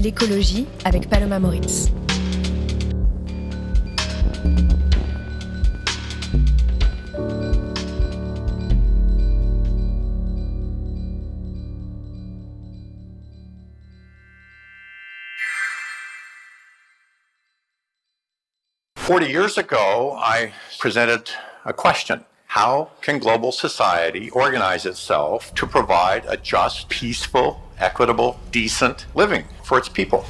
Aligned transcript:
l'écologie 0.00 0.66
avec 0.84 1.08
Paloma 1.08 1.38
Moritz. 1.38 1.90
Forty 18.96 19.26
years 19.26 19.56
ago, 19.56 20.16
I 20.18 20.52
presented 20.78 21.30
a 21.64 21.72
question. 21.72 22.24
How 22.46 22.90
can 23.00 23.18
global 23.18 23.52
society 23.52 24.28
organize 24.30 24.84
itself 24.84 25.54
to 25.54 25.66
provide 25.66 26.24
a 26.28 26.36
just, 26.36 26.90
peaceful, 26.90 27.62
equitable, 27.80 28.38
decent 28.52 29.06
living 29.14 29.44
for 29.62 29.78
its 29.78 29.88
people? 29.88 30.24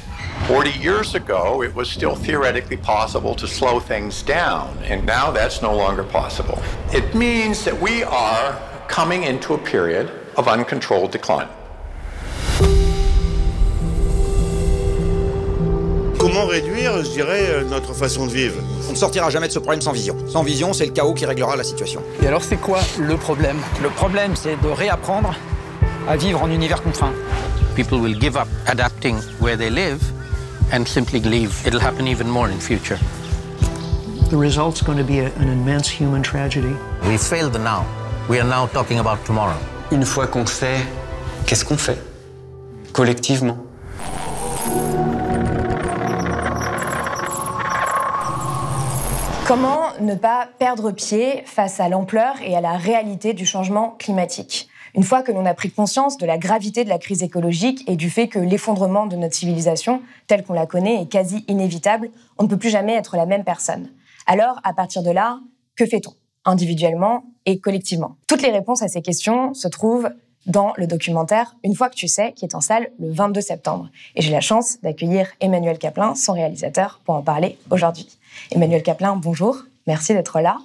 40 0.47 0.71
years 0.79 1.15
ago, 1.15 1.61
it 1.63 1.73
was 1.75 1.89
still 1.89 2.15
theoretically 2.15 2.77
possible 2.77 3.35
to 3.35 3.47
slow 3.47 3.79
things 3.79 4.23
down, 4.23 4.77
and 4.83 5.05
now 5.05 5.31
that's 5.31 5.61
no 5.61 5.75
longer 5.75 6.03
possible. 6.03 6.57
It 6.93 7.13
means 7.13 7.63
that 7.65 7.79
we 7.79 8.03
are 8.03 8.57
coming 8.87 9.23
into 9.23 9.53
a 9.53 9.57
period 9.57 10.09
of 10.37 10.47
uncontrolled 10.47 11.11
decline. 11.11 11.47
Comment 16.19 16.47
réduire, 16.47 17.03
je 17.03 17.11
dirais, 17.11 17.63
notre 17.69 17.93
façon 17.93 18.25
de 18.25 18.31
vivre? 18.31 18.61
On 18.89 18.91
ne 18.91 18.97
sortira 18.97 19.29
jamais 19.29 19.47
de 19.47 19.53
ce 19.53 19.59
problème 19.59 19.81
sans 19.81 19.93
vision. 19.93 20.15
Sans 20.27 20.43
vision, 20.43 20.73
c'est 20.73 20.85
le 20.85 20.91
chaos 20.91 21.13
qui 21.13 21.25
réglera 21.25 21.55
la 21.55 21.63
situation. 21.63 22.03
Et 22.21 22.27
alors 22.27 22.43
c'est 22.43 22.57
quoi 22.57 22.79
le 22.99 23.15
problème? 23.15 23.57
Le 23.81 23.89
problème, 23.89 24.35
c'est 24.35 24.59
de 24.61 24.67
réapprendre 24.67 25.33
à 26.09 26.17
vivre 26.17 26.41
en 26.41 26.49
univers 26.49 26.81
contraint. 26.81 27.13
People 27.75 27.99
will 27.99 28.15
give 28.19 28.35
up 28.35 28.47
adapting 28.67 29.15
where 29.39 29.55
they 29.55 29.69
live 29.69 30.01
and 30.73 30.83
simply 30.85 31.19
leave. 31.19 31.53
It'll 31.67 31.79
happen 31.79 32.07
even 32.07 32.27
more 32.27 32.49
in 32.49 32.59
future. 32.59 32.97
The 34.31 34.35
result's 34.35 34.81
going 34.81 34.97
to 34.97 35.03
be 35.03 35.19
a, 35.19 35.31
an 35.39 35.49
immense 35.49 35.87
human 35.87 36.23
tragedy. 36.23 36.75
We 37.07 37.17
failed 37.17 37.53
now. 37.53 37.85
We 38.27 38.39
are 38.39 38.47
now 38.47 38.65
talking 38.67 38.99
about 38.99 39.23
tomorrow. 39.25 39.57
Une 39.91 40.03
fois 40.03 40.27
qu'on 40.27 40.47
sait, 40.47 40.79
qu'est-ce 41.45 41.63
qu'on 41.63 41.77
fait? 41.77 41.99
Collectivement. 42.91 43.57
Comment 49.47 49.93
ne 49.99 50.15
pas 50.15 50.47
perdre 50.57 50.91
pied 50.91 51.43
face 51.45 51.79
à 51.79 51.87
l'ampleur 51.87 52.35
et 52.43 52.55
à 52.55 52.61
la 52.61 52.77
réalité 52.77 53.33
du 53.33 53.45
changement 53.45 53.95
climatique? 53.99 54.68
Une 54.95 55.03
fois 55.03 55.21
que 55.21 55.31
l'on 55.31 55.45
a 55.45 55.53
pris 55.53 55.71
conscience 55.71 56.17
de 56.17 56.25
la 56.25 56.37
gravité 56.37 56.83
de 56.83 56.89
la 56.89 56.97
crise 56.97 57.23
écologique 57.23 57.83
et 57.87 57.95
du 57.95 58.09
fait 58.09 58.27
que 58.27 58.39
l'effondrement 58.39 59.05
de 59.05 59.15
notre 59.15 59.35
civilisation, 59.35 60.01
telle 60.27 60.43
qu'on 60.43 60.53
la 60.53 60.65
connaît, 60.65 61.01
est 61.01 61.07
quasi 61.07 61.45
inévitable, 61.47 62.09
on 62.37 62.43
ne 62.43 62.47
peut 62.47 62.57
plus 62.57 62.69
jamais 62.69 62.93
être 62.93 63.17
la 63.17 63.25
même 63.25 63.43
personne. 63.43 63.89
Alors, 64.25 64.59
à 64.63 64.73
partir 64.73 65.03
de 65.03 65.11
là, 65.11 65.39
que 65.75 65.85
fait-on 65.85 66.13
individuellement 66.45 67.25
et 67.45 67.59
collectivement? 67.59 68.17
Toutes 68.27 68.41
les 68.41 68.51
réponses 68.51 68.81
à 68.81 68.87
ces 68.87 69.01
questions 69.01 69.53
se 69.53 69.67
trouvent 69.67 70.09
dans 70.45 70.73
le 70.77 70.87
documentaire 70.87 71.55
Une 71.63 71.75
fois 71.75 71.89
que 71.89 71.95
tu 71.95 72.07
sais, 72.07 72.33
qui 72.33 72.45
est 72.45 72.55
en 72.55 72.61
salle 72.61 72.89
le 72.99 73.11
22 73.11 73.41
septembre. 73.41 73.89
Et 74.15 74.21
j'ai 74.21 74.31
la 74.31 74.41
chance 74.41 74.81
d'accueillir 74.81 75.27
Emmanuel 75.41 75.77
Caplin, 75.77 76.15
son 76.15 76.33
réalisateur, 76.33 77.01
pour 77.05 77.15
en 77.15 77.21
parler 77.21 77.57
aujourd'hui. 77.69 78.07
Emmanuel 78.51 78.81
Caplin, 78.81 79.15
bonjour. 79.15 79.63
Merci 79.89 80.13
d'être 80.13 80.39
là. 80.39 80.57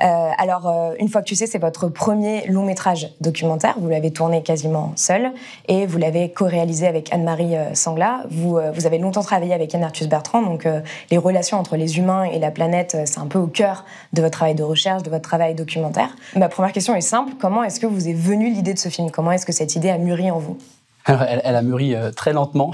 Euh, 0.00 0.30
alors, 0.36 0.68
euh, 0.68 0.92
une 1.00 1.08
fois 1.08 1.22
que 1.22 1.26
tu 1.26 1.34
sais, 1.34 1.46
c'est 1.46 1.58
votre 1.58 1.88
premier 1.88 2.46
long 2.46 2.62
métrage 2.62 3.08
documentaire. 3.22 3.74
Vous 3.80 3.88
l'avez 3.88 4.12
tourné 4.12 4.42
quasiment 4.42 4.92
seul 4.96 5.32
et 5.66 5.86
vous 5.86 5.96
l'avez 5.96 6.30
co-réalisé 6.30 6.86
avec 6.86 7.10
Anne-Marie 7.10 7.56
euh, 7.56 7.72
Sangla. 7.72 8.24
Vous, 8.28 8.58
avez 8.58 8.98
longtemps 8.98 9.22
travaillé 9.22 9.54
avec 9.54 9.74
Anne 9.74 9.82
Arthus 9.82 10.08
Bertrand, 10.08 10.42
donc 10.42 10.68
les 11.10 11.16
relations 11.16 11.58
entre 11.58 11.76
les 11.76 11.96
humains 11.96 12.24
et 12.24 12.38
la 12.38 12.50
planète, 12.50 12.98
c'est 13.06 13.18
un 13.18 13.26
peu 13.26 13.38
au 13.38 13.46
cœur 13.46 13.86
de 14.12 14.20
votre 14.20 14.36
travail 14.36 14.54
de 14.54 14.62
recherche, 14.62 15.02
de 15.02 15.08
votre 15.08 15.26
travail 15.26 15.54
documentaire. 15.54 16.14
Ma 16.36 16.50
première 16.50 16.72
question 16.72 16.94
est 16.94 17.00
simple. 17.00 17.32
Comment 17.40 17.64
est-ce 17.64 17.80
que 17.80 17.86
vous 17.86 18.08
est 18.08 18.12
venue 18.12 18.52
l'idée 18.52 18.74
de 18.74 18.78
ce 18.78 18.90
film? 18.90 19.10
Comment 19.10 19.32
est-ce 19.32 19.46
que 19.46 19.52
cette 19.52 19.74
idée 19.74 19.88
a 19.88 19.96
mûri 19.96 20.30
en 20.30 20.38
vous? 20.38 20.58
Elle, 21.06 21.56
a 21.56 21.62
mûri 21.62 21.94
très 22.14 22.34
lentement. 22.34 22.72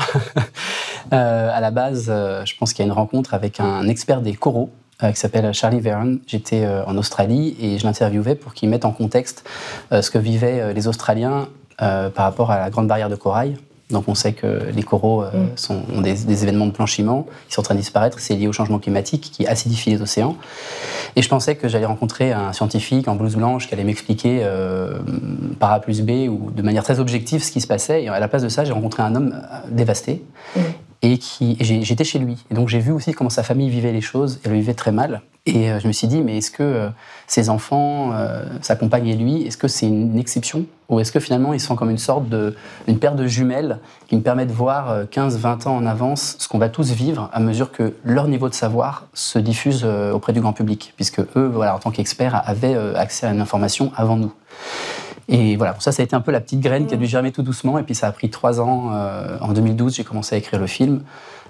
à 1.12 1.60
la 1.60 1.70
base, 1.70 2.06
je 2.06 2.56
pense 2.58 2.72
qu'il 2.72 2.84
y 2.84 2.88
a 2.88 2.90
une 2.90 2.98
rencontre 2.98 3.34
avec 3.34 3.60
un 3.60 3.86
expert 3.88 4.20
des 4.20 4.34
coraux 4.34 4.70
qui 5.10 5.18
s'appelle 5.18 5.52
Charlie 5.52 5.80
Verne. 5.80 6.20
J'étais 6.26 6.64
euh, 6.64 6.84
en 6.86 6.96
Australie 6.96 7.56
et 7.60 7.78
je 7.78 7.84
l'interviewais 7.84 8.34
pour 8.34 8.54
qu'il 8.54 8.68
mette 8.68 8.84
en 8.84 8.92
contexte 8.92 9.44
euh, 9.90 10.02
ce 10.02 10.10
que 10.10 10.18
vivaient 10.18 10.72
les 10.74 10.88
Australiens 10.88 11.48
par 11.78 12.26
rapport 12.26 12.52
à 12.52 12.60
la 12.60 12.70
grande 12.70 12.86
barrière 12.86 13.08
de 13.08 13.16
corail. 13.16 13.56
Donc 13.92 14.08
on 14.08 14.14
sait 14.14 14.32
que 14.32 14.70
les 14.74 14.82
coraux 14.82 15.22
euh, 15.22 15.30
mm. 15.30 15.56
sont, 15.56 15.82
ont 15.94 16.00
des, 16.00 16.14
des, 16.14 16.42
événements 16.42 16.66
de 16.66 16.72
blanchiment 16.72 17.26
qui 17.46 17.54
sont 17.54 17.60
en 17.60 17.64
train 17.64 17.74
de 17.74 17.80
disparaître. 17.80 18.18
C'est 18.18 18.34
lié 18.34 18.48
au 18.48 18.52
changement 18.52 18.78
climatique 18.78 19.30
qui 19.32 19.46
acidifie 19.46 19.90
les 19.90 20.02
océans. 20.02 20.36
Et 21.14 21.22
je 21.22 21.28
pensais 21.28 21.54
que 21.54 21.68
j'allais 21.68 21.86
rencontrer 21.86 22.32
un 22.32 22.52
scientifique 22.52 23.06
en 23.06 23.14
blouse 23.14 23.36
blanche 23.36 23.68
qui 23.68 23.74
allait 23.74 23.84
m'expliquer 23.84 24.40
euh, 24.42 24.98
par 25.60 25.72
A 25.72 25.80
plus 25.80 26.00
B 26.00 26.28
ou 26.28 26.50
de 26.50 26.62
manière 26.62 26.82
très 26.82 26.98
objective 26.98 27.44
ce 27.44 27.52
qui 27.52 27.60
se 27.60 27.66
passait. 27.66 28.04
Et 28.04 28.08
à 28.08 28.18
la 28.18 28.28
place 28.28 28.42
de 28.42 28.48
ça, 28.48 28.64
j'ai 28.64 28.72
rencontré 28.72 29.02
un 29.02 29.14
homme 29.14 29.34
euh, 29.34 29.56
dévasté. 29.70 30.24
Mm. 30.56 30.60
Et, 31.02 31.18
qui, 31.18 31.56
j'étais 31.60 32.04
chez 32.04 32.18
lui. 32.18 32.44
Et 32.50 32.54
donc 32.54 32.68
j'ai 32.68 32.78
vu 32.78 32.92
aussi 32.92 33.12
comment 33.12 33.30
sa 33.30 33.42
famille 33.42 33.68
vivait 33.68 33.92
les 33.92 34.00
choses. 34.00 34.40
Elle 34.44 34.52
le 34.52 34.58
vivait 34.58 34.74
très 34.74 34.92
mal. 34.92 35.22
Et 35.44 35.72
euh, 35.72 35.80
je 35.80 35.88
me 35.88 35.92
suis 35.92 36.06
dit, 36.06 36.20
mais 36.20 36.38
est-ce 36.38 36.52
que 36.52 36.62
euh, 36.62 36.88
ses 37.26 37.48
enfants, 37.48 38.12
euh, 38.12 38.44
sa 38.60 38.76
compagne 38.76 39.08
et 39.08 39.16
lui, 39.16 39.42
est-ce 39.42 39.56
que 39.56 39.66
c'est 39.66 39.88
une 39.88 40.16
exception? 40.16 40.66
Ou 40.88 41.00
est-ce 41.00 41.10
que 41.10 41.18
finalement 41.18 41.52
ils 41.52 41.60
sont 41.60 41.74
comme 41.74 41.90
une 41.90 41.98
sorte 41.98 42.28
de, 42.28 42.54
une 42.86 42.98
paire 42.98 43.16
de 43.16 43.26
jumelles 43.26 43.80
qui 44.06 44.14
me 44.14 44.20
permet 44.20 44.46
de 44.46 44.52
voir 44.52 45.04
15-20 45.04 45.66
ans 45.66 45.76
en 45.76 45.86
avance 45.86 46.36
ce 46.38 46.48
qu'on 46.48 46.58
va 46.58 46.68
tous 46.68 46.92
vivre 46.92 47.30
à 47.32 47.40
mesure 47.40 47.72
que 47.72 47.94
leur 48.04 48.28
niveau 48.28 48.48
de 48.50 48.54
savoir 48.54 49.06
se 49.14 49.38
diffuse 49.38 49.84
auprès 49.84 50.34
du 50.34 50.42
grand 50.42 50.52
public, 50.52 50.92
puisque 50.96 51.20
eux, 51.20 51.50
voilà, 51.50 51.74
en 51.74 51.78
tant 51.78 51.90
qu'experts, 51.92 52.42
avaient 52.44 52.76
accès 52.94 53.26
à 53.26 53.32
une 53.32 53.40
information 53.40 53.90
avant 53.96 54.16
nous. 54.16 54.34
Et 55.32 55.56
voilà, 55.56 55.72
pour 55.72 55.82
ça, 55.82 55.92
ça 55.92 56.02
a 56.02 56.04
été 56.04 56.14
un 56.14 56.20
peu 56.20 56.30
la 56.30 56.40
petite 56.40 56.60
graine 56.60 56.86
qui 56.86 56.94
a 56.94 56.96
dû 56.96 57.06
germer 57.06 57.32
tout 57.32 57.42
doucement. 57.42 57.78
Et 57.78 57.82
puis 57.82 57.94
ça 57.94 58.06
a 58.06 58.12
pris 58.12 58.30
trois 58.30 58.60
ans. 58.60 58.92
en 59.40 59.52
2012, 59.52 59.96
j'ai 59.96 60.04
commencé 60.04 60.34
à 60.34 60.38
écrire 60.38 60.60
le 60.60 60.66
film. 60.66 61.02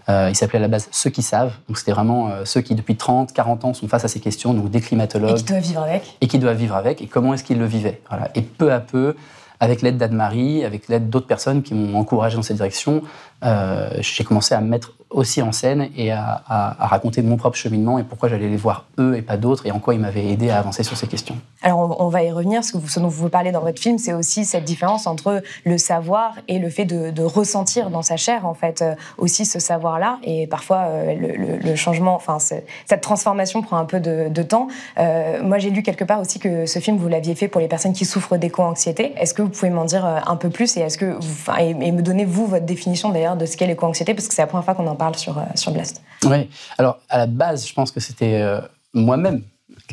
Euh, 0.09 0.29
il 0.31 0.35
s'appelait 0.35 0.59
à 0.59 0.63
la 0.63 0.69
base 0.69 0.89
Ceux 0.91 1.11
qui 1.11 1.23
savent. 1.23 1.53
Donc 1.69 1.79
c'était 1.79 1.93
vraiment 1.93 2.29
euh, 2.29 2.45
ceux 2.45 2.61
qui, 2.61 2.75
depuis 2.75 2.97
30, 2.97 3.33
40 3.33 3.65
ans, 3.65 3.75
sont 3.75 3.89
face 3.89 4.05
à 4.05 4.09
ces 4.09 4.21
questions, 4.21 4.55
donc 4.55 4.71
des 4.71 4.81
climatologues. 4.81 5.31
Et 5.31 5.35
qui 5.35 5.45
doivent 5.45 5.63
vivre 5.63 5.83
avec. 5.83 6.17
Et 6.21 6.27
qui 6.27 6.39
doivent 6.39 6.57
vivre 6.57 6.75
avec. 6.75 7.03
Et 7.03 7.07
comment 7.07 7.35
est-ce 7.35 7.45
qu'ils 7.45 7.59
le 7.59 7.67
vivaient. 7.67 8.01
Voilà. 8.09 8.31
Et 8.35 8.43
peu 8.43 8.73
à 8.73 8.81
peu, 8.81 9.15
avec 9.61 9.83
l'aide 9.83 9.99
d'Anne-Marie, 9.99 10.65
avec 10.65 10.89
l'aide 10.89 11.09
d'autres 11.09 11.27
personnes 11.27 11.63
qui 11.63 11.75
m'ont 11.75 11.99
encouragé 11.99 12.37
dans 12.37 12.43
cette 12.43 12.57
direction, 12.57 13.03
euh, 13.45 13.91
j'ai 14.01 14.25
commencé 14.25 14.55
à 14.55 14.61
me 14.61 14.69
mettre 14.69 14.93
aussi 15.13 15.43
en 15.43 15.53
scène 15.53 15.89
et 15.97 16.11
à, 16.11 16.43
raconter 16.79 17.23
mon 17.23 17.37
propre 17.37 17.57
cheminement 17.57 17.99
et 17.99 18.03
pourquoi 18.03 18.29
j'allais 18.29 18.49
les 18.49 18.57
voir 18.57 18.87
eux 18.99 19.17
et 19.17 19.23
pas 19.23 19.37
d'autres 19.37 19.67
et 19.67 19.71
en 19.71 19.79
quoi 19.79 19.95
ils 19.95 20.01
m'avaient 20.01 20.27
aidé 20.27 20.51
à 20.51 20.59
avancer 20.59 20.83
sur 20.83 20.97
ces 20.97 21.07
questions. 21.07 21.37
Alors 21.63 22.01
on, 22.01 22.09
va 22.09 22.23
y 22.23 22.31
revenir, 22.31 22.65
ce, 22.65 22.73
que 22.73 22.79
vous, 22.79 22.89
ce 22.89 22.99
dont 22.99 23.09
vous 23.09 23.29
parlez 23.29 23.53
dans 23.53 23.61
votre 23.61 23.81
film, 23.81 23.99
c'est 23.99 24.13
aussi 24.13 24.45
cette 24.45 24.65
différence 24.65 25.07
entre 25.07 25.43
le 25.65 25.79
savoir 25.79 26.35
et 26.49 26.59
le 26.59 26.71
fait 26.71 26.85
de, 26.85 27.23
ressentir 27.23 27.91
dans 27.91 28.03
sa 28.03 28.17
chair 28.17 28.47
en 28.47 28.55
fait 28.55 28.83
euh, 28.83 28.95
aussi 29.17 29.45
ce 29.45 29.61
savoir-là 29.61 30.19
et 30.25 30.47
parfois 30.47 30.87
euh, 30.89 31.59
le, 31.63 31.77
changement, 31.77 32.15
enfin 32.15 32.39
cette 32.39 33.01
transformation 33.01 33.63
prend 33.63 33.77
un 33.77 33.85
peu 33.85 34.01
de, 34.01 34.43
temps. 34.43 34.69
Moi 34.97 35.59
j'ai 35.59 35.71
lu 35.71 35.83
quelque 35.83 36.05
part 36.05 36.21
aussi 36.21 36.39
que 36.39 36.67
ce 36.67 36.79
film 36.79 36.97
vous 36.97 37.09
l'aviez 37.09 37.35
fait 37.35 37.49
pour 37.49 37.61
les 37.61 37.69
personnes 37.69 37.93
qui 37.93 38.05
souffrent 38.05 38.37
d'éco-anxiété. 38.37 39.13
Est-ce 39.17 39.35
que 39.35 39.43
vous 39.43 39.49
pouvez 39.49 39.71
m'en 39.71 39.85
dire 39.85 40.05
un 40.05 40.37
peu 40.37 40.51
plus 40.51 40.77
et 40.77 40.81
est-ce 40.81 40.99
que 40.99 41.17
vous, 41.21 41.53
me 41.93 42.01
donner 42.01 42.25
vous 42.25 42.47
votre 42.47 42.67
définition 42.67 43.11
d'ailleurs 43.11 43.32
de 43.37 43.47
ce 43.47 43.57
qu'est 43.57 43.67
l'éco-anxiété 43.67 44.15
parce 44.15 44.29
que 44.29 44.35
c'est 44.35 44.43
la 44.43 44.47
première 44.47 44.65
fois 44.65 44.75
qu'on 44.75 44.87
en 44.87 44.97
parle 44.97 45.17
sur, 45.17 45.39
euh, 45.39 45.43
sur 45.55 45.73
Blast. 45.73 46.03
Oui, 46.25 46.49
alors 46.79 46.99
à 47.09 47.19
la 47.19 47.27
base, 47.27 47.67
je 47.67 47.75
pense 47.75 47.91
que 47.91 48.01
c'était 48.01 48.41
euh, 48.41 48.61
moi-même 48.95 49.43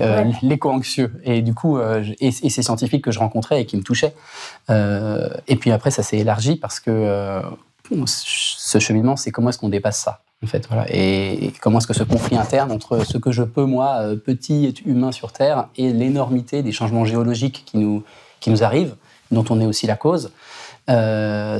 euh, 0.01 0.24
ouais. 0.24 0.31
l'éco-anxieux. 0.41 1.12
Et 1.24 1.41
du 1.41 1.53
coup, 1.53 1.77
euh, 1.77 2.03
et, 2.19 2.27
et, 2.27 2.50
ces 2.50 2.63
scientifiques 2.63 3.03
que 3.03 3.12
je 3.12 3.19
rencontrais 3.19 3.62
et 3.62 3.65
qui 3.65 3.77
me 3.77 3.83
touchaient. 3.83 4.13
Euh, 4.69 5.30
et 5.47 5.56
puis 5.56 5.71
après, 5.71 5.91
ça 5.91 6.03
s'est 6.03 6.18
élargi 6.18 6.56
parce 6.56 6.80
que 6.80 7.41
ce 8.06 8.80
cheminement, 8.80 9.15
c'est 9.15 9.31
comment 9.31 9.50
est-ce 9.50 9.57
qu'on 9.57 9.69
dépasse 9.69 10.00
ça 10.00 10.21
en 10.42 10.47
fait, 10.47 10.68
voilà. 10.68 10.85
et, 10.88 11.47
et 11.47 11.51
comment 11.59 11.80
est-ce 11.80 11.88
que 11.88 11.94
ce 11.94 12.03
conflit 12.03 12.38
interne 12.38 12.71
entre 12.71 13.06
ce 13.06 13.18
que 13.18 13.30
je 13.30 13.44
peux, 13.44 13.65
moi, 13.65 14.06
petit 14.25 14.74
humain 14.85 15.12
sur 15.12 15.33
Terre, 15.33 15.68
et 15.75 15.92
l'énormité 15.92 16.63
des 16.63 16.71
changements 16.71 17.03
géologiques 17.03 17.63
qui 17.65 17.77
nous, 17.77 18.06
qui 18.39 18.50
nous 18.50 18.63
arrivent, 18.63 18.95
dont 19.31 19.44
on 19.50 19.59
est 19.59 19.65
aussi 19.65 19.85
la 19.85 19.97
cause. 19.97 20.31
Euh, 20.89 21.59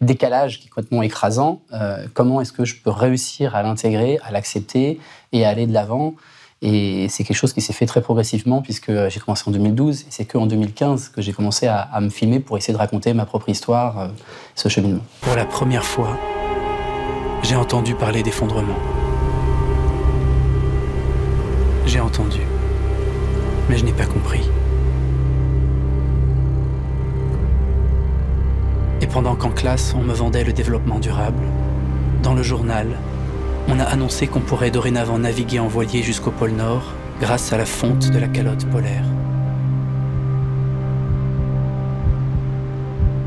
décalage 0.00 0.60
qui 0.60 0.66
est 0.66 0.70
complètement 0.70 1.02
écrasant, 1.02 1.62
euh, 1.72 2.06
comment 2.14 2.40
est-ce 2.40 2.52
que 2.52 2.64
je 2.64 2.76
peux 2.76 2.90
réussir 2.90 3.56
à 3.56 3.62
l'intégrer, 3.62 4.20
à 4.24 4.30
l'accepter 4.30 5.00
et 5.32 5.44
à 5.44 5.48
aller 5.48 5.66
de 5.66 5.72
l'avant? 5.72 6.14
Et 6.62 7.08
c'est 7.08 7.24
quelque 7.24 7.36
chose 7.36 7.52
qui 7.52 7.60
s'est 7.60 7.72
fait 7.72 7.86
très 7.86 8.00
progressivement 8.00 8.62
puisque 8.62 8.90
j'ai 9.08 9.20
commencé 9.20 9.44
en 9.46 9.52
2012 9.52 10.02
et 10.02 10.06
c'est 10.10 10.24
qu'en 10.24 10.46
2015 10.46 11.08
que 11.08 11.22
j'ai 11.22 11.32
commencé 11.32 11.66
à, 11.66 11.88
me 12.00 12.08
filmer 12.08 12.40
pour 12.40 12.56
essayer 12.56 12.74
de 12.74 12.78
raconter 12.78 13.12
ma 13.14 13.26
propre 13.26 13.48
histoire, 13.48 13.98
euh, 13.98 14.08
ce 14.54 14.68
cheminement. 14.68 15.02
Pour 15.20 15.34
la 15.34 15.44
première 15.44 15.84
fois, 15.84 16.18
j'ai 17.42 17.56
entendu 17.56 17.94
parler 17.94 18.22
d'effondrement. 18.22 18.78
J'ai 21.86 22.00
entendu, 22.00 22.40
mais 23.68 23.78
je 23.78 23.84
n'ai 23.84 23.92
pas 23.92 24.06
compris. 24.06 24.42
Et 29.00 29.06
pendant 29.06 29.36
qu'en 29.36 29.50
classe, 29.50 29.94
on 29.96 30.02
me 30.02 30.12
vendait 30.12 30.44
le 30.44 30.52
développement 30.52 30.98
durable, 30.98 31.42
dans 32.22 32.34
le 32.34 32.42
journal, 32.42 32.88
on 33.68 33.78
a 33.78 33.84
annoncé 33.84 34.26
qu'on 34.26 34.40
pourrait 34.40 34.70
dorénavant 34.70 35.18
naviguer 35.18 35.60
en 35.60 35.68
voilier 35.68 36.02
jusqu'au 36.02 36.30
pôle 36.30 36.52
Nord 36.52 36.94
grâce 37.20 37.52
à 37.52 37.58
la 37.58 37.66
fonte 37.66 38.10
de 38.10 38.18
la 38.18 38.28
calotte 38.28 38.66
polaire. 38.66 39.04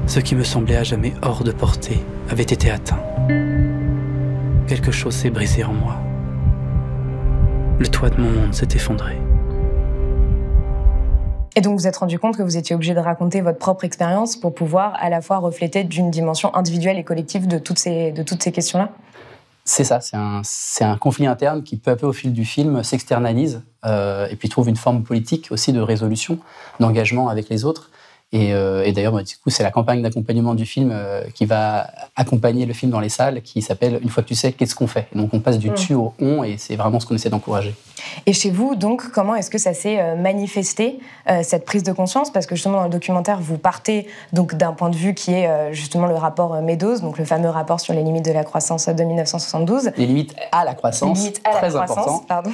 Ce 0.07 0.19
qui 0.19 0.35
me 0.35 0.44
semblait 0.44 0.75
à 0.75 0.83
jamais 0.83 1.13
hors 1.21 1.44
de 1.44 1.51
portée 1.51 2.00
avait 2.29 2.44
été 2.44 2.69
atteint. 2.69 3.00
Quelque 4.68 4.91
chose 4.91 5.15
s'est 5.15 5.29
brisé 5.29 5.63
en 5.63 5.73
moi. 5.73 6.01
Le 7.79 7.88
toit 7.88 8.09
de 8.09 8.19
mon 8.19 8.29
monde 8.29 8.53
s'est 8.53 8.68
effondré. 8.75 9.18
Et 11.56 11.62
donc 11.62 11.77
vous 11.77 11.88
êtes 11.88 11.98
rendu 11.98 12.18
compte 12.18 12.38
que 12.38 12.44
vous 12.44 12.57
étiez 12.57 12.75
obligé 12.75 12.94
de 12.94 13.00
raconter 13.00 13.42
votre 13.42 13.57
propre 13.57 13.83
expérience 13.83 14.38
pour 14.38 14.56
pouvoir 14.56 14.94
à 15.00 15.09
la 15.09 15.21
fois 15.21 15.38
refléter 15.38 15.83
d'une 15.83 16.09
dimension 16.09 16.56
individuelle 16.56 16.98
et 16.98 17.03
collective 17.03 17.48
de 17.48 17.57
toutes 17.57 17.77
ces, 17.77 18.13
questions-là? 18.53 18.89
C'est 19.65 19.83
ça, 19.83 20.00
c'est 20.01 20.15
un, 20.15 20.42
un, 20.81 20.98
conflit 20.98 21.27
interne 21.27 21.63
qui 21.63 21.77
peu 21.77 21.92
à 21.92 21.95
peu 21.95 22.07
au 22.07 22.13
fil 22.13 22.33
du 22.33 22.45
film 22.45 22.83
s'externalise 22.83 23.62
euh, 23.86 24.27
et 24.30 24.36
puis 24.36 24.50
trouve 24.50 24.69
une 24.69 24.75
forme 24.75 25.03
politique 25.03 25.50
aussi 25.51 25.71
de 25.71 25.80
résolution, 25.81 26.39
d'engagement 26.80 27.30
avec 27.30 27.50
les 27.50 27.63
autres. 27.65 27.92
Et, 28.33 28.54
euh, 28.54 28.86
et 28.86 28.94
d'ailleurs, 28.94 29.12
bah, 29.12 29.24
du 29.24 29.36
coup, 29.36 29.50
c'est 29.50 29.63
la 29.63 29.72
campagne 29.72 30.01
d'accompagnement 30.01 30.56
du 30.56 30.66
film 30.66 30.92
euh, 30.94 31.24
qui 31.33 31.45
va 31.45 31.88
accompagner 32.16 32.66
le 32.66 32.74
film 32.74 32.89
dans 32.89 33.01
les 33.01 33.10
salles, 33.10 33.42
qui 33.42 33.62
s'appelle 33.62 34.00
Une 34.01 34.10
fois 34.10 34.24
que 34.24 34.30
tu 34.30 34.36
sais, 34.36 34.54
qu'est-ce 34.54 34.74
qu'on 34.74 34.88
fait? 34.88 35.07
Donc, 35.13 35.33
on 35.33 35.42
passe 35.42 35.60
du 35.60 35.69
mm. 35.69 35.75
tu 35.75 35.94
au 35.95 36.13
on, 36.22 36.44
et 36.44 36.56
c'est 36.57 36.78
vraiment 36.78 37.01
ce 37.01 37.06
qu'on 37.06 37.16
essaie 37.16 37.30
d'encourager. 37.30 37.75
Et 38.25 38.33
chez 38.33 38.50
vous, 38.50 38.75
donc, 38.75 39.12
comment 39.12 39.36
est-ce 39.36 39.50
que 39.50 39.57
ça 39.57 39.74
s'est 39.74 40.00
euh, 40.00 40.16
manifesté 40.16 41.00
cette 41.44 41.66
prise 41.66 41.83
de 41.83 41.92
conscience? 41.92 42.31
Parce 42.31 42.45
que 42.45 42.56
justement, 42.56 42.78
dans 42.78 42.83
le 42.86 42.89
documentaire, 42.89 43.39
vous 43.39 43.57
partez 43.57 44.07
donc 44.33 44.56
d'un 44.56 44.74
point 44.74 44.89
de 44.89 44.95
vue 44.95 45.13
qui 45.13 45.33
est 45.33 45.74
justement 45.74 46.07
le 46.07 46.16
rapport 46.16 46.62
Meadows, 46.62 47.00
donc 47.00 47.18
le 47.18 47.25
fameux 47.25 47.50
rapport 47.50 47.80
sur 47.80 47.94
les 47.94 48.04
limites 48.04 48.25
de 48.25 48.31
la 48.31 48.44
croissance 48.44 48.88
de 48.88 49.04
1972. 49.04 49.92
Les 49.98 50.06
limites 50.06 50.36
à 50.51 50.66
la 50.66 50.74
croissance, 50.74 51.18
les 51.18 51.24
limites 51.24 51.42
à 51.44 51.51
très 51.51 51.69
la 51.69 51.86
croissance, 51.86 52.22
important. 52.22 52.25
Pardon. 52.28 52.51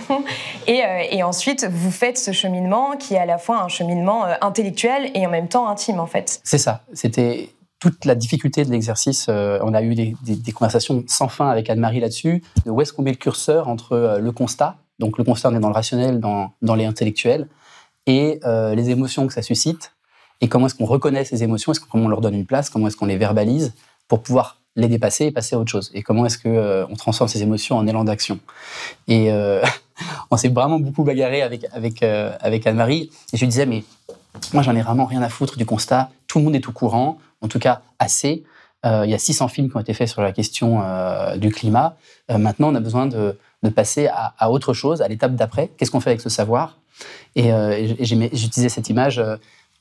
Et, 0.67 0.81
et 1.11 1.23
ensuite, 1.23 1.65
vous 1.65 1.91
faites 1.91 2.17
ce 2.17 2.31
cheminement 2.31 2.91
qui 2.97 3.15
est 3.15 3.19
à 3.19 3.25
la 3.25 3.37
fois 3.37 3.61
un 3.61 3.67
cheminement 3.67 4.25
intellectuel 4.41 5.09
et 5.13 5.25
en 5.25 5.29
même 5.29 5.47
temps 5.47 5.66
en 5.67 6.07
fait. 6.07 6.41
C'est 6.43 6.57
ça. 6.57 6.83
C'était 6.93 7.49
toute 7.79 8.05
la 8.05 8.15
difficulté 8.15 8.65
de 8.65 8.71
l'exercice. 8.71 9.27
Euh, 9.29 9.59
on 9.61 9.73
a 9.73 9.81
eu 9.81 9.95
des, 9.95 10.51
conversations 10.51 11.03
sans 11.07 11.27
fin 11.27 11.49
avec 11.49 11.69
Anne-Marie 11.69 11.99
là-dessus. 11.99 12.43
De 12.65 12.71
où 12.71 12.81
est-ce 12.81 12.93
qu'on 12.93 13.03
met 13.03 13.11
le 13.11 13.17
curseur 13.17 13.67
entre 13.67 13.93
euh, 13.93 14.19
le 14.19 14.31
constat, 14.31 14.77
donc 14.99 15.17
le 15.17 15.23
constat 15.23 15.49
on 15.49 15.55
est 15.55 15.59
dans 15.59 15.69
le 15.69 15.75
rationnel, 15.75 16.19
dans, 16.19 16.75
les 16.75 16.85
intellectuels, 16.85 17.47
et 18.05 18.39
euh, 18.45 18.73
les 18.73 18.89
émotions 18.89 19.27
que 19.27 19.33
ça 19.33 19.41
suscite, 19.41 19.93
et 20.41 20.47
comment 20.47 20.67
est-ce 20.67 20.75
qu'on 20.75 20.85
reconnaît 20.85 21.25
ces 21.25 21.43
émotions, 21.43 21.71
est-ce 21.71 21.79
comment 21.79 22.05
on 22.05 22.09
leur 22.09 22.21
donne 22.21 22.35
une 22.35 22.45
place, 22.45 22.69
comment 22.69 22.87
est-ce 22.87 22.97
qu'on 22.97 23.05
les 23.05 23.17
verbalise 23.17 23.73
pour 24.07 24.23
pouvoir 24.23 24.59
les 24.75 24.87
dépasser 24.87 25.25
et 25.25 25.31
passer 25.31 25.55
à 25.55 25.59
autre 25.59 25.71
chose, 25.71 25.91
et 25.93 26.03
comment 26.03 26.25
est-ce 26.25 26.37
qu'on 26.37 26.91
on 26.91 26.95
transforme 26.95 27.27
ces 27.27 27.41
émotions 27.41 27.77
en 27.77 27.87
élan 27.87 28.03
d'action. 28.03 28.39
Et 29.07 29.31
on 30.31 30.37
s'est 30.37 30.49
vraiment 30.49 30.79
beaucoup 30.79 31.03
bagarré 31.03 31.41
avec, 31.41 31.65
avec, 31.73 32.03
avec 32.03 32.67
Anne-Marie, 32.67 33.09
et 33.33 33.37
je 33.37 33.41
lui 33.41 33.47
disais, 33.47 33.65
mais 33.65 33.83
moi, 34.53 34.63
j'en 34.63 34.75
ai 34.75 34.81
vraiment 34.81 35.05
rien 35.05 35.21
à 35.21 35.29
foutre 35.29 35.57
du 35.57 35.65
constat. 35.65 36.09
Tout 36.27 36.39
le 36.39 36.45
monde 36.45 36.55
est 36.55 36.67
au 36.67 36.71
courant, 36.71 37.19
en 37.41 37.47
tout 37.47 37.59
cas 37.59 37.81
assez. 37.99 38.43
Euh, 38.85 39.03
il 39.05 39.11
y 39.11 39.13
a 39.13 39.17
600 39.17 39.47
films 39.47 39.69
qui 39.69 39.77
ont 39.77 39.79
été 39.79 39.93
faits 39.93 40.07
sur 40.07 40.21
la 40.21 40.31
question 40.31 40.81
euh, 40.81 41.35
du 41.37 41.51
climat. 41.51 41.95
Euh, 42.31 42.37
maintenant, 42.37 42.71
on 42.71 42.75
a 42.75 42.79
besoin 42.79 43.07
de, 43.07 43.37
passer 43.75 44.07
à, 44.07 44.49
autre 44.49 44.73
chose, 44.73 45.01
à 45.01 45.07
l'étape 45.09 45.35
d'après. 45.35 45.69
Qu'est-ce 45.77 45.91
qu'on 45.91 45.99
fait 45.99 46.11
avec 46.11 46.21
ce 46.21 46.29
savoir? 46.29 46.77
Et, 47.35 47.51
j'utilisais 47.99 48.69
cette 48.69 48.89
image. 48.89 49.21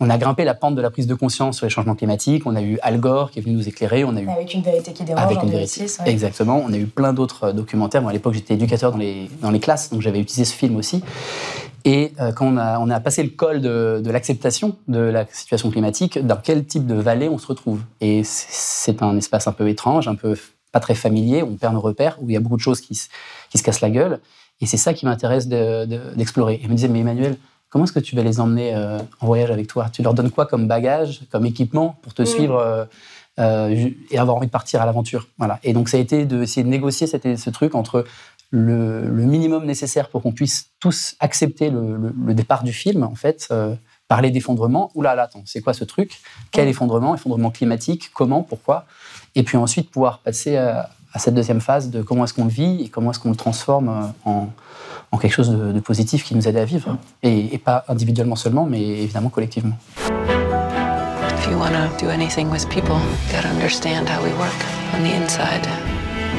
on 0.01 0.11
a 0.11 0.19
grimpé 0.19 0.43
la 0.43 0.55
pente 0.55 0.75
de 0.75 0.83
la 0.83 0.91
prise 0.91 1.07
de 1.07 1.15
conscience 1.15 1.59
sur 1.59 1.67
les 1.67 1.71
changements 1.71 1.95
climatiques. 1.95 2.47
On 2.47 2.57
a 2.57 2.63
eu 2.63 2.81
Al 2.83 2.99
Gore 2.99 3.31
qui 3.31 3.39
est 3.39 3.43
venu 3.43 3.55
nous 3.55 3.69
éclairer. 3.69 4.03
On 4.03 4.17
a 4.17 4.23
eu 4.23 4.29
avec 4.29 4.53
une 4.55 4.63
vérité 4.63 4.93
qui 4.93 5.05
dérange 5.05 5.23
avec 5.23 5.41
une 5.41 5.51
vérité. 5.51 5.87
Exactement. 6.05 6.61
On 6.67 6.73
a 6.73 6.77
eu 6.77 6.87
plein 6.87 7.13
d'autres 7.13 7.53
documentaires. 7.53 8.03
Moi, 8.03 8.11
à 8.11 8.15
l'époque, 8.15 8.35
j'étais 8.35 8.55
éducateur 8.55 8.91
dans 8.91 8.99
les, 8.99 9.31
dans 9.41 9.53
les 9.53 9.61
classes, 9.61 9.91
donc 9.91 10.01
j'avais 10.01 10.19
utilisé 10.19 10.45
ce 10.45 10.57
film 10.57 10.75
aussi. 10.75 11.01
Et 11.87 12.13
euh, 12.21 12.33
quand 12.33 12.47
on 12.49 12.57
a, 12.57 12.81
on 12.81 12.91
a, 12.91 12.99
passé 12.99 13.23
le 13.23 13.29
col 13.29 13.61
de, 13.61 14.03
de 14.05 14.11
l'acceptation 14.11 14.77
de 14.89 14.99
la 14.99 15.25
situation 15.27 15.71
climatique, 15.71 16.19
dans 16.19 16.37
quel 16.37 16.67
type 16.67 16.85
de 16.85 16.97
vallée 16.97 17.29
on 17.29 17.39
se 17.39 17.47
retrouve? 17.47 17.81
Et 18.01 18.23
c'est 18.25 19.03
un 19.03 19.17
espace 19.17 19.47
un 19.47 19.53
peu 19.53 19.69
étrange, 19.69 20.09
un 20.09 20.17
peu 20.17 20.37
pas 20.73 20.81
très 20.81 20.97
familier, 20.97 21.43
où 21.43 21.53
on 21.53 21.55
perd 21.55 21.75
nos 21.75 21.81
repères, 21.81 22.19
où 22.21 22.29
il 22.29 22.33
y 22.33 22.37
a 22.37 22.41
beaucoup 22.41 22.57
de 22.57 22.61
choses 22.61 22.81
qui, 22.81 23.01
qui 23.51 23.59
se 23.59 23.63
cassent 23.63 23.81
la 23.81 23.91
gueule. 23.91 24.19
Et 24.61 24.67
c'est 24.67 24.77
ça 24.77 24.95
qui 24.95 25.07
m'intéresse 25.07 25.47
d'explorer. 25.47 26.57
De, 26.57 26.63
il 26.65 26.69
me 26.69 26.75
disait, 26.75 26.89
mais 26.89 27.01
Emmanuel, 27.01 27.37
comment 27.69 27.85
est-ce 27.85 27.93
que 27.93 28.01
tu 28.01 28.17
vas 28.17 28.25
les 28.25 28.41
emmener 28.41 28.75
euh, 28.75 28.99
en 29.21 29.27
voyage 29.27 29.53
avec 29.53 29.69
toi? 29.69 29.89
Tu 29.93 30.03
leur 30.03 30.13
donnes 30.13 30.33
quoi 30.33 30.47
comme 30.47 30.67
bagage, 30.67 31.23
comme 31.31 31.47
équipement 31.47 31.99
pour 32.03 32.15
te 32.15 32.25
suivre 32.25 32.59
euh, 32.59 32.85
euh, 33.39 33.91
et 34.11 34.19
avoir 34.19 34.37
envie 34.37 34.49
de 34.49 34.53
partir 34.53 34.83
à 34.83 34.87
l'aventure? 34.87 35.29
Voilà. 35.39 35.61
Et 35.63 35.73
donc 35.73 35.89
ça 35.89 35.99
a 35.99 36.01
été 36.01 36.25
d'essayer 36.25 36.65
de 36.65 36.69
négocier 36.69 37.07
ce 37.07 37.51
truc 37.51 37.77
entre 37.77 38.05
le, 38.57 39.25
minimum 39.25 39.67
nécessaire 39.67 40.09
pour 40.09 40.23
qu'on 40.23 40.33
puisse 40.33 40.71
tous 40.81 41.15
accepter 41.21 41.71
le, 41.71 42.35
départ 42.35 42.63
du 42.63 42.73
film, 42.73 43.03
en 43.03 43.15
fait, 43.15 43.49
euh, 43.51 43.75
parler 44.09 44.31
d'effondrement. 44.31 44.91
Oula, 44.95 45.15
là, 45.15 45.25
attends, 45.25 45.43
c'est 45.45 45.61
quoi 45.61 45.75
ce 45.75 45.85
truc? 45.85 46.21
Quel 46.53 46.69
effondrement? 46.69 47.15
Effondrement 47.15 47.51
climatique 47.51 48.11
Comment? 48.15 48.43
Pourquoi? 48.43 48.87
Et 49.35 49.43
puis 49.43 49.57
ensuite 49.57 49.91
pouvoir 49.91 50.21
passer 50.21 50.57
à, 50.57 50.91
cette 51.17 51.35
deuxième 51.35 51.63
phase 51.63 51.89
de 51.89 52.03
comment 52.03 52.25
est-ce 52.25 52.35
qu'on 52.35 52.45
le 52.45 52.51
vit 52.51 52.83
et 52.83 52.89
comment 52.91 53.11
est-ce 53.11 53.19
qu'on 53.19 53.31
le 53.31 53.37
transforme 53.37 54.13
euh, 54.27 54.31
en, 55.11 55.19
quelque 55.19 55.33
chose 55.33 55.51
de, 55.51 55.81
positif 55.81 56.25
qui 56.25 56.35
nous 56.35 56.47
aide 56.47 56.59
à 56.59 56.65
vivre. 56.67 56.99
Et, 57.23 57.55
et 57.55 57.59
pas 57.59 57.85
individuellement 57.89 58.37
seulement, 58.37 58.67
mais 58.67 58.83
évidemment 58.83 59.31
collectivement. 59.31 59.77
If 61.39 61.47
you 61.51 61.59
want 61.59 61.73
to 61.73 62.05
do 62.05 62.11
anything 62.11 62.51
with 62.51 62.69
people, 62.69 62.97
you 62.97 63.33
got 63.33 63.43
to 63.43 63.49
understand 63.49 64.09
how 64.09 64.23
we 64.23 64.33
work 64.35 64.61
on 64.95 65.03
the 65.03 65.15
inside. 65.15 65.67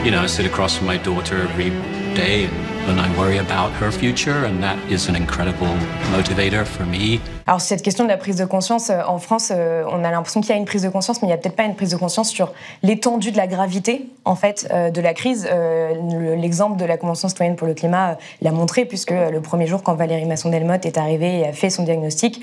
You 0.03 0.11
know, 0.11 0.21
I 0.21 0.27
sit 0.27 0.45
across 0.45 0.77
from 0.77 0.87
my 0.87 0.97
daughter 0.97 1.41
every 1.41 1.71
sorteio. 2.17 2.76
And 2.87 2.99
I 2.99 3.09
worry 3.17 3.37
about 3.37 3.71
her 3.81 3.91
future, 3.91 4.45
and 4.45 4.61
that 4.63 4.77
is 4.89 5.09
an 5.09 5.15
incredible 5.15 5.75
motivator 6.11 6.65
for 6.65 6.85
me. 6.85 7.19
Alors 7.49 7.61
cette 7.61 7.81
question 7.81 8.03
de 8.03 8.09
la 8.09 8.17
prise 8.17 8.35
de 8.35 8.43
conscience 8.43 8.89
euh, 8.89 8.99
en 9.07 9.19
France, 9.19 9.53
euh, 9.55 9.85
on 9.89 10.03
a 10.03 10.11
l'impression 10.11 10.41
qu'il 10.41 10.49
y 10.49 10.53
a 10.53 10.57
une 10.57 10.65
prise 10.65 10.81
de 10.81 10.89
conscience, 10.89 11.21
mais 11.21 11.29
il 11.29 11.31
n'y 11.31 11.33
a 11.33 11.37
peut-être 11.37 11.55
pas 11.55 11.63
une 11.63 11.75
prise 11.75 11.91
de 11.91 11.95
conscience 11.95 12.29
sur 12.29 12.51
l'étendue 12.83 13.31
de 13.31 13.37
la 13.37 13.47
gravité 13.47 14.09
en 14.25 14.35
fait 14.35 14.67
euh, 14.73 14.89
de 14.89 14.99
la 14.99 15.13
crise. 15.13 15.47
L'exemple 16.37 16.77
de 16.77 16.83
la 16.83 16.97
Convention 16.97 17.29
citoyenne 17.29 17.55
pour 17.55 17.65
le 17.65 17.73
climat 17.73 18.17
l'a 18.41 18.51
montré, 18.51 18.83
puisque 18.83 19.11
le 19.11 19.39
premier 19.39 19.65
jour 19.65 19.81
quand 19.81 19.95
Valérie 19.95 20.25
Masson-Delmotte 20.25 20.85
est 20.85 20.97
arrivée 20.97 21.39
et 21.39 21.47
a 21.47 21.53
fait 21.53 21.69
son 21.69 21.83
diagnostic, 21.83 22.41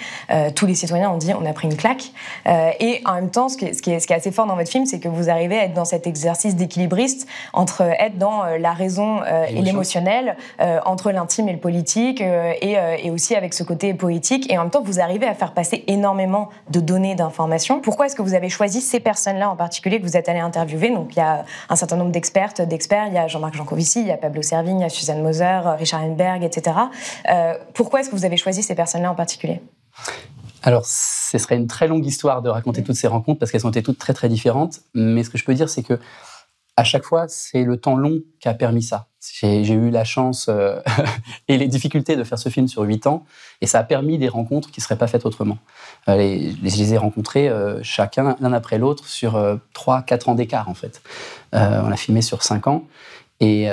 tous 0.55 0.67
les 0.67 0.75
citoyens 0.75 1.11
ont 1.11 1.19
dit 1.19 1.33
on 1.35 1.45
a 1.45 1.53
pris 1.53 1.69
une 1.69 1.77
claque. 1.77 2.13
et 2.47 3.03
en 3.05 3.15
même 3.15 3.31
temps, 3.31 3.49
ce 3.49 3.57
qui 3.57 3.91
est 3.91 4.11
assez 4.11 4.31
fort 4.31 4.47
dans 4.47 4.57
votre 4.57 4.71
film, 4.71 4.87
c'est 4.87 5.01
que 5.01 5.09
vous 5.09 5.29
arrivez 5.29 5.59
à 5.59 5.65
être 5.65 5.75
dans 5.75 5.85
cet 5.85 6.07
exercice 6.07 6.57
d'équilibriste 6.57 7.27
entre 7.53 7.83
être 7.83 8.17
dans 8.17 8.45
la 8.59 8.73
raison 8.73 9.21
et 9.49 9.61
l'émotionnel, 9.61 10.34
entre 10.59 11.11
l'intime 11.11 11.49
et 11.49 11.53
le 11.53 11.59
politique, 11.59 12.21
et, 12.21 12.77
et, 13.03 13.11
aussi 13.11 13.35
avec 13.35 13.55
ce 13.55 13.63
côté 13.63 13.95
poétique, 13.95 14.51
et 14.53 14.59
en 14.59 14.63
même 14.63 14.71
temps 14.71 14.83
vous 14.83 15.01
arrivez 15.01 15.27
à 15.27 15.35
faire 15.35 15.53
passer 15.53 15.85
énormément 15.87 16.51
de 16.71 16.81
données, 16.81 17.15
d'informations. 17.15 17.81
Pourquoi 17.81 18.07
est-ce 18.07 18.17
que 18.17 18.23
vous 18.23 18.35
avez 18.35 18.49
choisi 18.49 18.81
ces 18.81 19.01
personnes-là 19.01 19.51
en 19.51 19.57
particulier 19.57 20.01
que 20.01 20.07
vous 20.07 20.17
êtes 20.17 20.29
allé 20.29 20.41
interviewer? 20.41 20.91
Donc 20.91 21.17
il 21.17 21.19
y 21.19 21.23
a 21.23 21.45
un 21.69 21.77
certain 21.77 21.97
nombre 21.97 22.13
d'expertes, 22.13 22.61
d'experts. 22.61 23.09
Il 23.09 23.15
y 23.15 23.19
a 23.19 23.29
Jean-Marc 23.29 23.55
Jancovici, 23.55 24.01
il 24.01 24.07
y 24.07 24.13
a 24.13 24.17
Pablo 24.17 24.43
Servigne, 24.43 24.81
il 24.81 24.83
y 24.83 24.87
a 24.87 24.89
Suzanne 24.89 25.23
Moser, 25.23 25.61
Richard 25.79 26.03
Henberg, 26.03 26.43
etc. 26.43 26.77
Euh, 27.31 27.55
pourquoi 27.75 28.01
est-ce 28.01 28.11
que 28.11 28.17
vous 28.17 28.25
avez 28.25 28.37
choisi 28.37 28.63
ces 28.63 28.75
personnes-là 28.75 29.11
en 29.11 29.15
particulier? 29.15 29.61
Alors, 30.63 30.87
ce 30.87 31.37
serait 31.37 31.57
une 31.57 31.67
très 31.67 31.87
longue 31.87 32.07
histoire 32.07 32.41
de 32.41 32.49
raconter 32.49 32.83
toutes 32.83 32.97
ces 32.97 33.07
rencontres 33.07 33.39
parce 33.39 33.53
qu'elles 33.53 33.67
ont 33.67 33.71
été 33.71 33.83
toutes 33.83 33.99
très 33.99 34.15
très 34.15 34.29
différentes. 34.29 34.81
Mais 34.95 35.23
ce 35.23 35.31
que 35.31 35.37
je 35.37 35.45
peux 35.45 35.55
dire, 35.55 35.69
c'est 35.69 35.83
que 35.83 35.99
à 36.77 36.85
chaque 36.85 37.05
fois, 37.05 37.27
c'est 37.29 37.63
le 37.63 37.77
temps 37.77 37.97
long 37.97 38.21
qui 38.41 38.49
a 38.49 38.55
permis 38.55 38.83
ça. 38.83 39.09
J'ai 39.33 39.73
eu 39.73 39.91
la 39.91 40.05
chance 40.05 40.47
euh, 40.49 40.81
et 41.49 41.57
les 41.57 41.69
difficultés 41.69 42.17
de 42.17 42.25
faire 42.25 42.39
ce 42.39 42.49
film 42.49 42.69
sur 42.69 42.83
huit 42.83 43.07
ans, 43.07 43.25
et 43.61 43.67
ça 43.67 43.79
a 43.79 43.85
permis 43.85 44.19
des 44.19 44.29
rencontres 44.29 44.71
qui 44.71 44.81
ne 44.81 44.83
seraient 44.83 44.99
pas 44.99 45.07
faites 45.07 45.25
autrement. 45.25 45.59
Euh, 46.09 46.53
je 46.63 46.77
les 46.77 46.95
ai 46.95 46.99
rencontrés 46.99 47.49
euh, 47.49 47.83
chacun 47.83 48.37
l'un 48.41 48.53
après 48.53 48.79
l'autre 48.79 49.07
sur 49.07 49.41
trois, 49.73 50.03
quatre 50.03 50.29
ans 50.29 50.35
d'écart 50.35 50.69
en 50.69 50.75
fait. 50.75 51.03
on 51.53 51.57
a 51.91 51.97
filmé 51.97 52.23
sur 52.23 52.43
cinq 52.43 52.67
ans, 52.67 52.85
Et, 53.41 53.67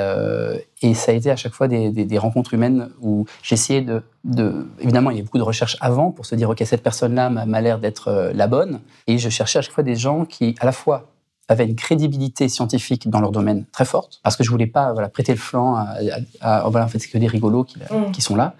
ça 0.94 1.12
a 1.12 1.16
été 1.16 1.30
à 1.30 1.36
chaque 1.36 1.54
fois 1.54 1.68
des, 1.68 2.18
rencontres 2.18 2.54
humaines 2.54 2.90
où 3.02 3.26
j'essayais 3.44 3.82
de, 3.82 4.04
de, 4.24 4.68
Évidemment, 4.80 5.12
il 5.12 5.18
y 5.18 5.20
a 5.20 5.24
beaucoup 5.24 5.38
de 5.38 5.44
recherches 5.44 5.78
avant 5.82 6.12
pour 6.12 6.26
se 6.26 6.36
dire, 6.36 6.50
OK, 6.50 6.62
cette 6.66 6.84
personne-là 6.84 7.30
m'a 7.30 7.62
l'air 7.62 7.80
d'être 7.80 8.32
la 8.34 8.48
bonne. 8.48 8.82
Et 9.08 9.18
je 9.18 9.30
cherchais 9.30 9.60
à 9.60 9.62
chaque 9.62 9.74
fois 9.74 9.84
des 9.84 9.96
gens 9.96 10.26
qui, 10.26 10.56
à 10.60 10.66
la 10.66 10.72
fois, 10.72 11.12
avaient 11.52 11.66
une 11.66 11.76
crédibilité 11.76 12.50
scientifique 12.50 13.10
dans 13.10 13.20
leur 13.20 13.32
domaine 13.32 13.66
très 13.72 13.86
forte, 13.86 14.20
parce 14.24 14.36
que 14.36 14.44
je 14.44 14.50
voulais 14.50 14.68
pas 14.68 14.94
voilà, 14.94 15.10
prêter 15.10 15.34
le 15.34 15.40
flanc 15.40 15.76
à, 15.76 15.96
à, 16.42 16.70
voilà, 16.70 16.86
en 16.86 16.90
fait, 16.90 17.00
c'est 17.00 17.10
que 17.10 17.18
des 17.18 17.28
rigolos 17.28 17.64
qui, 17.64 17.78
mm. 17.80 18.12
qui, 18.12 18.22
sont 18.22 18.36
là. 18.36 18.56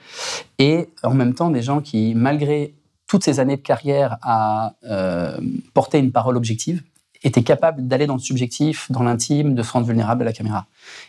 Et 0.60 0.90
en 1.04 1.14
même 1.14 1.34
temps, 1.34 1.50
des 1.50 1.62
gens 1.62 1.82
qui, 1.82 2.14
malgré 2.16 2.74
toutes 3.08 3.26
ces 3.26 3.42
années 3.42 3.58
de 3.58 3.62
carrière 3.62 4.18
à 4.22 4.76
euh, 4.86 5.38
porter 5.74 6.00
une 6.00 6.14
parole 6.14 6.38
objective, 6.38 6.82
étaient 7.24 7.44
capables 7.44 7.88
d'aller 7.88 8.08
dans 8.08 8.16
le 8.16 8.22
subjectif, 8.22 8.90
dans 8.90 9.04
l'intime, 9.04 9.54
de 9.54 9.64
se 9.64 9.72
rendre 9.74 9.86
vulnérable 9.86 10.22
à 10.22 10.26
la 10.26 10.34
caméra. 10.34 10.66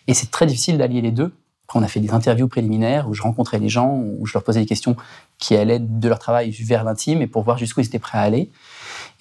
Et 0.08 0.14
c'est 0.14 0.30
très 0.30 0.46
difficile 0.46 0.78
d'allier 0.78 1.00
les 1.00 1.12
deux. 1.12 1.32
Après, 1.64 1.78
on 1.78 1.82
a 1.82 1.88
fait 1.88 2.00
des 2.00 2.10
interviews 2.10 2.48
préliminaires 2.48 3.08
où 3.08 3.14
je 3.14 3.22
rencontrais 3.22 3.58
les 3.58 3.68
gens, 3.68 3.94
où 3.94 4.26
je 4.26 4.34
leur 4.34 4.42
posais 4.42 4.60
des 4.60 4.66
questions 4.66 4.96
qui 5.38 5.56
allaient 5.56 5.78
de 5.78 6.08
leur 6.08 6.18
travail 6.18 6.50
vers 6.50 6.84
l'intime 6.84 7.22
et 7.22 7.26
pour 7.26 7.44
voir 7.44 7.56
jusqu'où 7.56 7.80
ils 7.80 7.86
étaient 7.86 7.98
prêts 7.98 8.18
à 8.18 8.22
aller. 8.22 8.50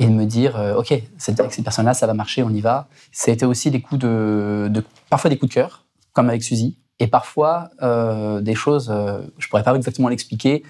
Et 0.02 0.08
de 0.08 0.12
me 0.12 0.26
dire, 0.26 0.58
euh, 0.58 0.76
OK, 0.76 0.92
avec 0.92 1.54
ces 1.54 1.62
personnes-là, 1.64 1.94
ça 1.94 2.08
va 2.08 2.14
marcher, 2.14 2.44
on 2.44 2.50
y 2.50 2.62
va. 2.62 2.88
Ça 3.12 3.32
a 3.32 3.34
été 3.34 3.46
aussi 3.46 3.72
des 3.72 3.82
coups 3.82 4.02
de, 4.02 4.68
de 4.70 4.84
parfois 5.10 5.30
des 5.30 5.38
coups 5.38 5.50
de 5.50 5.54
cœur, 5.54 5.86
comme 6.14 6.28
avec 6.28 6.44
Suzy, 6.44 6.78
et 7.02 7.08
parfois 7.08 7.72
euh, 7.82 8.42
des 8.42 8.54
choses, 8.54 8.92
euh, 8.92 9.22
je 9.40 9.48
pourrais 9.50 9.64
pas 9.64 9.76
exactement 9.76 10.08
l'expliquer, 10.08 10.64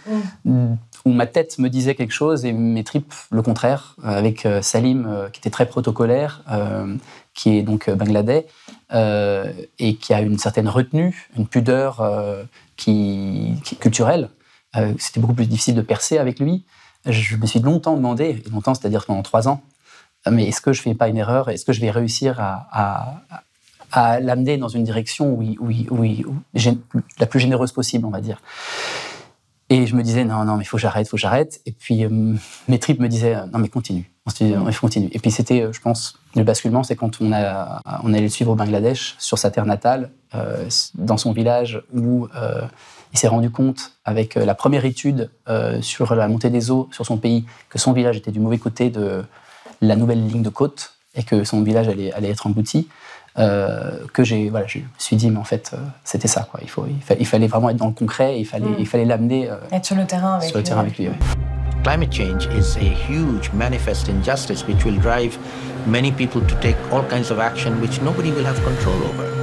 mm 0.45 0.75
où 1.03 1.13
ma 1.13 1.25
tête 1.25 1.57
me 1.57 1.67
disait 1.67 1.95
quelque 1.95 2.13
chose 2.13 2.45
et 2.45 2.53
mes 2.53 2.83
tripes 2.83 3.11
le 3.31 3.41
contraire, 3.41 3.95
euh, 4.05 4.09
avec 4.09 4.47
Salim 4.61 5.29
qui 5.33 5.39
était 5.39 5.49
très 5.49 5.65
protocolaire, 5.65 6.43
qui 7.33 7.57
est 7.57 7.63
donc 7.63 7.89
bangladais, 7.89 8.45
et 8.93 9.95
qui 9.95 10.13
a 10.13 10.21
une 10.21 10.37
certaine 10.37 10.67
retenue, 10.67 11.27
une 11.35 11.47
pudeur 11.47 12.07
qui, 12.77 13.55
qui, 13.63 13.77
culturelle. 13.77 14.29
C'était 14.99 15.19
beaucoup 15.19 15.33
plus 15.33 15.47
difficile 15.47 15.73
de 15.73 15.81
percer 15.81 16.19
avec 16.19 16.39
lui. 16.39 16.65
Je 17.05 17.35
me 17.35 17.45
suis 17.45 17.59
longtemps 17.59 17.95
demandé, 17.95 18.43
longtemps 18.51 18.73
c'est-à-dire 18.73 19.05
pendant 19.05 19.23
trois 19.23 19.47
ans, 19.47 19.61
mais 20.29 20.47
est-ce 20.47 20.61
que 20.61 20.73
je 20.73 20.81
fais 20.81 20.93
pas 20.93 21.07
une 21.07 21.17
erreur 21.17 21.49
Est-ce 21.49 21.65
que 21.65 21.73
je 21.73 21.81
vais 21.81 21.89
réussir 21.91 22.37
à, 22.39 23.21
l'amener 24.19 24.57
dans 24.57 24.69
une 24.69 24.83
direction 24.83 25.39
la 26.53 27.25
plus 27.25 27.39
généreuse 27.39 27.71
possible, 27.71 28.05
on 28.05 28.11
va 28.11 28.21
dire 28.21 28.41
et 29.71 29.87
je 29.87 29.95
me 29.95 30.03
disais, 30.03 30.25
non, 30.25 30.43
non, 30.43 30.57
mais 30.57 30.63
il 30.63 30.67
faut 30.67 30.75
que 30.75 30.81
j'arrête, 30.81 31.07
il 31.07 31.09
faut 31.09 31.15
que 31.15 31.21
j'arrête. 31.21 31.61
Et 31.65 31.71
puis, 31.71 32.03
euh, 32.03 32.09
mes 32.67 32.77
tripes 32.77 32.99
me 32.99 33.07
disaient, 33.07 33.37
non, 33.53 33.57
mais 33.57 33.69
continue. 33.69 34.11
Il 34.41 34.73
faut 34.73 34.81
continuer. 34.81 35.09
Et 35.13 35.19
puis, 35.19 35.31
c'était, 35.31 35.61
euh, 35.61 35.71
je 35.71 35.79
pense, 35.79 36.19
le 36.35 36.43
basculement, 36.43 36.83
c'est 36.83 36.97
quand 36.97 37.21
on, 37.21 37.31
a, 37.31 37.79
on 38.03 38.13
allait 38.13 38.23
le 38.23 38.27
suivre 38.27 38.51
au 38.51 38.55
Bangladesh, 38.55 39.15
sur 39.17 39.37
sa 39.37 39.49
terre 39.49 39.65
natale, 39.65 40.11
euh, 40.35 40.67
dans 40.95 41.15
son 41.15 41.31
village, 41.31 41.81
où 41.93 42.27
il 43.13 43.19
s'est 43.19 43.27
rendu 43.27 43.49
compte, 43.49 43.91
avec 44.05 44.35
la 44.35 44.55
première 44.55 44.85
étude 44.85 45.29
sur 45.81 46.15
la 46.15 46.27
montée 46.27 46.49
des 46.49 46.71
eaux 46.71 46.87
sur 46.91 47.05
son 47.05 47.17
pays, 47.17 47.45
que 47.69 47.77
son 47.77 47.91
village 47.91 48.17
était 48.17 48.31
du 48.31 48.39
mauvais 48.39 48.57
côté 48.57 48.89
de 48.89 49.23
la 49.81 49.95
nouvelle 49.95 50.25
ligne 50.25 50.43
de 50.43 50.49
côte 50.49 50.93
et 51.15 51.23
que 51.23 51.43
son 51.43 51.61
village 51.61 51.87
allait, 51.87 52.11
allait 52.13 52.29
être 52.29 52.47
englouti. 52.47 52.87
Euh, 53.39 54.05
que 54.13 54.23
j'ai, 54.23 54.49
voilà, 54.49 54.67
je 54.67 54.79
me 54.79 54.83
suis 54.97 55.15
dit, 55.15 55.29
mais 55.29 55.37
en 55.37 55.45
fait, 55.45 55.71
euh, 55.73 55.77
c'était 56.03 56.27
ça, 56.27 56.45
quoi. 56.51 56.59
Il, 56.61 56.69
faut, 56.69 56.85
il, 57.17 57.25
fallait 57.25 57.47
vraiment 57.47 57.69
être 57.69 57.77
dans 57.77 57.87
le 57.87 57.93
concret, 57.93 58.37
il 58.37 58.45
fallait, 58.45 58.65
mm. 58.65 58.75
il 58.79 58.87
fallait 58.87 59.05
l'amener. 59.05 59.49
Euh, 59.49 59.55
être 59.71 59.85
sur 59.85 59.95
le 59.95 60.05
terrain 60.05 60.35
avec 60.35 60.49
sur 60.49 60.57
le 60.57 60.63
terrain 60.63 60.81
avec 60.81 60.97
lui. 60.97 61.07
Climate 61.83 62.13
change 62.13 62.45
is 62.53 62.77
a 62.77 63.09
huge 63.09 63.51
manifest 63.53 64.09
injustice 64.09 64.67
which 64.67 64.85
will 64.85 64.99
drive 64.99 65.37
many 65.87 66.11
people 66.11 66.41
to 66.41 66.55
take 66.61 66.75
all 66.91 67.03
kinds 67.03 67.31
of 67.31 67.39
action 67.39 67.71
which 67.81 68.01
nobody 68.01 68.31
will 68.31 68.45
have 68.45 68.61
control 68.63 68.95
over. 68.95 69.40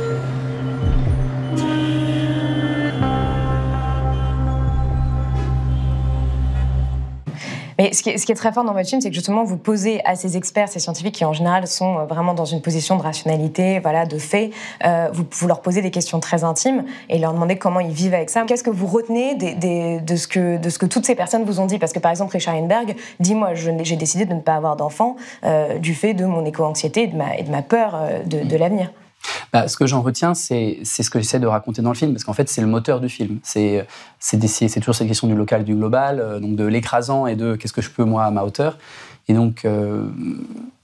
Mais 7.78 7.92
ce 7.92 8.02
qui, 8.02 8.10
est, 8.10 8.34
très 8.34 8.52
fort 8.52 8.64
dans 8.64 8.72
votre 8.72 8.88
film, 8.88 9.00
c'est 9.00 9.08
que 9.08 9.14
justement, 9.14 9.44
vous 9.44 9.56
posez 9.56 10.04
à 10.04 10.16
ces 10.16 10.36
experts, 10.36 10.68
ces 10.68 10.80
scientifiques 10.80 11.14
qui 11.14 11.24
en 11.24 11.32
général 11.32 11.66
sont 11.68 11.98
euh, 11.98 12.04
vraiment 12.06 12.34
dans 12.34 12.44
une 12.44 12.60
position 12.60 12.96
de 12.96 13.02
rationalité, 13.02 13.78
voilà, 13.78 14.04
de 14.04 14.18
fait, 14.18 14.50
euh, 14.84 15.08
vous, 15.12 15.46
leur 15.46 15.60
posez 15.60 15.80
des 15.80 15.92
questions 15.92 16.18
très 16.18 16.42
intimes 16.42 16.84
et 17.08 17.18
leur 17.18 17.32
demandez 17.32 17.56
comment 17.56 17.78
ils 17.78 17.92
vivent 17.92 18.14
avec 18.14 18.30
ça. 18.30 18.42
Qu'est-ce 18.42 18.64
que 18.64 18.70
vous 18.70 18.86
retenez 18.86 19.36
de, 19.36 20.16
ce 20.16 20.26
que, 20.26 20.56
de 20.56 20.70
ce 20.70 20.78
que 20.78 20.86
toutes 20.86 21.06
ces 21.06 21.14
personnes 21.14 21.44
vous 21.44 21.60
ont 21.60 21.66
dit? 21.66 21.78
Parce 21.78 21.92
que 21.92 22.00
par 22.00 22.10
exemple, 22.10 22.32
Richard 22.32 22.56
Heinberg 22.56 22.96
dit 23.20 23.36
Moi, 23.36 23.54
j'ai 23.54 23.96
décidé 23.96 24.24
de 24.24 24.34
ne 24.34 24.40
pas 24.40 24.56
avoir 24.56 24.74
d'enfant 24.74 25.14
euh, 25.44 25.78
du 25.78 25.94
fait 25.94 26.14
de 26.14 26.24
mon 26.24 26.44
éco-anxiété 26.44 27.04
et, 27.04 27.06
de 27.06 27.50
ma, 27.50 27.62
peur 27.62 28.00
de 28.26 28.56
l'avenir. 28.56 28.90
Bah, 29.52 29.66
ce 29.68 29.76
que 29.76 29.86
j'en 29.86 30.02
retiens, 30.02 30.34
c'est 30.34 30.84
ce 30.84 31.10
que 31.10 31.18
j'essaie 31.18 31.40
de 31.40 31.46
raconter 31.46 31.82
dans 31.82 31.90
le 31.90 31.96
film, 31.96 32.12
parce 32.12 32.24
qu'en 32.24 32.32
fait, 32.32 32.48
c'est 32.48 32.60
le 32.60 32.66
moteur 32.66 33.00
du 33.00 33.08
film. 33.08 33.38
C'est 33.42 33.86
toujours 34.80 34.94
cette 34.94 35.08
question 35.08 35.26
du 35.26 35.34
local, 35.34 35.64
du 35.64 35.74
global, 35.74 36.20
euh, 36.20 36.40
donc 36.40 36.56
de 36.56 36.64
l'écrasant 36.64 37.26
et 37.26 37.36
de 37.36 37.56
qu'est-ce 37.56 37.72
que 37.72 37.82
je 37.82 37.90
peux, 37.90 38.04
moi, 38.04 38.24
à 38.24 38.30
ma 38.30 38.42
hauteur. 38.44 38.78
Et 39.28 39.34
donc, 39.34 39.64
euh, 39.64 40.08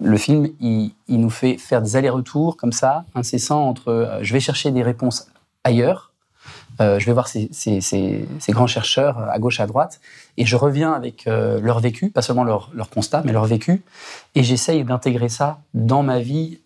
le 0.01 0.17
film, 0.17 0.49
il, 0.61 0.93
nous 1.09 1.31
fait 1.31 1.57
faire 1.59 1.83
des 1.83 1.97
allers-retours 1.97 2.57
comme 2.57 2.73
ça, 2.73 3.05
incessants, 3.15 3.69
entre 3.69 3.89
euh, 3.89 4.19
je 4.23 4.33
vais 4.33 4.41
chercher 4.41 4.71
des 4.71 4.83
réponses 4.83 5.29
ailleurs, 5.63 6.11
je 6.81 7.05
vais 7.07 7.13
voir 7.13 7.29
ces, 7.29 7.49
ces, 7.53 7.81
ces, 7.81 8.27
grands 8.49 8.67
chercheurs 8.67 9.21
à 9.31 9.39
gauche, 9.39 9.61
à 9.61 9.67
droite, 9.67 10.01
et 10.37 10.45
je 10.45 10.57
reviens 10.57 10.93
avec 10.93 11.25
leur 11.27 11.79
vécu, 11.79 12.11
pas 12.11 12.21
seulement 12.21 12.43
leur, 12.43 12.71
leur, 12.75 12.91
constat, 12.91 13.23
mais 13.25 13.31
leur 13.31 13.45
vécu, 13.45 13.85
et 14.35 14.43
j'essaye 14.43 14.83
d'intégrer 14.83 15.29
ça 15.29 15.61
dans 15.73 16.03
ma 16.03 16.19
vie 16.19 16.59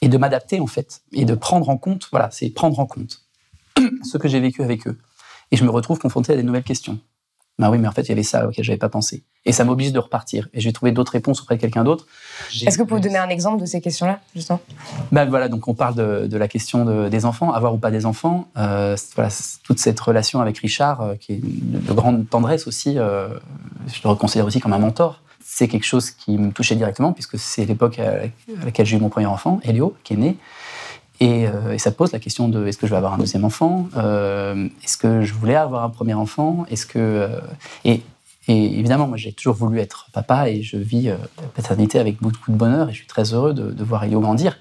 et 0.00 0.08
de 0.08 0.18
m'adapter 0.18 0.60
en 0.60 0.66
fait 0.66 1.02
et 1.12 1.24
de 1.24 1.34
prendre 1.34 1.68
en 1.68 1.76
compte, 1.76 2.08
voilà, 2.10 2.30
c'est 2.30 2.50
prendre 2.50 2.78
en 2.78 2.86
compte 2.86 3.22
ce 4.02 4.18
que 4.18 4.28
j'ai 4.28 4.40
vécu 4.40 4.62
avec 4.62 4.86
eux. 4.86 4.98
Et 5.50 5.56
je 5.56 5.64
me 5.64 5.70
retrouve 5.70 5.98
confronté 5.98 6.32
à 6.32 6.36
des 6.36 6.42
nouvelles 6.42 6.64
questions. 6.64 6.98
Ben 7.58 7.70
oui, 7.70 7.78
mais 7.78 7.86
en 7.86 7.92
fait, 7.92 8.02
il 8.02 8.08
y 8.08 8.12
avait 8.12 8.24
ça 8.24 8.48
auquel 8.48 8.64
j'avais 8.64 8.78
pas 8.78 8.88
pensé. 8.88 9.22
Et 9.44 9.52
ça 9.52 9.64
m'oblige 9.64 9.92
de 9.92 9.98
repartir. 10.00 10.48
Et 10.54 10.60
je 10.60 10.68
vais 10.68 10.72
trouver 10.72 10.90
d'autres 10.90 11.12
réponses 11.12 11.40
auprès 11.40 11.54
de 11.54 11.60
quelqu'un 11.60 11.84
d'autre. 11.84 12.06
Est-ce 12.50 12.76
que 12.76 12.82
vous 12.82 12.88
pouvez 12.88 13.00
donner 13.00 13.18
un 13.18 13.28
exemple 13.28 13.60
de 13.60 13.66
ces 13.66 13.80
questions-là, 13.80 14.18
justement? 14.34 14.60
Ben 15.12 15.26
voilà, 15.26 15.48
donc 15.48 15.68
on 15.68 15.74
parle 15.74 15.94
de, 15.94 16.36
la 16.36 16.48
question 16.48 17.08
des 17.08 17.24
enfants, 17.24 17.52
avoir 17.52 17.72
ou 17.74 17.78
pas 17.78 17.92
des 17.92 18.06
enfants. 18.06 18.48
Euh, 18.56 18.96
voilà, 19.14 19.30
toute 19.62 19.78
cette 19.78 20.00
relation 20.00 20.40
avec 20.40 20.58
Richard, 20.58 21.00
euh, 21.02 21.14
qui 21.14 21.34
est 21.34 21.40
de, 21.42 21.92
grande 21.92 22.28
tendresse 22.28 22.66
aussi, 22.66 22.98
euh, 22.98 23.28
je 23.86 24.08
le 24.08 24.14
considère 24.16 24.46
aussi 24.46 24.58
comme 24.58 24.72
un 24.72 24.78
mentor 24.78 25.22
c'est 25.46 25.68
quelque 25.68 25.84
chose 25.84 26.10
qui 26.10 26.38
me 26.38 26.50
touchait 26.50 26.74
directement, 26.74 27.12
puisque 27.12 27.38
c'est 27.38 27.66
l'époque 27.66 27.98
à 27.98 28.24
laquelle 28.64 28.86
j'ai 28.86 28.96
eu 28.96 29.00
mon 29.00 29.10
premier 29.10 29.26
enfant, 29.26 29.60
Elio, 29.62 29.94
qui 30.02 30.14
est 30.14 30.16
né. 30.16 30.36
Euh, 31.22 31.72
et, 31.72 31.78
ça 31.78 31.92
pose 31.92 32.12
la 32.12 32.18
question 32.18 32.48
de 32.48 32.66
est-ce 32.66 32.78
que 32.78 32.86
je 32.86 32.90
vais 32.90 32.96
avoir 32.96 33.14
un 33.14 33.18
deuxième 33.18 33.44
enfant? 33.44 33.88
Euh, 33.96 34.68
Est-ce 34.82 34.96
que 34.96 35.22
je 35.22 35.32
voulais 35.32 35.54
avoir 35.54 35.84
un 35.84 35.90
premier 35.90 36.14
enfant? 36.14 36.66
Est-ce 36.70 36.86
que 36.86 36.98
euh, 36.98 37.40
et, 37.84 38.02
évidemment, 38.48 39.06
moi 39.06 39.16
j'ai 39.16 39.32
toujours 39.32 39.54
voulu 39.54 39.78
être 39.78 40.08
papa 40.12 40.48
et 40.50 40.62
je 40.62 40.76
vis 40.76 41.04
la 41.04 41.46
paternité 41.54 41.98
avec 41.98 42.20
beaucoup 42.20 42.50
de 42.50 42.56
bonheur 42.56 42.88
et 42.88 42.92
je 42.92 42.98
suis 42.98 43.06
très 43.06 43.32
heureux 43.32 43.54
de, 43.54 43.70
de 43.70 43.84
voir 43.84 44.04
Elio 44.04 44.20
grandir. 44.20 44.58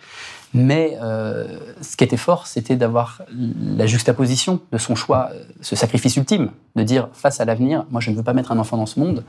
Mais 0.53 0.97
euh, 1.01 1.57
ce 1.81 1.97
qui 1.97 2.03
était 2.03 2.17
fort, 2.17 2.45
c'était 2.45 2.75
d'avoir 2.75 3.23
la 3.35 3.87
juxtaposition 3.87 4.59
de 4.71 4.77
son 4.77 4.95
choix, 4.95 5.29
euh, 5.33 5.43
ce 5.61 5.75
sacrifice 5.75 6.15
ultime, 6.15 6.51
de 6.75 6.83
dire 6.83 7.09
face 7.13 7.41
à 7.41 7.45
l'avenir, 7.45 7.85
moi 7.89 8.01
je 8.01 8.11
ne 8.11 8.15
veux 8.15 8.23
pas 8.23 8.33
mettre 8.33 8.51
un 8.51 8.59
enfant 8.59 8.77
dans 8.77 8.85
ce 8.85 8.99
monde, 8.99 9.23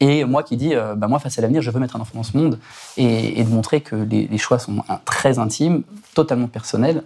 et 0.00 0.24
moi 0.24 0.42
qui 0.42 0.58
dis, 0.58 0.74
euh, 0.74 0.94
bah, 0.94 1.08
moi 1.08 1.18
face 1.18 1.38
à 1.38 1.42
l'avenir, 1.42 1.62
je 1.62 1.70
veux 1.70 1.80
mettre 1.80 1.96
un 1.96 2.00
enfant 2.00 2.16
dans 2.18 2.24
ce 2.24 2.36
monde, 2.36 2.58
et, 2.98 3.42
de 3.42 3.48
montrer 3.48 3.80
que 3.80 3.96
les, 3.96 4.38
choix 4.38 4.58
sont 4.58 4.82
très 5.06 5.38
intimes, 5.38 5.82
totalement 6.14 6.46
personnels, 6.46 7.04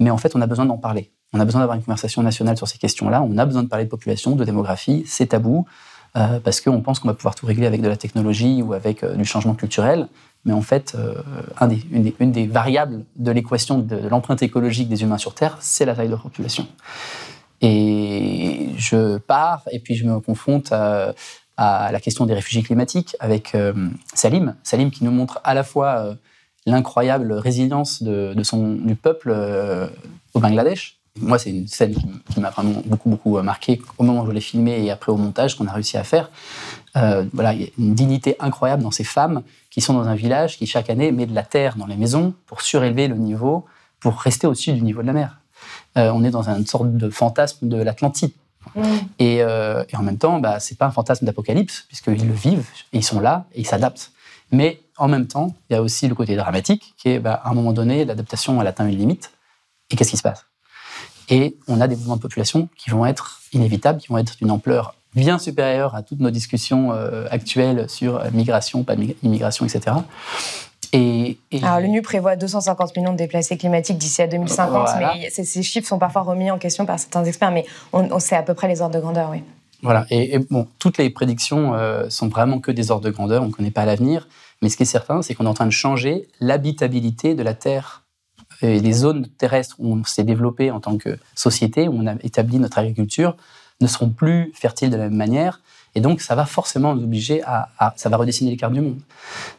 mais 0.00 0.10
en 0.10 0.18
fait 0.18 0.34
on 0.34 0.40
a 0.40 0.46
besoin 0.46 0.66
d'en 0.66 0.76
parler. 0.76 1.10
On 1.32 1.40
a 1.40 1.44
besoin 1.44 1.60
d'avoir 1.60 1.76
une 1.76 1.82
conversation 1.82 2.22
nationale 2.22 2.56
sur 2.56 2.68
ces 2.68 2.78
questions-là, 2.78 3.22
on 3.22 3.38
a 3.38 3.46
besoin 3.46 3.62
de 3.62 3.68
parler 3.68 3.84
de 3.84 3.90
population, 3.90 4.34
de 4.34 4.44
démographie, 4.44 5.04
c'est 5.06 5.26
tabou. 5.26 5.66
parce 6.12 6.60
qu'on 6.60 6.80
pense 6.80 6.98
qu'on 6.98 7.08
va 7.08 7.14
pouvoir 7.14 7.36
tout 7.36 7.46
régler 7.46 7.66
avec 7.66 7.80
de 7.80 7.88
la 7.88 7.96
technologie 7.96 8.60
ou 8.62 8.72
avec 8.72 9.04
du 9.04 9.24
changement 9.24 9.54
culturel. 9.54 10.08
Mais 10.44 10.52
en 10.52 10.62
fait, 10.62 10.94
euh, 10.94 11.14
une, 11.90 12.32
des, 12.32 12.46
variables 12.46 13.04
de 13.16 13.30
l'équation 13.30 13.78
de, 13.78 13.96
l'empreinte 14.08 14.42
écologique 14.42 14.88
des 14.88 15.02
humains 15.02 15.18
sur 15.18 15.34
Terre, 15.34 15.56
c'est 15.60 15.84
la 15.84 15.94
taille 15.94 16.08
de 16.08 16.12
la 16.12 16.18
population. 16.18 16.66
Et 17.60 18.68
je 18.76 19.16
pars 19.18 19.62
et 19.70 19.78
puis 19.78 19.94
je 19.94 20.04
me 20.04 20.20
confronte 20.20 20.72
à, 20.72 21.14
la 21.56 22.00
question 22.00 22.26
des 22.26 22.34
réfugiés 22.34 22.62
climatiques 22.62 23.16
avec 23.20 23.54
euh, 23.54 23.72
Salim. 24.12 24.56
Salim 24.64 24.90
qui 24.90 25.04
nous 25.04 25.12
montre 25.12 25.40
à 25.44 25.54
la 25.54 25.62
fois 25.62 25.98
euh, 25.98 26.14
l'incroyable 26.66 27.32
résilience 27.32 28.02
du 28.02 28.96
peuple 28.96 29.32
au 30.34 30.40
Bangladesh, 30.40 30.98
moi, 31.20 31.38
c'est 31.38 31.50
une 31.50 31.68
scène 31.68 31.94
qui, 32.30 32.40
m'a 32.40 32.50
vraiment 32.50 32.82
beaucoup, 32.86 33.08
beaucoup 33.08 33.40
marqué 33.40 33.80
au 33.98 34.02
moment 34.02 34.22
où 34.22 34.26
je 34.26 34.32
l'ai 34.32 34.40
filmé 34.40 34.84
et 34.84 34.90
après 34.90 35.12
au 35.12 35.16
montage 35.16 35.56
qu'on 35.56 35.66
a 35.68 35.72
réussi 35.72 35.96
à 35.96 36.02
faire. 36.02 36.30
Euh, 36.96 37.24
voilà, 37.32 37.54
il 37.54 37.62
y 37.62 37.64
a 37.64 37.68
une 37.78 37.94
dignité 37.94 38.36
incroyable 38.40 38.82
dans 38.82 38.90
ces 38.90 39.04
femmes 39.04 39.42
qui 39.70 39.80
sont 39.80 39.94
dans 39.94 40.08
un 40.08 40.16
village 40.16 40.58
qui, 40.58 40.66
chaque 40.66 40.90
année, 40.90 41.12
met 41.12 41.26
de 41.26 41.34
la 41.34 41.44
terre 41.44 41.76
dans 41.76 41.86
les 41.86 41.96
maisons 41.96 42.34
pour 42.46 42.62
surélever 42.62 43.06
le 43.06 43.14
niveau, 43.14 43.64
pour 44.00 44.20
rester 44.20 44.48
au-dessus 44.48 44.72
du 44.72 44.82
niveau 44.82 45.02
de 45.02 45.06
la 45.06 45.12
mer. 45.12 45.38
Euh, 45.96 46.10
on 46.12 46.24
est 46.24 46.30
dans 46.30 46.48
une 46.48 46.66
sorte 46.66 46.92
de 46.92 47.08
fantasme 47.10 47.68
de 47.68 47.76
l'Atlantide. 47.76 48.32
Mm. 48.74 48.82
Euh, 49.20 49.84
et, 49.88 49.96
en 49.96 50.02
même 50.02 50.18
temps, 50.18 50.40
bah, 50.40 50.58
c'est 50.58 50.76
pas 50.76 50.86
un 50.86 50.90
fantasme 50.90 51.26
d'apocalypse, 51.26 51.84
puisqu'ils 51.86 52.26
le 52.26 52.34
vivent, 52.34 52.66
et 52.92 52.98
ils 52.98 53.04
sont 53.04 53.20
là, 53.20 53.46
et 53.54 53.60
ils 53.60 53.66
s'adaptent. 53.66 54.10
Mais 54.50 54.80
en 54.96 55.06
même 55.06 55.28
temps, 55.28 55.54
il 55.70 55.74
y 55.74 55.76
a 55.76 55.82
aussi 55.82 56.08
le 56.08 56.16
côté 56.16 56.34
dramatique, 56.34 56.94
qui 56.96 57.10
est, 57.10 57.18
bah, 57.20 57.40
à 57.44 57.50
un 57.50 57.54
moment 57.54 57.72
donné, 57.72 58.04
l'adaptation, 58.04 58.60
elle 58.60 58.66
atteint 58.66 58.88
une 58.88 58.98
limite. 58.98 59.30
Et 59.90 59.96
qu'est-ce 59.96 60.10
qui 60.10 60.16
se 60.16 60.22
passe? 60.22 60.44
Et 61.28 61.56
on 61.68 61.80
a 61.80 61.88
des 61.88 61.96
mouvements 61.96 62.16
de 62.16 62.22
population 62.22 62.68
qui 62.76 62.90
vont 62.90 63.06
être 63.06 63.40
inévitables, 63.52 64.00
qui 64.00 64.08
vont 64.08 64.18
être 64.18 64.36
d'une 64.36 64.50
ampleur 64.50 64.94
bien 65.14 65.38
supérieure 65.38 65.94
à 65.94 66.02
toutes 66.02 66.20
nos 66.20 66.30
discussions 66.30 66.92
euh, 66.92 67.26
actuelles 67.30 67.88
sur 67.88 68.20
migration, 68.32 68.82
pas 68.82 68.94
immigration, 69.22 69.64
etc. 69.64 69.96
Et, 70.96 71.38
Alors 71.62 71.80
l'ONU 71.80 72.02
prévoit 72.02 72.36
250 72.36 72.96
millions 72.96 73.12
de 73.12 73.18
déplacés 73.18 73.56
climatiques 73.56 73.98
d'ici 73.98 74.22
à 74.22 74.28
2050, 74.28 74.88
mais 75.00 75.28
ces, 75.30 75.62
chiffres 75.64 75.88
sont 75.88 75.98
parfois 75.98 76.22
remis 76.22 76.52
en 76.52 76.58
question 76.58 76.86
par 76.86 77.00
certains 77.00 77.24
experts, 77.24 77.50
mais 77.50 77.66
on, 77.92 78.20
sait 78.20 78.36
à 78.36 78.44
peu 78.44 78.54
près 78.54 78.68
les 78.68 78.80
ordres 78.80 78.94
de 78.94 79.00
grandeur, 79.00 79.30
oui. 79.30 79.42
Voilà, 79.82 80.06
et, 80.10 80.38
bon, 80.38 80.68
toutes 80.78 80.98
les 80.98 81.10
prédictions 81.10 81.74
euh, 81.74 82.08
sont 82.10 82.28
vraiment 82.28 82.60
que 82.60 82.70
des 82.70 82.92
ordres 82.92 83.04
de 83.04 83.10
grandeur, 83.10 83.42
on 83.42 83.46
ne 83.46 83.52
connaît 83.52 83.72
pas 83.72 83.84
l'avenir, 83.84 84.28
mais 84.62 84.68
ce 84.68 84.76
qui 84.76 84.84
est 84.84 84.86
certain, 84.86 85.20
c'est 85.20 85.34
qu'on 85.34 85.46
est 85.46 85.48
en 85.48 85.54
train 85.54 85.66
de 85.66 85.72
changer 85.72 86.28
l'habitabilité 86.40 87.34
de 87.34 87.42
la 87.42 87.54
Terre 87.54 88.03
et 88.62 88.80
les 88.80 88.92
zones 88.92 89.26
terrestres 89.38 89.76
où 89.78 89.94
on 89.94 90.04
s'est 90.04 90.24
développé 90.24 90.70
en 90.70 90.80
tant 90.80 90.96
que 90.98 91.18
société, 91.34 91.88
où 91.88 91.94
on 91.94 92.06
a 92.06 92.14
établi 92.22 92.58
notre 92.58 92.78
agriculture, 92.78 93.36
ne 93.80 93.86
seront 93.86 94.08
plus 94.08 94.52
fertiles 94.54 94.90
de 94.90 94.96
la 94.96 95.04
même 95.04 95.16
manière. 95.16 95.60
Et 95.96 96.00
donc, 96.00 96.20
ça 96.20 96.34
va 96.34 96.44
forcément 96.44 96.94
nous 96.94 97.04
obliger 97.04 97.42
à, 97.44 97.94
ça 97.96 98.08
va 98.08 98.16
redessiner 98.16 98.50
les 98.50 98.56
cartes 98.56 98.72
du 98.72 98.80
monde. 98.80 98.98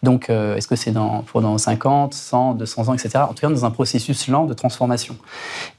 Donc, 0.03 0.29
euh, 0.29 0.55
est-ce 0.55 0.67
que 0.67 0.75
c'est 0.75 0.91
dans, 0.91 1.21
pour 1.21 1.41
dans 1.41 1.57
50, 1.57 2.13
100, 2.13 2.55
200 2.55 2.89
ans, 2.89 2.93
etc. 2.93 3.19
En 3.19 3.33
tout 3.33 3.35
cas, 3.35 3.49
dans 3.49 3.63
un 3.63 3.71
processus 3.71 4.27
lent 4.27 4.45
de 4.45 4.53
transformation. 4.53 5.17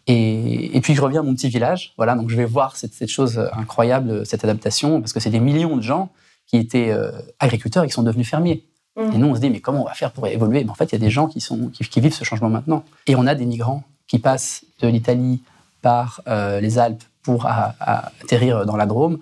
Et, 0.06 0.80
puis, 0.82 0.94
je 0.94 1.02
reviens 1.02 1.20
à 1.20 1.23
mon 1.23 1.35
petit 1.35 1.49
village. 1.49 1.92
Voilà, 1.99 2.14
donc 2.14 2.30
je 2.30 2.37
vais 2.37 2.46
voir 2.46 2.76
cette, 2.76 2.94
cette 2.94 3.11
chose 3.11 3.38
incroyable, 3.52 4.25
cette 4.25 4.44
adaptation, 4.44 5.00
parce 5.00 5.12
que 5.12 5.20
c'est 5.20 5.30
des 5.30 5.40
millions 5.40 5.76
de 5.76 5.82
gens 5.82 6.11
qui 6.46 6.56
étaient 6.56 6.90
euh, 6.90 7.11
agriculteurs 7.38 7.85
et 7.85 7.88
qui 7.88 7.92
sont 7.92 8.02
devenus 8.02 8.28
fermiers. 8.28 8.64
Mmh. 8.96 9.12
Et 9.12 9.18
nous, 9.18 9.26
on 9.26 9.34
se 9.34 9.40
dit, 9.40 9.50
mais 9.50 9.60
comment 9.60 9.82
on 9.82 9.86
va 9.86 9.94
faire 9.94 10.10
pour 10.10 10.26
évoluer? 10.26 10.64
Mais 10.64 10.70
En 10.70 10.74
fait, 10.74 10.86
il 10.86 10.92
y 10.92 10.96
a 10.96 10.98
des 10.98 11.10
gens 11.10 11.26
qui, 11.26 11.40
sont, 11.40 11.68
qui, 11.68 12.00
vivent 12.00 12.14
ce 12.14 12.24
changement 12.24 12.48
maintenant. 12.48 12.84
Et 13.06 13.14
on 13.14 13.26
a 13.26 13.34
des 13.34 13.44
migrants 13.44 13.84
qui 14.06 14.18
passent 14.18 14.64
de 14.80 14.88
l'Italie 14.88 15.42
par 15.82 16.22
euh, 16.28 16.60
les 16.60 16.78
Alpes 16.78 17.02
pour 17.22 17.46
atterrir 17.46 18.64
dans 18.64 18.76
la 18.76 18.86
Drôme. 18.86 19.18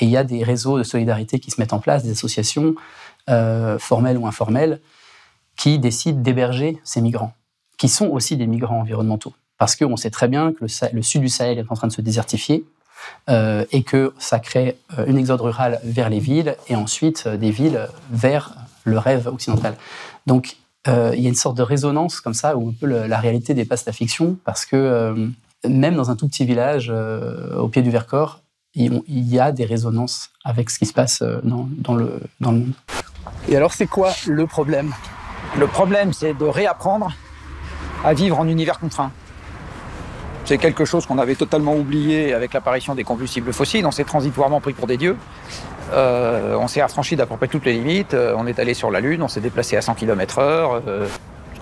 Et 0.00 0.04
il 0.04 0.10
y 0.10 0.16
a 0.16 0.24
des 0.24 0.42
réseaux 0.42 0.76
de 0.76 0.82
solidarité 0.82 1.38
qui 1.38 1.50
se 1.50 1.60
mettent 1.60 1.72
en 1.72 1.78
place, 1.78 2.02
des 2.02 2.10
associations 2.10 2.74
euh, 3.30 3.78
formelles 3.78 4.18
ou 4.18 4.26
informelles, 4.26 4.80
qui 5.56 5.78
décident 5.78 6.20
d'héberger 6.20 6.78
ces 6.82 7.00
migrants, 7.00 7.32
qui 7.78 7.88
sont 7.88 8.08
aussi 8.08 8.36
des 8.36 8.46
migrants 8.46 8.80
environnementaux. 8.80 9.32
Parce 9.56 9.76
qu'on 9.76 9.96
sait 9.96 10.10
très 10.10 10.26
bien 10.26 10.52
que 10.52 10.66
le, 10.92 11.02
sud 11.02 11.22
du 11.22 11.28
Sahel 11.28 11.58
est 11.58 11.70
en 11.70 11.76
train 11.76 11.86
de 11.86 11.92
se 11.92 12.00
désertifier 12.00 12.64
euh, 13.30 13.64
et 13.70 13.84
que 13.84 14.12
ça 14.18 14.40
crée 14.40 14.76
une 15.06 15.16
exode 15.16 15.40
rurale 15.40 15.80
vers 15.84 16.10
les 16.10 16.18
villes 16.18 16.56
et 16.68 16.74
ensuite 16.74 17.28
des 17.28 17.52
villes 17.52 17.88
vers 18.10 18.56
le 18.84 18.98
rêve 18.98 19.26
occidental. 19.26 19.76
Donc, 20.26 20.56
euh, 20.86 21.12
il 21.14 21.22
y 21.22 21.26
a 21.26 21.28
une 21.28 21.34
sorte 21.34 21.56
de 21.56 21.62
résonance 21.62 22.20
comme 22.20 22.34
ça 22.34 22.56
où 22.56 22.68
un 22.68 22.74
peu 22.78 22.86
la 22.86 23.18
réalité 23.18 23.54
dépasse 23.54 23.86
la 23.86 23.92
fiction 23.92 24.36
parce 24.44 24.66
que 24.66 24.76
euh, 24.76 25.28
même 25.66 25.94
dans 25.94 26.10
un 26.10 26.16
tout 26.16 26.28
petit 26.28 26.44
village 26.44 26.88
euh, 26.90 27.56
au 27.56 27.68
pied 27.68 27.82
du 27.82 27.90
Vercors, 27.90 28.40
il, 28.74 29.02
y 29.06 29.38
a 29.38 29.52
des 29.52 29.64
résonances 29.64 30.30
avec 30.44 30.68
ce 30.68 30.80
qui 30.80 30.86
se 30.86 30.92
passe 30.92 31.22
dans, 31.44 31.94
le, 31.94 32.20
dans 32.40 32.50
le 32.50 32.58
monde. 32.58 32.72
Et 33.48 33.56
alors, 33.56 33.72
c'est 33.72 33.86
quoi 33.86 34.12
le 34.26 34.48
problème? 34.48 34.92
Le 35.56 35.68
problème, 35.68 36.12
c'est 36.12 36.34
de 36.34 36.44
réapprendre 36.44 37.12
à 38.04 38.14
vivre 38.14 38.40
en 38.40 38.48
univers 38.48 38.80
contraint. 38.80 39.12
C'est 40.44 40.58
quelque 40.58 40.84
chose 40.84 41.06
qu'on 41.06 41.16
avait 41.16 41.36
totalement 41.36 41.74
oublié 41.74 42.34
avec 42.34 42.52
l'apparition 42.52 42.94
des 42.94 43.02
combustibles 43.02 43.52
fossiles. 43.54 43.86
On 43.86 43.90
s'est 43.90 44.04
transitoirement 44.04 44.60
pris 44.60 44.74
pour 44.74 44.86
des 44.86 44.98
dieux. 44.98 45.16
Euh, 45.92 46.54
on 46.60 46.68
s'est 46.68 46.82
affranchi 46.82 47.16
d'à 47.16 47.24
peu 47.24 47.36
près 47.36 47.48
toutes 47.48 47.64
les 47.64 47.72
limites. 47.72 48.12
Euh, 48.12 48.34
on 48.36 48.46
est 48.46 48.58
allé 48.58 48.74
sur 48.74 48.90
la 48.90 49.00
Lune, 49.00 49.22
on 49.22 49.28
s'est 49.28 49.40
déplacé 49.40 49.76
à 49.76 49.80
100 49.80 49.94
km/h. 49.94 50.82
Euh, 50.86 51.06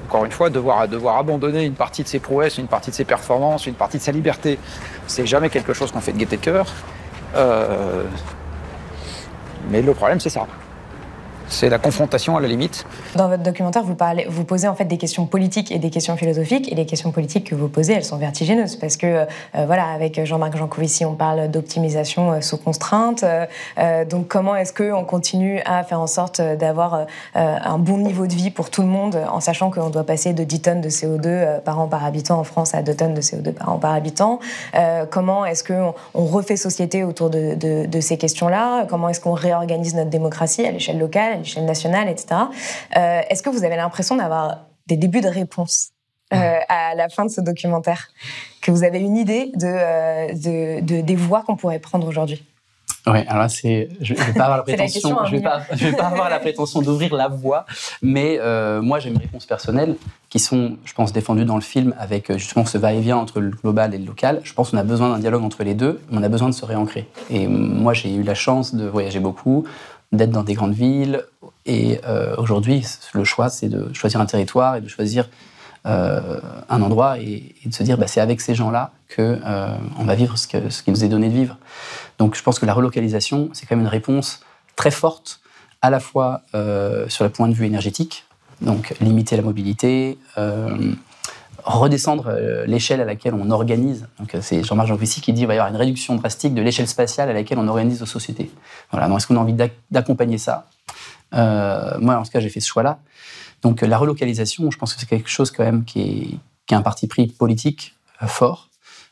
encore 0.08 0.24
une 0.24 0.32
fois, 0.32 0.50
devoir, 0.50 0.88
devoir 0.88 1.16
abandonner 1.16 1.64
une 1.64 1.74
partie 1.74 2.02
de 2.02 2.08
ses 2.08 2.18
prouesses, 2.18 2.58
une 2.58 2.66
partie 2.66 2.90
de 2.90 2.96
ses 2.96 3.04
performances, 3.04 3.66
une 3.66 3.74
partie 3.74 3.98
de 3.98 4.02
sa 4.02 4.10
liberté, 4.12 4.58
c'est 5.06 5.26
jamais 5.26 5.48
quelque 5.48 5.72
chose 5.72 5.92
qu'on 5.92 6.00
fait 6.00 6.12
de 6.12 6.18
gaieté 6.18 6.36
de 6.36 6.42
cœur. 6.42 6.66
mais 9.70 9.80
le 9.80 9.94
problème, 9.94 10.18
c'est 10.18 10.28
ça 10.28 10.46
c'est 11.52 11.68
la 11.68 11.78
confrontation 11.78 12.36
à 12.36 12.40
la 12.40 12.48
limite. 12.48 12.84
Dans 13.14 13.28
votre 13.28 13.42
documentaire, 13.42 13.84
vous, 13.84 13.94
parlez, 13.94 14.26
vous 14.28 14.44
posez 14.44 14.68
en 14.68 14.74
fait 14.74 14.86
des 14.86 14.96
questions 14.96 15.26
politiques 15.26 15.70
et 15.70 15.78
des 15.78 15.90
questions 15.90 16.16
philosophiques. 16.16 16.72
Et 16.72 16.74
les 16.74 16.86
questions 16.86 17.12
politiques 17.12 17.50
que 17.50 17.54
vous 17.54 17.68
posez, 17.68 17.92
elles 17.92 18.04
sont 18.04 18.16
vertigineuses. 18.16 18.76
Parce 18.76 18.96
que, 18.96 19.06
euh, 19.06 19.26
voilà, 19.66 19.86
avec 19.86 20.24
Jean-Marc 20.24 20.56
Jancovici, 20.56 21.04
on 21.04 21.14
parle 21.14 21.50
d'optimisation 21.50 22.32
euh, 22.32 22.40
sous 22.40 22.56
contrainte. 22.56 23.24
Euh, 23.24 24.04
donc, 24.04 24.28
comment 24.28 24.56
est-ce 24.56 24.72
qu'on 24.72 25.04
continue 25.04 25.60
à 25.66 25.84
faire 25.84 26.00
en 26.00 26.06
sorte 26.06 26.40
d'avoir 26.40 27.06
un 27.34 27.78
bon 27.78 27.98
niveau 27.98 28.26
de 28.26 28.32
vie 28.32 28.50
pour 28.50 28.70
tout 28.70 28.82
le 28.82 28.88
monde, 28.88 29.18
en 29.30 29.40
sachant 29.40 29.70
qu'on 29.70 29.90
doit 29.90 30.04
passer 30.04 30.32
de 30.32 30.44
10 30.44 30.60
tonnes 30.62 30.80
de 30.80 30.88
CO2 30.88 31.60
par 31.60 31.78
an 31.78 31.86
par 31.86 32.04
habitant 32.04 32.38
en 32.38 32.44
France 32.44 32.74
à 32.74 32.82
2 32.82 32.94
tonnes 32.94 33.14
de 33.14 33.20
CO2 33.20 33.52
par 33.52 33.68
an 33.68 33.78
par 33.78 33.92
habitant? 33.92 34.40
Comment 35.10 35.44
est-ce 35.44 35.64
qu'on 35.64 35.94
on 36.14 36.24
refait 36.24 36.56
société 36.56 37.04
autour 37.04 37.30
de, 37.30 37.54
de 37.86 38.00
ces 38.00 38.16
questions-là? 38.16 38.86
Comment 38.88 39.08
est-ce 39.08 39.20
qu'on 39.20 39.32
réorganise 39.32 39.94
notre 39.94 40.10
démocratie 40.10 40.66
à 40.66 40.70
l'échelle 40.70 40.98
locale 40.98 41.41
l'échelle 41.42 41.64
nationale, 41.64 42.08
etc. 42.08 42.26
Euh, 42.96 43.20
est-ce 43.28 43.42
que 43.42 43.50
vous 43.50 43.64
avez 43.64 43.76
l'impression 43.76 44.16
d'avoir 44.16 44.66
des 44.86 44.96
débuts 44.96 45.20
de 45.20 45.28
réponse 45.28 45.90
euh, 46.32 46.58
à 46.68 46.94
la 46.94 47.08
fin 47.08 47.24
de 47.24 47.30
ce 47.30 47.40
documentaire? 47.40 48.08
Que 48.60 48.70
vous 48.70 48.84
avez 48.84 49.00
une 49.00 49.16
idée 49.16 49.50
de, 49.54 49.66
euh, 49.66 50.80
de, 50.80 51.00
des 51.00 51.16
voies 51.16 51.42
qu'on 51.42 51.56
pourrait 51.56 51.80
prendre 51.80 52.06
aujourd'hui? 52.06 52.44
Oui, 53.04 53.18
alors 53.26 53.50
c'est, 53.50 53.88
je, 54.00 54.14
vais 54.14 54.32
pas 54.32 54.44
avoir 54.44 54.58
la 54.58 54.62
prétention, 54.62 55.18
je 55.24 55.32
vais 55.32 55.42
pas, 55.42 55.62
je 55.72 55.88
vais 55.88 55.96
pas 55.96 56.06
avoir 56.06 56.30
la 56.30 56.38
prétention 56.38 56.82
d'ouvrir 56.82 57.12
la 57.16 57.26
voie, 57.26 57.66
mais 58.00 58.38
moi 58.80 59.00
j'ai 59.00 59.10
mes 59.10 59.18
réponses 59.18 59.44
personnelles 59.44 59.96
qui 60.28 60.38
sont, 60.38 60.76
je 60.84 60.92
pense, 60.92 61.12
défendues 61.12 61.44
dans 61.44 61.56
le 61.56 61.62
film 61.62 61.96
avec 61.98 62.30
justement 62.38 62.64
ce 62.64 62.78
va-et-vient 62.78 63.16
entre 63.16 63.40
le 63.40 63.50
global 63.50 63.92
et 63.92 63.98
le 63.98 64.04
local. 64.04 64.40
Je 64.44 64.54
pense 64.54 64.70
qu'on 64.70 64.76
a 64.76 64.84
besoin 64.84 65.10
d'un 65.10 65.18
dialogue 65.18 65.42
entre 65.42 65.64
les 65.64 65.74
deux, 65.74 66.00
on 66.12 66.22
a 66.22 66.28
besoin 66.28 66.48
de 66.48 66.54
se 66.54 66.64
réancrer. 66.64 67.08
Et 67.28 67.48
moi 67.48 67.92
j'ai 67.92 68.14
eu 68.14 68.22
la 68.22 68.36
chance 68.36 68.72
de 68.72 68.86
voyager 68.86 69.18
beaucoup, 69.18 69.64
d'être 70.12 70.30
dans 70.30 70.44
des 70.44 70.54
grandes 70.54 70.74
villes. 70.74 71.24
Et 71.66 72.00
euh, 72.06 72.34
aujourd'hui, 72.38 72.84
le 73.12 73.24
choix, 73.24 73.48
c'est 73.48 73.68
de 73.68 73.92
choisir 73.92 74.20
un 74.20 74.26
territoire 74.26 74.76
et 74.76 74.80
de 74.80 74.88
choisir 74.88 75.28
euh, 75.86 76.40
un 76.68 76.82
endroit 76.82 77.18
et, 77.18 77.54
de 77.64 77.74
se 77.74 77.82
dire, 77.82 77.98
bah, 77.98 78.06
c'est 78.06 78.20
avec 78.20 78.40
ces 78.40 78.54
gens-là 78.54 78.92
qu'on 79.14 79.22
euh, 79.22 79.76
on 79.98 80.04
va 80.04 80.14
vivre 80.14 80.36
ce, 80.38 80.46
que, 80.46 80.90
nous 80.90 81.04
est 81.04 81.08
donné 81.08 81.28
de 81.28 81.34
vivre. 81.34 81.56
Donc 82.18 82.34
je 82.34 82.42
pense 82.42 82.58
que 82.58 82.66
la 82.66 82.74
relocalisation, 82.74 83.50
c'est 83.52 83.66
quand 83.66 83.76
même 83.76 83.84
une 83.84 83.90
réponse 83.90 84.40
très 84.76 84.90
forte, 84.90 85.40
à 85.80 85.90
la 85.90 85.98
fois 85.98 86.42
sur 87.08 87.24
le 87.24 87.30
point 87.30 87.48
de 87.48 87.54
vue 87.54 87.66
énergétique, 87.66 88.24
donc 88.60 88.94
limiter 89.00 89.36
la 89.36 89.42
mobilité, 89.42 90.16
redescendre 91.64 92.26
euh, 92.28 92.66
l'échelle 92.66 93.00
à 93.00 93.04
laquelle 93.04 93.34
on 93.34 93.50
organise. 93.50 94.06
Donc, 94.18 94.34
euh, 94.34 94.40
c'est 94.42 94.64
Jean-Marc 94.64 94.88
Jancovici 94.88 95.20
qui 95.20 95.32
dit 95.32 95.40
qu'il 95.40 95.46
va 95.46 95.54
y 95.54 95.58
avoir 95.58 95.72
une 95.72 95.78
réduction 95.78 96.16
drastique 96.16 96.54
de 96.54 96.62
l'échelle 96.62 96.88
spatiale 96.88 97.28
à 97.30 97.32
laquelle 97.32 97.58
on 97.58 97.68
organise 97.68 98.00
nos 98.00 98.06
sociétés. 98.06 98.50
Voilà. 98.90 99.08
Donc, 99.08 99.18
est-ce 99.18 99.26
qu'on 99.26 99.36
a 99.36 99.40
envie 99.40 99.56
d'accompagner 99.90 100.38
ça? 100.38 100.66
Euh, 101.34 101.98
Moi, 101.98 102.16
en 102.16 102.22
tout 102.22 102.30
cas, 102.30 102.40
j'ai 102.40 102.48
fait 102.48 102.60
ce 102.60 102.68
choix-là. 102.68 102.98
Donc, 103.62 103.80
la 103.82 103.96
relocalisation, 103.98 104.70
je 104.70 104.78
pense 104.78 104.94
que 104.94 105.00
c'est 105.00 105.08
quelque 105.08 105.28
chose 105.28 105.50
quand 105.50 105.64
même 105.64 105.84
qui 105.84 106.00
est, 106.00 106.38
qui 106.66 106.74
un 106.74 106.82
parti 106.82 107.06
pris 107.06 107.26
politique 107.26 107.94
fort, 108.26 108.68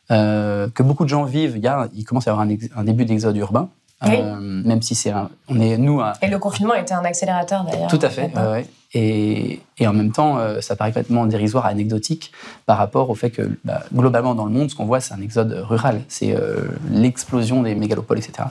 que 0.09 0.83
beaucoup 0.83 1.05
de 1.05 1.09
gens 1.09 1.25
vivent. 1.25 1.55
Il, 1.57 1.63
y 1.63 1.69
a, 1.69 1.89
il 1.95 2.05
commence 2.05 2.27
à 2.27 2.31
y 2.31 2.33
avoir 2.33 2.47
un, 2.77 2.85
début 2.85 3.05
d'exode 3.05 3.37
urbain. 3.37 3.69
Même 4.03 4.83
si 4.83 4.95
c'est 4.95 5.13
on 5.49 5.61
est 5.61 5.77
nous. 5.79 6.01
Et 6.23 6.29
le 6.29 6.39
confinement 6.39 6.75
était 6.75 6.95
un 6.95 7.05
accélérateur 7.05 7.65
d'ailleurs. 7.65 7.89
Tout 7.89 7.99
à 8.03 8.11
fait. 8.11 8.31
Ouais, 8.37 8.67
et, 8.93 9.61
en 9.81 9.93
même 9.93 10.11
temps, 10.11 10.39
euh, 10.39 10.61
ça 10.61 10.75
paraît 10.75 10.91
complètement 10.91 11.27
dérisoire, 11.27 11.67
anecdotique 11.67 12.33
par 12.67 12.77
rapport 12.77 13.09
au 13.09 13.15
fait 13.15 13.31
que 13.31 13.57
bah, 13.65 13.85
globalement 13.95 14.35
dans 14.35 14.47
le 14.47 14.51
monde, 14.51 14.69
ce 14.69 14.75
qu'on 14.75 14.85
voit, 14.85 15.01
c'est 15.01 15.15
un 15.15 15.21
exode 15.21 15.53
rural. 15.53 16.03
C'est 16.09 16.35
euh, 16.35 16.65
l'explosion 16.91 17.63
des 17.63 17.77
mégalopoles, 17.77 18.19
etc. 18.19 18.49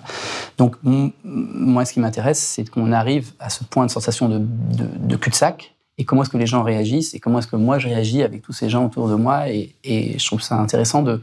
Donc 0.57 0.77
moi, 0.83 1.83
ce 1.83 1.93
qui 1.93 1.99
m'intéresse, 1.99 2.39
c'est 2.39 2.69
qu'on 2.69 2.93
arrive 2.93 3.31
à 3.39 3.49
ce 3.49 3.65
point 3.65 3.85
de 3.85 3.91
sensation 3.91 4.29
de, 4.29 5.15
cul-de-sac 5.17 5.75
et 5.97 6.05
comment 6.05 6.21
est-ce 6.21 6.29
que 6.29 6.37
les 6.37 6.47
gens 6.47 6.63
réagissent? 6.63 7.13
Et 7.13 7.19
comment 7.19 7.39
est-ce 7.39 7.47
que 7.47 7.57
moi 7.57 7.77
je 7.77 7.89
réagis 7.89 8.23
avec 8.23 8.41
tous 8.41 8.53
ces 8.53 8.69
gens 8.69 8.85
autour 8.85 9.09
de 9.09 9.15
moi? 9.15 9.49
Et, 9.49 9.75
je 9.83 10.25
trouve 10.25 10.41
ça 10.41 10.55
intéressant 10.55 11.01
de, 11.01 11.21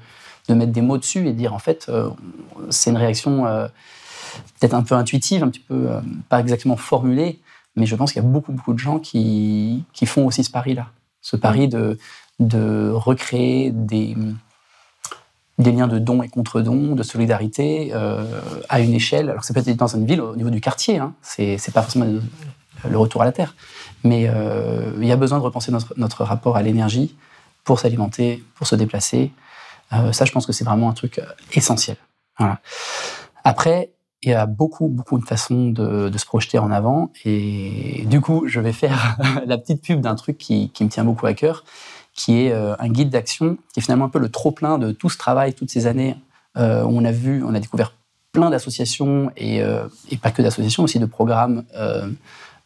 mettre 0.50 0.72
des 0.72 0.82
mots 0.82 0.98
dessus 0.98 1.20
et 1.20 1.32
de 1.32 1.38
dire 1.38 1.54
en 1.54 1.58
fait, 1.58 1.86
euh, 1.88 2.10
c'est 2.68 2.90
une 2.90 2.98
réaction 2.98 3.46
peut-être 4.58 4.74
un 4.74 4.82
peu 4.82 4.94
intuitive, 4.94 5.42
un 5.42 5.48
petit 5.48 5.60
peu 5.60 5.88
pas 6.28 6.40
exactement 6.40 6.76
formulée, 6.76 7.40
mais 7.76 7.86
je 7.86 7.94
pense 7.94 8.12
qu'il 8.12 8.22
y 8.22 8.24
a 8.24 8.28
beaucoup, 8.28 8.52
beaucoup 8.52 8.72
de 8.72 8.78
gens 8.78 8.98
qui, 8.98 9.84
qui 9.92 10.06
font 10.06 10.26
aussi 10.26 10.42
ce 10.42 10.50
pari-là. 10.50 10.88
Ce 11.20 11.36
pari 11.36 11.68
de, 11.68 11.98
de 12.38 12.90
recréer 12.90 13.70
des, 13.70 14.16
des 15.58 15.72
liens 15.72 15.88
de 15.88 15.98
dons 15.98 16.22
et 16.22 16.28
contre-dons, 16.28 16.94
de 16.94 17.02
solidarité 17.02 17.90
euh, 17.92 18.24
à 18.68 18.80
une 18.80 18.94
échelle. 18.94 19.28
Alors, 19.28 19.44
ça 19.44 19.52
peut 19.52 19.60
être 19.60 19.76
dans 19.76 19.94
une 19.94 20.06
ville, 20.06 20.20
au 20.20 20.36
niveau 20.36 20.50
du 20.50 20.60
quartier, 20.60 20.98
hein. 20.98 21.14
c'est 21.22 21.72
pas 21.72 21.82
forcément 21.82 22.06
le 22.88 22.98
retour 22.98 23.22
à 23.22 23.24
la 23.24 23.32
terre. 23.32 23.54
Mais 24.04 24.28
euh, 24.28 24.92
il 25.00 25.06
y 25.06 25.12
a 25.12 25.16
besoin 25.16 25.38
de 25.38 25.42
repenser 25.42 25.72
notre, 25.72 25.94
notre 25.96 26.24
rapport 26.24 26.56
à 26.56 26.62
l'énergie 26.62 27.16
pour 27.64 27.80
s'alimenter, 27.80 28.44
pour 28.54 28.66
se 28.66 28.76
déplacer. 28.76 29.32
Euh, 29.92 30.12
ça, 30.12 30.24
je 30.24 30.32
pense 30.32 30.46
que 30.46 30.52
c'est 30.52 30.64
vraiment 30.64 30.88
un 30.88 30.92
truc 30.92 31.20
essentiel. 31.52 31.96
Voilà. 32.38 32.60
Après, 33.44 33.90
il 34.26 34.30
y 34.30 34.34
a 34.34 34.46
beaucoup, 34.46 34.88
beaucoup 34.88 35.18
de 35.20 35.24
façons 35.24 35.70
de, 35.70 36.10
se 36.16 36.26
projeter 36.26 36.58
en 36.58 36.72
avant. 36.72 37.12
Et 37.24 38.04
du 38.06 38.20
coup, 38.20 38.48
je 38.48 38.58
vais 38.58 38.72
faire 38.72 39.16
la 39.46 39.56
petite 39.56 39.82
pub 39.82 40.00
d'un 40.00 40.16
truc 40.16 40.36
qui, 40.36 40.72
me 40.80 40.88
tient 40.88 41.04
beaucoup 41.04 41.26
à 41.26 41.32
cœur, 41.32 41.64
qui 42.12 42.42
est 42.42 42.52
euh, 42.52 42.74
un 42.80 42.88
guide 42.88 43.08
d'action, 43.08 43.56
qui 43.72 43.78
est 43.78 43.82
finalement 43.82 44.06
un 44.06 44.08
peu 44.08 44.18
le 44.18 44.28
trop-plein 44.28 44.78
de 44.78 44.90
tout 44.90 45.08
ce 45.10 45.16
travail, 45.16 45.54
toutes 45.54 45.70
ces 45.70 45.86
années 45.86 46.16
euh, 46.56 46.82
où 46.82 46.98
on 46.98 47.04
a 47.04 47.12
vu, 47.12 47.44
on 47.44 47.54
a 47.54 47.60
découvert 47.60 47.92
plein 48.32 48.50
d'associations, 48.50 49.30
et, 49.36 49.62
euh, 49.62 49.86
pas 50.20 50.32
que 50.32 50.42
d'associations, 50.42 50.82
aussi 50.82 50.98
de 50.98 51.06
programmes 51.06 51.62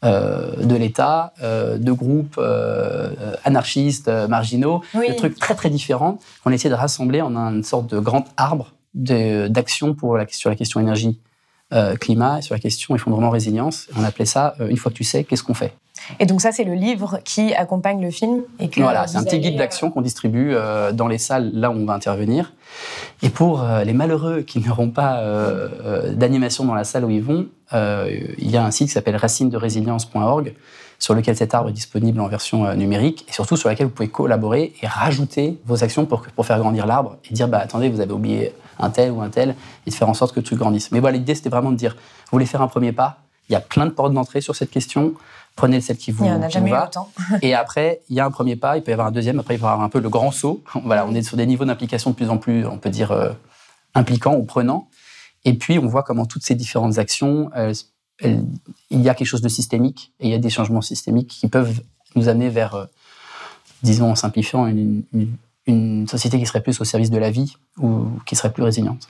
de 0.03 0.77
l'État, 0.77 1.35
de 1.43 1.93
groupes 1.93 2.41
anarchistes, 3.45 4.09
marginaux, 4.09 4.81
de 4.95 5.15
trucs 5.15 5.39
très, 5.39 5.55
très 5.55 5.69
différents 5.69 6.19
qu'on 6.43 6.53
a 6.53 6.55
essayé 6.55 6.71
de 6.71 6.75
rassembler 6.75 7.21
en 7.21 7.37
une 7.37 7.65
sorte 7.65 7.87
de 7.91 7.99
grand 7.99 8.25
arbre 8.39 8.73
d'action 8.95 9.95
pour 9.95 10.17
la, 10.17 10.27
sur 10.27 10.49
la 10.49 10.57
question 10.57 10.81
énergie 10.81 11.21
euh, 11.73 11.95
climat, 11.95 12.43
sur 12.43 12.53
la 12.53 12.59
question 12.59 12.97
effondrement 12.97 13.31
résilience. 13.31 13.87
On 13.97 14.03
appelait 14.03 14.25
ça 14.25 14.57
euh, 14.61 14.67
une 14.67 14.77
fois 14.77 14.91
que 14.91 14.97
tu 14.97 15.05
sais, 15.05 15.23
qu'est-ce 15.23 15.45
qu'on 15.45 15.55
fait 15.55 15.73
Et 16.19 16.27
donc 16.27 16.41
ça, 16.41 16.51
c'est 16.51 16.65
le 16.65 16.75
livre 16.75 17.21
qui 17.25 17.55
accompagne 17.55 18.03
le 18.03 18.11
film 18.11 18.43
et 18.59 18.69
que 18.69 18.81
Voilà, 18.81 19.07
c'est 19.07 19.19
un 19.19 19.23
petit 19.23 19.39
guide 19.39 19.57
d'action 19.57 19.89
qu'on 19.93 20.01
distribue 20.01 20.53
euh, 20.53 20.91
dans 20.91 21.07
les 21.07 21.19
salles 21.19 21.53
là 21.55 21.71
où 21.71 21.75
on 21.75 21.85
va 21.85 21.93
intervenir. 21.93 22.55
Et 23.23 23.29
pour 23.29 23.65
les 23.85 23.93
malheureux 23.93 24.41
qui 24.43 24.59
n'auront 24.67 24.91
pas 24.91 25.23
d'animation 26.13 26.65
dans 26.65 26.75
la 26.75 26.83
salle 26.83 27.05
où 27.05 27.11
ils 27.11 27.23
vont, 27.23 27.47
il 27.73 28.51
y 28.51 28.57
a 28.57 28.65
un 28.65 28.73
site 28.73 28.89
qui 28.89 28.93
s'appelle 28.93 29.17
racine-de-résilience.org 29.17 30.55
sur 30.99 31.15
lequel 31.15 31.37
cet 31.37 31.55
arbre 31.55 31.69
est 31.69 31.73
disponible 31.73 32.21
en 32.21 32.27
version 32.27 32.75
numérique 32.75 33.27
et 33.29 33.33
surtout 33.33 33.57
sur 33.57 33.69
lequel 33.69 33.87
vous 33.87 33.93
pouvez 33.93 34.09
collaborer 34.09 34.73
et 34.83 34.87
rajouter 34.89 35.59
vos 35.67 35.85
actions 35.85 36.05
pour, 36.05 36.23
pour 36.23 36.47
faire 36.47 36.59
grandir 36.59 36.87
l'arbre 36.87 37.17
et 37.31 37.33
dire 37.33 37.47
bah 37.47 37.59
attendez 37.59 37.89
vous 37.89 38.01
avez 38.01 38.13
oublié 38.13 38.53
un 38.81 38.91
tel 38.91 39.11
ou 39.13 39.23
un 39.23 39.31
tel, 39.31 39.55
et 39.87 39.91
de 39.91 39.95
faire 39.95 40.09
en 40.09 40.15
sorte 40.15 40.35
que 40.35 40.41
le 40.41 40.45
truc 40.45 40.59
grandisse. 40.59 40.91
Mais 40.93 41.01
voilà, 41.01 41.19
l'idée, 41.19 41.35
c'était 41.35 41.51
vraiment 41.51 41.71
de 41.71 41.77
dire, 41.77 41.95
vous 41.95 42.33
voulez 42.33 42.47
faire 42.47 42.63
un 42.63 42.69
premier 42.69 42.93
pas, 42.93 43.21
il 43.49 43.53
y 43.53 43.57
a 43.57 43.61
plein 43.61 43.87
de 43.87 43.91
portes 43.91 44.13
d'entrée 44.13 44.41
sur 44.41 44.55
cette 44.55 44.71
question, 44.71 45.15
prenez 45.57 45.81
celle 45.81 45.97
qui 45.97 46.13
vous, 46.13 46.25
il 46.25 46.29
y 46.29 46.33
en 46.33 46.43
a 46.43 46.49
jamais 46.49 46.71
va. 46.71 46.91
et 47.43 47.55
après, 47.55 48.01
il 48.09 48.17
y 48.17 48.21
a 48.21 48.27
un 48.27 48.31
premier 48.31 48.57
pas, 48.57 48.77
il 48.77 48.83
peut 48.83 48.91
y 48.91 48.95
avoir 48.95 49.09
un 49.09 49.13
deuxième, 49.13 49.39
après 49.41 49.55
il 49.55 49.59
peut 49.59 49.67
y 49.67 49.69
avoir 49.69 49.85
un 49.85 49.89
peu 49.89 50.01
le 50.01 50.09
grand 50.09 50.31
saut. 50.31 50.63
Voilà, 50.85 51.07
on 51.07 51.15
est 51.15 51.23
sur 51.23 51.37
des 51.37 51.47
niveaux 51.47 51.65
d'implication 51.65 52.11
de 52.11 52.15
plus 52.17 52.31
en 52.31 52.39
plus, 52.39 52.67
on 52.67 52.79
peut 52.79 52.91
dire, 52.91 53.11
euh, 53.11 53.33
impliquants 53.95 54.35
ou 54.35 54.45
prenants. 54.45 54.89
Et 55.45 55.55
puis, 55.55 55.79
on 55.79 55.87
voit 55.87 56.03
comment 56.03 56.27
toutes 56.27 56.45
ces 56.45 56.55
différentes 56.55 56.99
actions, 56.99 57.51
il 58.23 59.01
y 59.01 59.09
a 59.09 59.15
quelque 59.15 59.27
chose 59.27 59.41
de 59.41 59.49
systémique, 59.49 60.13
et 60.21 60.29
il 60.29 60.31
y 60.31 60.35
a 60.35 60.39
des 60.39 60.51
changements 60.51 60.83
systémiques 60.83 61.29
qui 61.29 61.49
peuvent 61.49 61.81
nous 62.15 62.29
amener 62.29 62.49
vers, 62.49 62.75
euh, 62.75 62.85
disons 63.83 64.11
en 64.11 64.15
simplifiant, 64.15 64.67
une, 64.67 65.03
une 65.13 65.37
société 66.07 66.39
qui 66.39 66.47
serait 66.47 66.63
plus 66.63 66.81
au 66.81 66.85
service 66.85 67.11
de 67.11 67.19
la 67.19 67.31
vie 67.31 67.55
ou 67.79 68.07
qui 68.27 68.37
serait 68.37 68.53
plus 68.53 68.63
résiliente. 68.63 69.09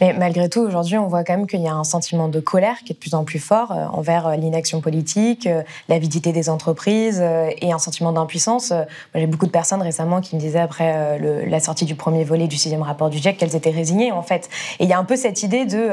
Mais 0.00 0.14
malgré 0.14 0.48
tout, 0.48 0.60
aujourd'hui, 0.60 0.96
on 0.96 1.08
voit 1.08 1.24
quand 1.24 1.36
même 1.36 1.46
qu'il 1.46 1.60
y 1.60 1.68
a 1.68 1.74
un 1.74 1.84
sentiment 1.84 2.28
de 2.28 2.40
colère 2.40 2.78
qui 2.84 2.92
est 2.92 2.94
de 2.94 2.98
plus 2.98 3.14
en 3.14 3.24
plus 3.24 3.38
fort 3.38 3.72
euh, 3.72 3.84
envers 3.92 4.26
euh, 4.26 4.36
l'inaction 4.36 4.80
politique, 4.80 5.46
euh, 5.46 5.62
l'avidité 5.88 6.32
des 6.32 6.48
entreprises 6.48 7.20
et 7.20 7.72
un 7.72 7.78
sentiment 7.78 8.12
d'impuissance. 8.12 8.72
J'ai 9.14 9.26
beaucoup 9.26 9.46
de 9.46 9.50
personnes 9.50 9.82
récemment 9.82 10.20
qui 10.20 10.36
me 10.36 10.40
disaient 10.40 10.60
après 10.60 11.18
la 11.18 11.60
sortie 11.60 11.84
du 11.84 11.94
premier 11.94 12.24
volet 12.24 12.46
du 12.46 12.56
sixième 12.56 12.82
rapport 12.82 13.10
du 13.10 13.18
GIEC 13.18 13.36
qu'elles 13.36 13.56
étaient 13.56 13.70
résignées 13.70 14.12
en 14.12 14.22
fait. 14.22 14.48
Et 14.78 14.84
il 14.84 14.88
y 14.88 14.92
a 14.92 14.98
un 14.98 15.04
peu 15.04 15.16
cette 15.16 15.42
idée 15.42 15.64
de 15.64 15.90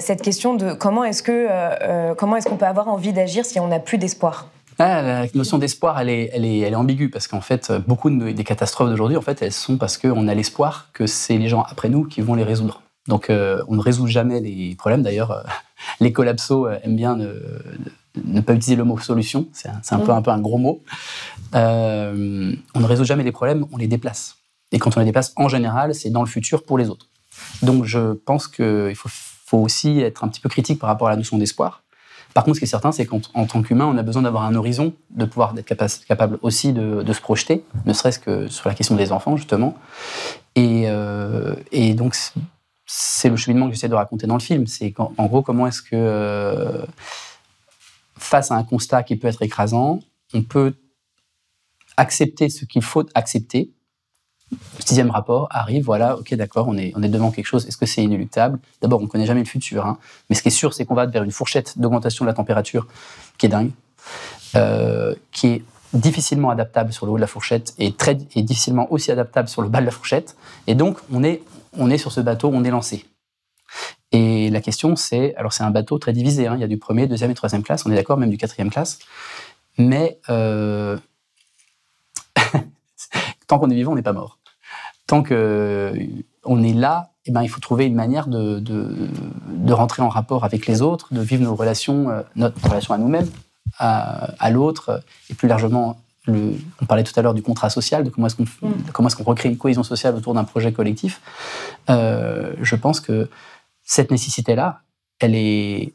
cette 0.00 0.22
question 0.22 0.54
de 0.54 0.72
comment 0.72 1.04
est-ce 1.04 1.22
que 1.22 2.14
comment 2.14 2.36
est-ce 2.36 2.48
qu'on 2.48 2.56
peut 2.56 2.66
avoir 2.66 2.88
envie 2.88 3.12
d'agir 3.12 3.44
si 3.44 3.58
on 3.58 3.68
n'a 3.68 3.80
plus 3.80 3.98
d'espoir? 3.98 4.48
Ah, 4.78 5.02
la 5.02 5.26
notion 5.34 5.58
d'espoir, 5.58 5.98
elle 5.98 6.08
est, 6.08 6.30
elle, 6.32 6.44
est, 6.44 6.58
elle 6.60 6.72
est 6.72 6.76
ambiguë 6.76 7.10
parce 7.10 7.26
qu'en 7.26 7.40
fait, 7.40 7.72
beaucoup 7.88 8.10
des 8.10 8.44
catastrophes 8.44 8.88
d'aujourd'hui, 8.88 9.16
en 9.16 9.22
fait, 9.22 9.42
elles 9.42 9.52
sont 9.52 9.76
parce 9.76 9.98
qu'on 9.98 10.28
a 10.28 10.34
l'espoir 10.34 10.90
que 10.92 11.06
c'est 11.06 11.36
les 11.36 11.48
gens 11.48 11.62
après 11.62 11.88
nous 11.88 12.04
qui 12.04 12.20
vont 12.20 12.34
les 12.34 12.44
résoudre. 12.44 12.82
Donc, 13.08 13.30
euh, 13.30 13.62
on 13.66 13.74
ne 13.74 13.80
résout 13.80 14.06
jamais 14.06 14.38
les 14.40 14.76
problèmes. 14.76 15.02
D'ailleurs, 15.02 15.32
euh, 15.32 15.42
les 16.00 16.12
collapsos 16.12 16.66
euh, 16.66 16.78
aiment 16.84 16.96
bien 16.96 17.16
ne, 17.16 18.40
pas 18.40 18.52
utiliser 18.52 18.76
le 18.76 18.84
mot 18.84 18.98
solution. 18.98 19.48
C'est 19.52 19.68
un, 19.68 19.98
peu, 19.98 20.12
mm. 20.12 20.16
un 20.16 20.22
peu 20.22 20.30
un 20.30 20.40
gros 20.40 20.58
mot. 20.58 20.84
on 21.54 21.58
ne 21.58 22.84
résout 22.86 23.04
jamais 23.04 23.24
les 23.24 23.32
problèmes, 23.32 23.66
on 23.72 23.78
les 23.78 23.88
déplace. 23.88 24.36
Et 24.70 24.78
quand 24.78 24.96
on 24.96 25.00
les 25.00 25.06
déplace, 25.06 25.32
en 25.36 25.48
général, 25.48 25.94
c'est 25.94 26.10
dans 26.10 26.22
le 26.22 26.28
futur 26.28 26.62
pour 26.62 26.78
les 26.78 26.90
autres. 26.90 27.08
Donc, 27.62 27.84
je 27.84 28.12
pense 28.12 28.46
qu'il 28.46 28.94
faut, 28.94 29.08
faut 29.08 29.58
aussi 29.58 30.00
être 30.00 30.22
un 30.24 30.28
petit 30.28 30.40
peu 30.40 30.50
critique 30.50 30.78
par 30.78 30.88
rapport 30.88 31.08
à 31.08 31.10
la 31.10 31.16
notion 31.16 31.38
d'espoir. 31.38 31.82
Par 32.34 32.44
contre, 32.44 32.56
ce 32.56 32.60
qui 32.60 32.64
est 32.64 32.68
certain, 32.68 32.92
c'est 32.92 33.06
qu'en 33.06 33.20
tant 33.20 33.62
qu'humain, 33.62 33.86
on 33.86 33.96
a 33.96 34.02
besoin 34.02 34.22
d'avoir 34.22 34.44
un 34.44 34.54
horizon, 34.54 34.92
de 35.10 35.24
pouvoir 35.24 35.54
être 35.56 36.04
capable 36.06 36.38
aussi 36.42 36.72
de, 36.72 37.12
se 37.12 37.20
projeter, 37.20 37.64
ne 37.84 37.92
serait-ce 37.92 38.18
que 38.18 38.48
sur 38.48 38.68
la 38.68 38.74
question 38.74 38.94
des 38.94 39.12
enfants, 39.12 39.36
justement. 39.36 39.74
Et, 40.54 40.84
euh, 40.86 41.54
donc, 41.94 42.16
c'est 42.86 43.28
le 43.28 43.36
cheminement 43.36 43.66
que 43.66 43.74
j'essaie 43.74 43.88
de 43.88 43.94
raconter 43.94 44.26
dans 44.26 44.34
le 44.34 44.40
film. 44.40 44.66
C'est 44.66 44.94
en 44.98 45.26
gros, 45.26 45.42
comment 45.42 45.66
est-ce 45.66 45.82
que, 45.82 45.90
euh, 45.94 46.84
face 48.16 48.50
à 48.50 48.54
un 48.54 48.64
constat 48.64 49.02
qui 49.02 49.16
peut 49.16 49.28
être 49.28 49.42
écrasant, 49.42 50.00
on 50.34 50.42
peut 50.42 50.74
accepter 51.96 52.48
ce 52.48 52.64
qu'il 52.64 52.82
faut 52.82 53.04
accepter, 53.14 53.72
sixième 54.78 55.10
rapport 55.10 55.48
arrive, 55.50 55.84
voilà, 55.84 56.16
ok, 56.16 56.34
d'accord, 56.34 56.68
on 56.68 56.76
est, 56.76 56.92
on 56.96 57.02
est 57.02 57.08
devant 57.08 57.30
quelque 57.30 57.46
chose. 57.46 57.66
Est-ce 57.66 57.76
que 57.76 57.86
c'est 57.86 58.02
inéluctable? 58.02 58.58
D'abord, 58.80 59.00
on 59.00 59.04
ne 59.04 59.08
connaît 59.08 59.26
jamais 59.26 59.40
le 59.40 59.46
futur, 59.46 59.86
hein, 59.86 59.98
mais 60.28 60.36
ce 60.36 60.42
qui 60.42 60.48
est 60.48 60.52
sûr, 60.52 60.72
c'est 60.74 60.84
qu'on 60.84 60.94
va 60.94 61.06
vers 61.06 61.22
une 61.22 61.30
fourchette 61.30 61.78
d'augmentation 61.78 62.24
de 62.24 62.28
la 62.30 62.34
température 62.34 62.86
qui 63.36 63.46
est 63.46 63.48
dingue, 63.48 63.70
euh, 64.56 65.14
qui 65.32 65.48
est 65.48 65.62
difficilement 65.92 66.50
adaptable 66.50 66.92
sur 66.92 67.06
le 67.06 67.12
haut 67.12 67.16
de 67.16 67.20
la 67.20 67.26
fourchette 67.26 67.74
et, 67.78 67.92
très, 67.92 68.14
difficilement 68.14 68.90
aussi 68.92 69.10
adaptable 69.10 69.48
sur 69.48 69.62
le 69.62 69.68
bas 69.68 69.80
de 69.80 69.86
la 69.86 69.90
fourchette. 69.90 70.36
Et 70.66 70.74
donc, 70.74 70.98
on 71.12 71.22
est, 71.24 71.42
on 71.76 71.90
est 71.90 71.98
sur 71.98 72.12
ce 72.12 72.20
bateau, 72.20 72.50
on 72.52 72.64
est 72.64 72.70
lancé. 72.70 73.06
Et 74.12 74.48
la 74.50 74.60
question, 74.60 74.96
c'est, 74.96 75.34
alors 75.36 75.52
c'est 75.52 75.64
un 75.64 75.70
bateau 75.70 75.98
très 75.98 76.12
divisé, 76.12 76.46
hein, 76.46 76.54
il 76.56 76.60
y 76.60 76.64
a 76.64 76.68
du 76.68 76.78
premier, 76.78 77.06
deuxième 77.06 77.30
et 77.30 77.34
troisième 77.34 77.62
classe, 77.62 77.84
on 77.84 77.90
est 77.90 77.94
d'accord, 77.94 78.16
même 78.16 78.30
du 78.30 78.38
quatrième 78.38 78.70
classe, 78.70 78.98
mais 79.76 80.18
euh, 80.30 80.96
tant 83.48 83.58
qu'on 83.58 83.70
est 83.70 83.74
vivant, 83.74 83.92
on 83.92 83.96
n'est 83.96 84.02
pas 84.02 84.12
mort 84.12 84.38
tant 85.08 85.22
qu'on 85.24 85.34
euh, 85.34 85.94
est 85.94 86.72
là, 86.74 87.10
eh 87.24 87.32
ben, 87.32 87.42
il 87.42 87.48
faut 87.48 87.60
trouver 87.60 87.86
une 87.86 87.94
manière 87.94 88.28
de, 88.28 88.60
de, 88.60 89.72
rentrer 89.72 90.02
en 90.02 90.08
rapport 90.08 90.44
avec 90.44 90.66
les 90.66 90.80
autres, 90.82 91.12
de 91.12 91.20
vivre 91.20 91.42
nos 91.42 91.56
relations, 91.56 92.10
euh, 92.10 92.22
notre 92.36 92.62
relation 92.62 92.94
à 92.94 92.98
nous-mêmes, 92.98 93.28
à, 93.78 94.50
l'autre, 94.50 95.02
et 95.30 95.34
plus 95.34 95.48
largement, 95.48 95.98
le, 96.26 96.54
on 96.80 96.86
parlait 96.86 97.04
tout 97.04 97.12
à 97.16 97.22
l'heure 97.22 97.34
du 97.34 97.42
contrat 97.42 97.70
social, 97.70 98.04
de 98.04 98.10
comment 98.10 98.26
est-ce 98.26 98.36
qu'on 98.36 98.44
mm. 98.44 98.72
comment 98.92 99.08
est-ce 99.08 99.16
qu'on 99.16 99.24
recrée 99.24 99.48
une 99.48 99.56
cohésion 99.56 99.82
sociale 99.82 100.14
autour 100.14 100.34
d'un 100.34 100.44
projet 100.44 100.72
collectif. 100.72 101.20
Euh, 101.90 102.52
je 102.60 102.76
pense 102.76 103.00
que 103.00 103.28
cette 103.82 104.10
nécessité-là, 104.10 104.80
elle 105.20 105.34
est, 105.34 105.94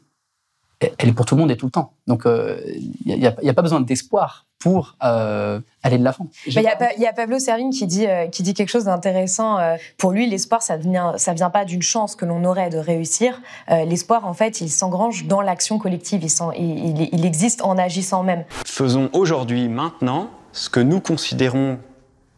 elle 0.98 1.08
est 1.08 1.12
pour 1.12 1.26
tout 1.26 1.34
le 1.34 1.40
monde 1.40 1.50
et 1.50 1.56
tout 1.56 1.66
le 1.66 1.72
temps. 1.72 1.92
Donc, 2.06 2.24
il 2.26 2.92
n'y 3.04 3.26
a, 3.26 3.34
a, 3.36 3.54
pas 3.54 3.62
besoin 3.62 3.80
d'espoir 3.80 4.46
pour 4.64 4.96
euh, 5.04 5.60
aller 5.82 5.98
de 5.98 6.04
l'avant. 6.04 6.26
Il 6.46 6.54
y, 6.54 7.06
a 7.06 7.12
Pablo 7.12 7.38
Servigne 7.38 7.70
qui 7.70 7.86
dit, 7.86 8.06
euh, 8.06 8.28
qui 8.28 8.42
dit 8.42 8.54
quelque 8.54 8.70
chose 8.70 8.84
d'intéressant. 8.84 9.58
Euh, 9.58 9.76
pour 9.98 10.12
lui, 10.12 10.26
l'espoir, 10.26 10.62
ça 10.62 10.78
ne 10.78 10.82
vient, 10.82 11.18
ça 11.18 11.34
vient 11.34 11.50
pas 11.50 11.66
d'une 11.66 11.82
chance 11.82 12.16
que 12.16 12.24
l'on 12.24 12.44
aurait 12.44 12.70
de 12.70 12.78
réussir. 12.78 13.42
l'espoir, 13.68 14.26
en 14.26 14.32
fait, 14.32 14.62
il 14.62 14.70
s'engrange 14.70 15.26
dans 15.26 15.42
l'action 15.42 15.78
collective. 15.78 16.24
Il, 16.24 16.64
il, 16.64 17.08
il, 17.12 17.26
existe 17.26 17.60
en 17.60 17.76
agissant 17.76 18.22
même. 18.22 18.44
Faisons 18.64 19.10
aujourd'hui, 19.12 19.68
maintenant, 19.68 20.30
ce 20.52 20.70
que 20.70 20.80
nous 20.80 21.00
considérons 21.00 21.78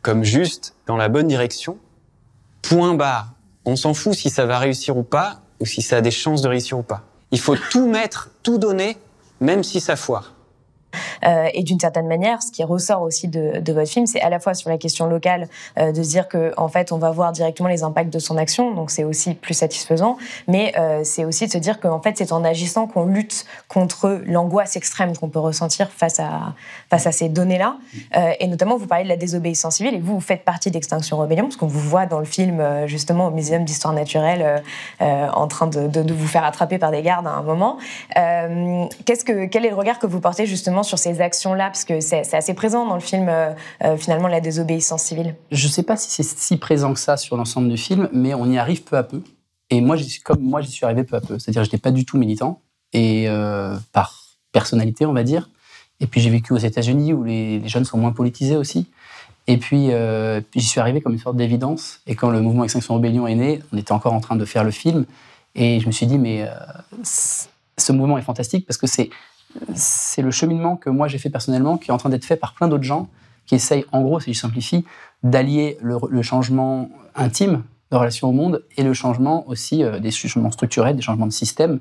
comme 0.03 0.25
juste 0.25 0.75
dans 0.89 0.97
la 0.97 1.09
bonne 1.09 1.29
direction. 1.29 1.79
Point 2.63 2.95
barre. 2.95 3.35
On 3.65 3.77
s'en 3.77 3.95
fout 3.95 4.15
si 4.15 4.31
ça 4.31 4.47
va 4.47 4.59
réussir 4.59 4.97
ou 4.97 5.05
pas, 5.05 5.43
ou 5.61 5.67
si 5.67 5.81
ça 5.81 5.99
a 5.99 6.01
des 6.01 6.11
chances 6.11 6.43
de 6.43 6.49
réussir 6.49 6.77
ou 6.77 6.83
pas. 6.83 7.05
Il 7.33 7.41
faut 7.41 7.57
tout 7.57 7.89
mettre, 7.89 8.31
tout 8.43 8.59
donner, 8.59 8.99
même 9.41 9.65
si 9.65 9.81
ça 9.81 9.97
foire. 9.97 10.33
Euh, 11.25 11.49
et 11.55 11.63
d'une 11.63 11.81
certaine 11.81 12.07
manière, 12.07 12.43
ce 12.43 12.51
qui 12.51 12.65
ressort 12.65 13.03
aussi 13.03 13.29
de, 13.29 13.73
votre 13.73 13.89
film, 13.89 14.07
c'est 14.07 14.21
à 14.21 14.31
la 14.31 14.41
fois 14.41 14.55
sur 14.55 14.71
la 14.71 14.79
question 14.79 15.07
locale, 15.07 15.49
euh, 15.79 15.93
de 15.93 16.01
dire 16.01 16.29
que 16.29 16.53
en 16.57 16.69
fait, 16.69 16.93
on 16.93 16.99
va 16.99 17.11
voir 17.11 17.33
directement 17.33 17.69
les 17.69 17.83
impacts 17.83 18.13
de 18.13 18.19
son 18.19 18.37
action, 18.37 18.75
donc 18.75 18.91
c'est 18.91 19.05
aussi 19.05 19.35
plus 19.35 19.55
satisfaisant. 19.55 20.17
Mais 20.49 20.73
euh, 20.79 21.03
c'est 21.05 21.25
aussi 21.25 21.47
de 21.47 21.53
se 21.53 21.59
dire 21.59 21.81
qu'en 21.81 22.01
fait, 22.01 22.17
c'est 22.17 22.33
en 22.33 22.45
agissant 22.45 22.87
qu'on 22.87 23.05
lutte 23.05 23.45
contre 23.69 24.21
l'angoisse 24.27 24.77
extrême 24.77 25.17
qu'on 25.17 25.29
peut 25.29 25.39
ressentir 25.39 25.91
face 25.91 26.21
à 26.21 26.55
face 26.91 27.07
à 27.07 27.13
ces 27.13 27.29
données-là. 27.29 27.77
et 28.41 28.47
notamment, 28.47 28.77
vous 28.77 28.87
parlez 28.87 29.05
de 29.05 29.09
la 29.09 29.17
désobéissance 29.17 29.77
civile 29.77 29.95
et 29.95 30.01
vous, 30.01 30.15
vous 30.15 30.21
faites 30.21 30.45
partie 30.45 30.71
d'Extinction 30.71 31.17
Rebellion, 31.19 31.45
parce 31.45 31.57
qu'on 31.57 31.67
vous 31.67 31.81
voit 31.81 32.07
dans 32.07 32.19
le 32.19 32.25
film 32.25 32.63
justement 32.87 33.27
au 33.27 33.31
Muséum 33.31 33.65
d'histoire 33.65 33.95
naturelle 33.95 34.63
en 35.01 35.49
train 35.49 35.67
de, 35.67 36.13
vous 36.13 36.27
faire 36.27 36.45
attraper 36.45 36.79
par 36.79 36.91
des 36.91 37.03
gardes 37.03 37.27
à 37.27 37.31
un 37.31 37.43
moment. 37.43 37.79
Quel 38.15 39.65
est 39.65 39.71
le 39.71 39.75
regard 39.75 39.99
que 39.99 40.07
vous 40.07 40.21
portez 40.21 40.47
justement 40.47 40.83
sur 40.83 40.99
ces 40.99 41.06
actions-là 41.21 41.67
Parce 41.67 41.85
que 41.85 42.01
c'est 42.01 42.35
assez 42.35 42.55
présent 42.55 42.87
dans 42.87 42.95
le 42.95 43.01
film, 43.01 43.29
euh, 43.29 43.51
euh, 43.85 43.97
finalement, 43.97 44.29
la 44.29 44.41
désobéissance 44.41 45.03
civile. 45.03 45.35
Je 45.51 45.67
ne 45.67 45.73
sais 45.73 45.83
pas 45.83 45.97
si 45.97 46.11
c'est 46.11 46.23
si 46.23 46.57
présent 46.57 46.93
que 46.93 47.01
ça 47.01 47.17
sur 47.17 47.37
l'ensemble 47.37 47.69
du 47.69 47.77
film, 47.77 48.09
mais 48.13 48.35
on 48.35 48.47
y 48.47 48.59
arrive 48.59 48.83
peu 48.83 48.97
à 48.97 49.03
peu. 49.03 49.23
Et 49.71 49.81
moi, 49.81 49.97
comme 50.25 50.41
moi, 50.41 50.61
j'y 50.61 50.71
suis 50.71 50.85
arrivé 50.85 51.05
peu 51.05 51.17
à 51.17 51.21
peu. 51.21 51.39
C'est-à-dire, 51.39 51.65
je 51.65 51.69
n'étais 51.69 51.79
pas 51.79 51.91
du 51.91 52.05
tout 52.05 52.19
militant, 52.19 52.61
et 52.93 53.29
euh, 53.29 53.77
par 53.93 54.23
personnalité, 54.53 55.07
on 55.07 55.13
va 55.13 55.23
dire. 55.23 55.51
Et 56.01 56.07
puis, 56.07 56.21
j'ai 56.21 56.31
vécu 56.31 56.53
aux 56.53 56.59
États-Unis 56.59 57.13
où 57.13 57.25
les, 57.25 57.67
jeunes 57.69 57.85
sont 57.85 57.99
moins 57.99 58.13
politisés 58.13 58.57
aussi. 58.57 58.87
Et 59.47 59.59
puis, 59.59 59.91
j'y 60.55 60.67
suis 60.67 60.81
arrivé 60.81 61.01
comme 61.01 61.13
une 61.13 61.21
sorte 61.21 61.37
d'évidence. 61.37 62.01
Et 62.07 62.17
quand 62.17 62.31
le 62.31 62.41
mouvement 62.41 62.65
Extinction 62.65 62.95
Rebellion 62.95 63.27
est 63.27 63.35
né, 63.37 63.63
on 63.73 63.77
était 63.79 63.93
encore 63.93 64.13
en 64.13 64.21
train 64.21 64.37
de 64.37 64.45
faire 64.45 64.65
le 64.65 64.73
film. 64.73 65.07
Et 65.55 65.81
je 65.81 65.87
me 65.87 65.93
suis 65.93 66.07
dit, 66.07 66.19
mais 66.19 66.47
ce 67.79 67.93
mouvement 67.93 68.19
est 68.19 68.23
fantastique 68.23 68.67
parce 68.67 68.79
que 68.79 68.87
c'est 68.87 69.11
c'est 69.75 70.23
le 70.23 70.31
cheminement 70.31 70.77
que 70.77 70.91
moi 70.91 71.09
j'ai 71.09 71.19
fait 71.19 71.31
personnellement, 71.31 71.79
qui 71.79 71.91
est 71.91 71.93
en 71.95 71.99
train 71.99 72.11
d'être 72.11 72.25
fait 72.25 72.37
par 72.37 72.55
plein 72.55 72.69
d'autres 72.69 72.85
gens 72.85 73.09
qui 73.47 73.55
essayent, 73.55 73.85
en 73.93 74.03
gros, 74.03 74.19
si 74.19 74.35
je 74.35 74.41
simplifie, 74.41 74.85
d'allier 75.23 75.79
le, 75.81 76.23
changement 76.23 76.91
intime 77.15 77.63
de 77.93 77.97
relation 77.97 78.29
au 78.29 78.33
monde 78.33 78.65
et 78.77 78.83
le 78.83 78.93
changement 78.93 79.49
aussi 79.49 79.85
euh, 79.85 80.01
des 80.01 80.11
changements 80.11 80.51
structurels, 80.51 80.97
des 80.97 81.03
changements 81.03 81.27
de 81.27 81.33
système, 81.33 81.79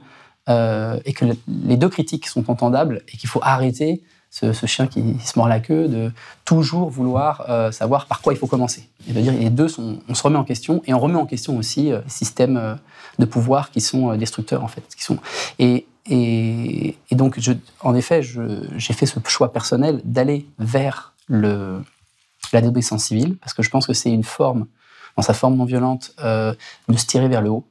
euh, 0.47 0.99
et 1.05 1.13
que 1.13 1.25
les 1.47 1.75
deux 1.75 1.89
critiques 1.89 2.27
sont 2.27 2.51
entendables 2.51 3.01
et 3.11 3.17
qu'il 3.17 3.27
faut 3.27 3.39
arrêter 3.41 4.03
ce, 4.29 4.51
chien 4.67 4.85
qui 4.85 5.17
se 5.23 5.39
mord 5.39 5.47
la 5.47 5.59
queue 5.59 5.87
de 5.87 6.11
toujours 6.43 6.89
vouloir 6.89 7.47
savoir 7.71 8.05
par 8.05 8.19
quoi 8.21 8.33
il 8.33 8.35
faut 8.35 8.47
commencer. 8.47 8.89
Et 9.07 9.13
de 9.13 9.21
dire 9.21 9.31
les 9.31 9.49
deux, 9.49 9.69
sont, 9.69 9.99
on 10.09 10.13
se 10.13 10.21
remet 10.21 10.37
en 10.37 10.43
question 10.43 10.81
et 10.85 10.93
on 10.93 10.99
remet 10.99 11.15
en 11.15 11.25
question 11.25 11.57
aussi 11.57 11.83
les 11.83 12.01
systèmes 12.07 12.77
de 13.19 13.25
pouvoir 13.25 13.71
qui 13.71 13.81
sont 13.81 14.11
euh, 14.11 14.17
destructeurs, 14.17 14.63
en 14.63 14.67
fait. 14.67 14.83
Qui 14.95 15.03
sont... 15.03 15.17
Et, 15.59 15.87
et, 16.07 16.95
donc, 17.11 17.39
en 17.81 17.95
effet, 17.95 18.21
j'ai 18.21 18.93
fait 18.93 19.05
ce 19.05 19.19
choix 19.27 19.51
personnel 19.51 20.01
d'aller 20.03 20.45
vers 20.59 21.13
le, 21.27 21.81
la 22.53 22.61
désobéissance 22.61 23.05
civile, 23.05 23.37
parce 23.37 23.53
que 23.53 23.63
je 23.63 23.69
pense 23.69 23.87
que 23.87 23.93
c'est 23.93 24.11
une 24.11 24.23
forme, 24.23 24.67
dans 25.17 25.23
sa 25.23 25.33
forme 25.33 25.55
non 25.55 25.65
violente, 25.65 26.13
euh, 26.23 26.53
de 26.87 26.97
se 26.97 27.05
tirer 27.05 27.27
vers 27.27 27.41
le 27.41 27.49
haut. 27.49 27.65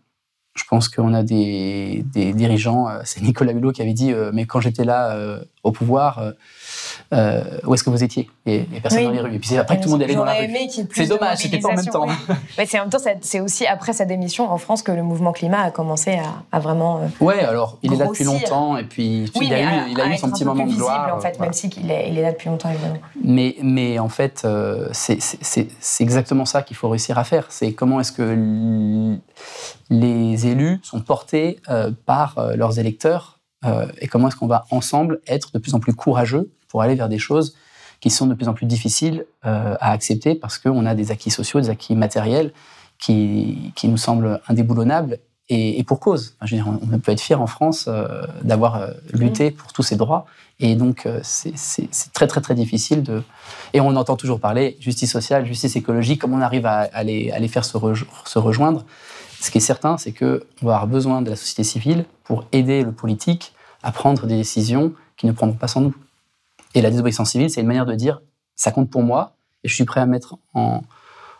Je 0.56 0.64
pense 0.68 0.88
qu'on 0.88 1.14
a 1.14 1.22
des, 1.22 2.04
dirigeants, 2.12 2.88
euh, 2.88 3.00
c'est 3.04 3.20
Nicolas 3.22 3.52
Hulot 3.52 3.72
qui 3.72 3.82
avait 3.82 3.92
dit, 3.92 4.12
mais 4.32 4.46
quand 4.46 4.60
j'étais 4.60 4.84
là 4.84 5.40
au 5.64 5.72
pouvoir, 5.72 6.22
euh, 7.12 7.42
où 7.64 7.74
est-ce 7.74 7.82
que 7.82 7.90
vous 7.90 8.04
étiez 8.04 8.28
et, 8.46 8.66
les 8.70 8.80
personnes 8.80 9.04
dans 9.04 9.10
les 9.10 9.20
rues. 9.20 9.34
Et 9.34 9.38
puis 9.38 9.56
après 9.56 9.78
que 9.78 9.82
tout 9.82 9.88
le 9.88 9.92
monde 9.92 10.02
allait 10.02 10.14
dans 10.14 10.24
la 10.24 10.34
rue. 10.34 10.48
C'est 10.92 11.06
dommage, 11.06 11.38
c'était 11.38 11.58
pas 11.58 11.68
en 11.68 11.74
même 11.74 11.86
temps. 11.86 12.06
Mais 12.58 12.66
c'est 12.66 12.78
en 12.78 12.82
même 12.82 12.90
temps, 12.90 12.98
c'est 13.20 13.40
aussi 13.40 13.66
après 13.66 13.92
sa 13.92 14.04
démission 14.04 14.50
en 14.50 14.58
France 14.58 14.82
que 14.82 14.92
le 14.92 15.02
mouvement 15.02 15.32
climat 15.32 15.62
a 15.62 15.70
commencé 15.70 16.18
à, 16.52 16.58
vraiment. 16.60 16.98
Euh, 16.98 17.24
ouais, 17.24 17.40
alors 17.40 17.78
il 17.82 17.92
est 17.92 17.96
là 17.96 18.06
depuis 18.06 18.24
longtemps 18.24 18.76
et 18.76 18.84
puis 18.84 19.30
il, 19.34 19.54
a 19.54 19.60
eu, 19.60 19.90
il 19.90 20.00
a 20.00 20.06
eu 20.06 20.16
son 20.18 20.30
petit 20.30 20.44
moment 20.44 20.66
de 20.66 20.74
gloire. 20.74 21.14
En 21.14 21.20
fait, 21.20 21.40
même 21.40 21.52
si 21.52 21.68
il 21.68 21.90
est, 21.90 22.10
il 22.10 22.18
est, 22.18 22.22
là 22.22 22.32
depuis 22.32 22.48
longtemps 22.48 22.70
évidemment. 22.70 22.98
Mais, 23.22 23.56
mais 23.62 23.98
en 23.98 24.08
fait, 24.08 24.42
euh, 24.44 24.88
c'est 24.92 26.00
exactement 26.00 26.44
ça 26.44 26.62
qu'il 26.62 26.76
faut 26.76 26.88
réussir 26.88 27.18
à 27.18 27.24
faire. 27.24 27.46
C'est 27.48 27.72
comment 27.72 28.00
est-ce 28.00 28.12
que 28.12 29.16
les 29.90 30.46
élus 30.46 30.80
sont 30.82 31.00
portés 31.00 31.60
par 32.06 32.36
leurs 32.54 32.78
électeurs 32.78 33.33
et 34.00 34.08
comment 34.08 34.28
est-ce 34.28 34.36
qu'on 34.36 34.46
va 34.46 34.66
ensemble 34.70 35.20
être 35.26 35.52
de 35.52 35.58
plus 35.58 35.74
en 35.74 35.80
plus 35.80 35.94
courageux 35.94 36.50
pour 36.68 36.82
aller 36.82 36.94
vers 36.94 37.08
des 37.08 37.18
choses 37.18 37.54
qui 38.04 38.10
sont 38.10 38.26
de 38.26 38.34
plus 38.34 38.48
en 38.48 38.52
plus 38.52 38.66
difficiles 38.66 39.24
euh, 39.46 39.76
à 39.80 39.92
accepter 39.92 40.34
parce 40.34 40.58
qu'on 40.58 40.84
a 40.84 40.94
des 40.94 41.10
acquis 41.10 41.30
sociaux, 41.30 41.58
des 41.58 41.70
acquis 41.70 41.96
matériels 41.96 42.52
qui, 42.98 43.72
qui 43.74 43.88
nous 43.88 43.96
semblent 43.96 44.42
indéboulonnables 44.46 45.20
et, 45.48 45.82
pour 45.84 46.00
cause. 46.00 46.36
je 46.42 46.54
veux 46.54 46.62
dire, 46.62 46.78
on, 46.82 46.98
peut 46.98 47.12
être 47.12 47.20
fier 47.20 47.40
en 47.40 47.46
France 47.46 47.86
euh, 47.88 48.26
d'avoir 48.42 48.76
euh, 48.76 48.90
lutté 49.14 49.50
pour 49.50 49.72
tous 49.72 49.82
ces 49.82 49.96
droits. 49.96 50.26
Et 50.60 50.74
donc, 50.74 51.08
c'est 51.22 51.54
très, 52.12 52.26
très, 52.26 52.42
très 52.42 52.54
difficile 52.54 53.02
de. 53.02 53.22
Et 53.72 53.80
on 53.80 53.96
entend 53.96 54.16
toujours 54.16 54.38
parler 54.38 54.76
justice 54.80 55.10
sociale, 55.10 55.46
justice 55.46 55.74
écologique, 55.74 56.20
comment 56.20 56.36
on 56.36 56.42
arrive 56.42 56.66
à, 56.66 56.88
à, 56.92 57.04
les, 57.04 57.30
à 57.30 57.38
les, 57.38 57.48
faire 57.48 57.64
se, 57.64 57.78
se, 58.26 58.38
rejoindre. 58.38 58.84
Ce 59.40 59.50
qui 59.50 59.58
est 59.58 59.62
certain, 59.62 59.96
c'est 59.96 60.12
qu'on 60.12 60.40
va 60.62 60.74
avoir 60.74 60.86
besoin 60.86 61.22
de 61.22 61.30
la 61.30 61.36
société 61.36 61.64
civile 61.64 62.04
pour 62.24 62.44
aider 62.52 62.82
le 62.82 62.92
politique 62.92 63.53
à 63.84 63.92
prendre 63.92 64.26
des 64.26 64.36
décisions 64.36 64.94
qui 65.16 65.26
ne 65.26 65.32
prendront 65.32 65.56
pas 65.56 65.68
sans 65.68 65.82
nous. 65.82 65.94
Et 66.74 66.82
la 66.82 66.90
désobéissance 66.90 67.30
civile, 67.30 67.50
c'est 67.50 67.60
une 67.60 67.66
manière 67.66 67.86
de 67.86 67.94
dire 67.94 68.20
ça 68.56 68.72
compte 68.72 68.90
pour 68.90 69.02
moi 69.02 69.36
et 69.62 69.68
je 69.68 69.74
suis 69.74 69.84
prêt 69.84 70.00
à 70.00 70.06
mettre 70.06 70.38
en, 70.54 70.82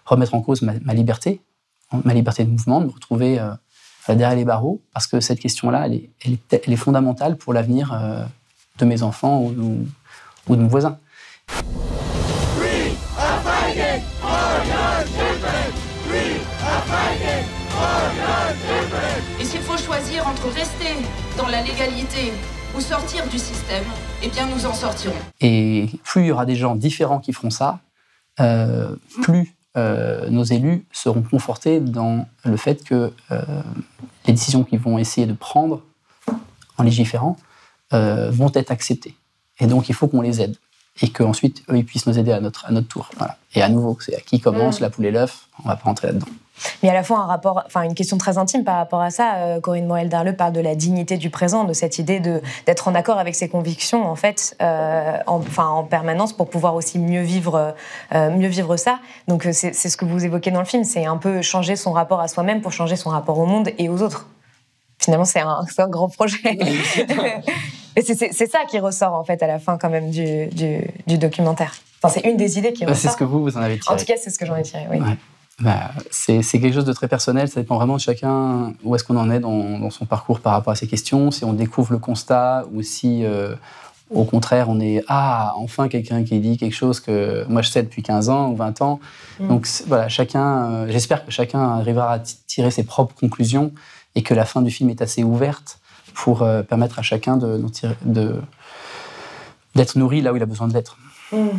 remettre 0.04 0.35
en 0.35 0.42
cause 0.42 0.62
ma, 0.62 0.94
liberté, 0.94 1.40
ma 2.04 2.14
liberté 2.14 2.44
de 2.44 2.50
mouvement, 2.50 2.80
de 2.80 2.87
me 2.87 2.90
retrouver 2.90 3.40
euh, 3.40 3.54
derrière 4.09 4.37
les 4.37 4.44
barreaux, 4.44 4.83
parce 4.92 5.07
que 5.07 5.20
cette 5.20 5.40
question-là, 5.40 5.87
elle 5.87 6.09
est, 6.52 6.76
fondamentale 6.76 7.37
pour 7.37 7.54
l'avenir 7.54 7.92
euh, 7.92 8.24
de 8.78 8.85
mes 8.85 9.02
enfants 9.02 9.42
ou, 9.42 9.87
de 10.48 10.57
mon 10.57 10.68
voisin. 10.68 10.98
Choisir 20.14 20.27
entre 20.27 20.48
rester 20.48 20.94
dans 21.37 21.48
la 21.48 21.62
légalité 21.62 22.33
ou 22.77 22.81
sortir 22.81 23.27
du 23.29 23.38
système, 23.38 23.85
eh 24.22 24.29
bien 24.29 24.46
nous 24.46 24.66
en 24.66 24.74
sortirons. 24.74 25.14
Et 25.40 25.88
plus 26.03 26.22
il 26.22 26.27
y 26.27 26.33
aura 26.33 26.46
des 26.46 26.57
gens 26.57 26.74
différents 26.74 27.20
qui 27.20 27.33
feront 27.33 27.50
ça, 27.50 27.81
euh, 28.40 28.94
plus 29.22 29.55
euh, 29.77 30.29
nos 30.31 30.44
élus 30.44 30.85
seront 30.92 31.22
confortés 31.22 31.81
dans 31.81 32.27
le 32.44 32.57
fait 32.57 32.85
que 32.85 33.12
euh, 33.31 33.42
les 34.27 34.33
décisions 34.33 34.64
qu'ils 34.64 34.79
vont 34.79 34.98
essayer 34.98 35.27
de 35.27 35.33
prendre 35.33 35.83
en 36.79 36.83
légiférant 36.83 37.37
vont 37.92 38.50
être 38.55 38.72
acceptées. 38.72 39.14
Et 39.61 39.68
donc 39.68 39.88
il 39.88 39.94
faut 39.94 40.09
qu'on 40.09 40.20
les 40.20 40.40
aide. 40.40 40.57
Et 41.00 41.11
qu'ensuite, 41.11 41.62
eux, 41.68 41.77
ils 41.77 41.85
puissent 41.85 42.07
nous 42.07 42.18
aider 42.18 42.33
à 42.33 42.40
notre, 42.40 42.66
à 42.66 42.72
notre 42.72 42.88
tour. 42.88 43.09
Voilà. 43.18 43.37
Et 43.55 43.62
à 43.62 43.68
nouveau, 43.68 43.96
c'est 44.00 44.16
à 44.16 44.20
qui 44.20 44.40
commence, 44.40 44.81
mm. 44.81 44.83
la 44.83 44.90
poule 44.90 45.07
et 45.07 45.11
l'œuf, 45.12 45.48
on 45.64 45.68
va 45.68 45.77
pas 45.77 45.85
rentrer 45.85 46.09
là-dedans. 46.09 46.27
Mais 46.83 46.88
à 46.88 46.95
la 46.95 47.03
fois 47.03 47.19
un 47.19 47.27
rapport, 47.27 47.62
enfin 47.67 47.83
une 47.83 47.95
question 47.95 48.19
très 48.19 48.38
intime 48.38 48.64
par 48.64 48.77
rapport 48.77 49.01
à 49.01 49.11
ça. 49.11 49.37
Euh, 49.37 49.61
Corinne 49.61 49.87
Morel 49.87 50.09
Darleux 50.09 50.37
parle 50.37 50.53
de 50.53 50.61
la 50.61 50.75
dignité 50.75 51.17
du 51.17 51.31
présent, 51.31 51.64
de 51.64 51.73
cette 51.73 51.99
idée 51.99 52.21
de 52.21 52.40
d'être 52.67 52.88
en 52.88 52.95
accord 52.95 53.19
avec 53.19 53.35
ses 53.35 53.49
convictions 53.49 54.07
en 54.07 54.14
fait, 54.14 54.57
euh, 54.62 55.19
en, 55.27 55.38
enfin 55.38 55.67
en 55.67 55.85
permanence 55.85 56.33
pour 56.33 56.49
pouvoir 56.49 56.75
aussi 56.75 56.99
mieux 56.99 57.23
vivre, 57.23 57.75
euh, 58.14 58.31
mieux 58.31 58.49
vivre 58.49 58.77
ça. 58.77 59.01
Donc 59.29 59.47
c'est 59.53 59.73
ce 59.73 59.97
que 59.97 60.05
vous 60.05 60.25
évoquez 60.25 60.51
dans 60.51 60.61
le 60.61 60.67
film, 60.67 60.85
c'est 60.85 61.07
un 61.07 61.17
peu 61.17 61.43
changer 61.43 61.77
son 61.77 61.93
rapport 61.93 62.21
à 62.21 62.29
soi-même 62.29 62.61
pour 62.61 62.73
changer 62.73 62.97
son 62.97 63.11
rapport 63.11 63.38
au 63.38 63.47
monde 63.47 63.71
et 63.79 63.88
aux 63.88 64.03
autres. 64.03 64.29
Finalement, 64.99 65.25
c'est 65.25 65.40
un, 65.40 65.64
un, 65.79 65.88
grand 65.88 66.09
projet. 66.09 66.38
et 67.97 68.03
c'est 68.03 68.47
ça 68.47 68.61
qui 68.71 68.79
ressort 68.79 69.12
en 69.14 69.25
fait 69.25 69.43
à 69.43 69.47
la 69.47 69.59
fin 69.59 69.77
quand 69.77 69.90
même 69.90 70.11
du, 70.11 70.47
du, 70.47 71.19
documentaire. 71.19 71.75
Enfin, 72.01 72.14
c'est 72.14 72.29
une 72.29 72.37
des 72.37 72.59
idées 72.59 72.73
qui 72.73 72.85
ressort. 72.85 73.01
C'est 73.01 73.09
ce 73.09 73.17
que 73.17 73.25
vous, 73.25 73.43
vous 73.43 73.57
en 73.57 73.61
avez 73.61 73.79
tiré. 73.79 73.93
En 73.93 73.99
tout 73.99 74.05
cas, 74.05 74.14
c'est 74.17 74.31
ce 74.31 74.38
que 74.38 74.47
j'en 74.47 74.57
ai 74.57 74.62
tiré, 74.62 74.87
oui. 74.90 75.01
Bah, 75.61 75.93
c'est 76.11 76.43
quelque 76.43 76.73
chose 76.73 76.85
de 76.85 76.93
très 76.93 77.07
personnel, 77.07 77.49
ça 77.49 77.61
dépend 77.61 77.77
vraiment 77.77 77.95
de 77.95 78.01
chacun 78.01 78.73
où 78.83 78.97
est-ce 78.97 79.05
qu'on 79.05 79.17
en 79.17 79.31
est 79.31 79.38
dans, 79.38 79.88
son 79.90 80.05
parcours 80.05 80.40
par 80.40 80.53
rapport 80.53 80.73
à 80.73 80.77
ces 80.77 80.88
questions, 80.88 81.31
si 81.31 81.45
on 81.45 81.53
découvre 81.53 81.93
le 81.93 81.99
constat 81.99 82.64
ou 82.73 82.83
si 82.83 83.25
euh, 83.25 83.55
au 84.11 84.25
contraire 84.25 84.69
on 84.69 84.81
est 84.81 85.05
ah 85.07 85.55
enfin 85.57 85.88
quelqu'un 85.88 86.25
qui 86.25 86.40
dit 86.40 86.57
quelque 86.57 86.75
chose 86.75 86.99
que 86.99 87.45
moi 87.49 87.62
je 87.62 87.71
sais 87.71 87.85
depuis 87.85 88.03
15 88.03 88.31
ans 88.31 88.51
ou 88.51 88.57
20 88.57 88.83
ans. 88.83 88.99
Mm. 89.38 89.49
Donc 89.49 89.69
voilà, 89.87 90.09
chacun 90.09 90.64
euh, 90.64 90.87
j'espère 90.88 91.25
que 91.25 91.31
chacun 91.31 91.61
arrivera 91.61 92.14
à 92.14 92.19
tirer 92.19 92.73
ses 92.73 92.83
propres 92.83 93.14
conclusions 93.14 93.73
et 94.17 94.23
que 94.23 94.35
la 94.35 94.45
fin 94.45 94.61
du 94.61 94.73
film 94.73 94.90
est 94.90 95.03
assez 95.03 95.23
ouverte 95.23 95.79
pour 96.14 96.43
euh, 96.43 96.62
permettre 96.62 96.99
à 96.99 97.03
chacun 97.03 97.37
de 97.37 97.62
d'être 99.77 99.97
nourri 99.97 100.21
là 100.21 100.33
où 100.33 100.37
il 100.37 100.43
a 100.43 100.47
besoin 100.47 100.67
d'être. 100.67 100.99
Mm. 101.31 101.51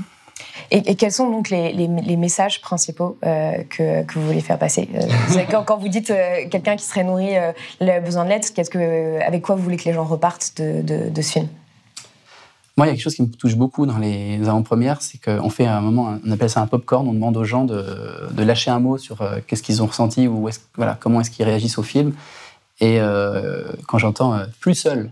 Et, 0.72 0.96
quels 0.96 1.12
sont 1.12 1.30
donc 1.30 1.50
les, 1.50 2.18
messages 2.18 2.62
principaux 2.62 3.18
euh, 3.26 3.64
que, 3.70 4.14
vous 4.14 4.26
voulez 4.26 4.42
faire 4.42 4.58
passer 4.58 4.90
euh, 4.96 5.62
quand, 5.66 5.78
vous 5.78 5.88
dites 5.88 6.10
euh, 6.10 6.48
quelqu'un 6.50 6.76
qui 6.76 6.86
serait 6.86 7.04
nourri 7.04 7.34
le 7.80 8.04
besoin 8.04 8.26
de 8.26 8.30
l'être, 8.30 8.54
qu'est-ce 8.54 8.70
que, 8.70 9.22
avec 9.22 9.42
quoi 9.42 9.56
vous 9.56 9.64
voulez 9.64 9.78
que 9.78 9.86
les 9.86 9.94
gens 9.94 10.04
repartent 10.04 10.54
de, 10.58 11.22
ce 11.22 11.32
film? 11.32 11.48
Moi, 12.78 12.88
il 12.88 12.90
y 12.90 12.92
a 12.92 12.96
quelque 12.96 13.04
chose 13.04 13.16
qui 13.16 13.22
me 13.22 13.30
touche 13.30 13.56
beaucoup 13.56 13.86
dans 13.86 14.00
les 14.00 14.42
avant-premières, 14.50 15.02
c'est 15.02 15.18
qu'on 15.18 15.50
fait 15.50 15.66
un 15.66 15.80
moment, 15.80 16.18
on 16.26 16.32
appelle 16.32 16.50
ça 16.50 16.62
un 16.62 16.68
pop-corn, 16.68 17.08
on 17.08 17.14
demande 17.14 17.38
aux 17.38 17.46
gens 17.46 17.64
de, 17.64 18.44
lâcher 18.44 18.72
un 18.72 18.80
mot 18.80 18.98
sur 18.98 19.24
qu'est-ce 19.48 19.64
qu'ils 19.64 19.82
ont 19.82 19.88
ressenti 19.88 20.28
ou 20.28 20.50
voilà, 20.76 20.98
comment 21.00 21.22
est-ce 21.22 21.32
qu'ils 21.32 21.46
réagissent 21.46 21.78
au 21.78 21.84
film. 21.84 22.14
Et 22.82 23.00
quand 23.88 23.98
j'entends 23.98 24.38
plus 24.60 24.76
seul, 24.76 25.12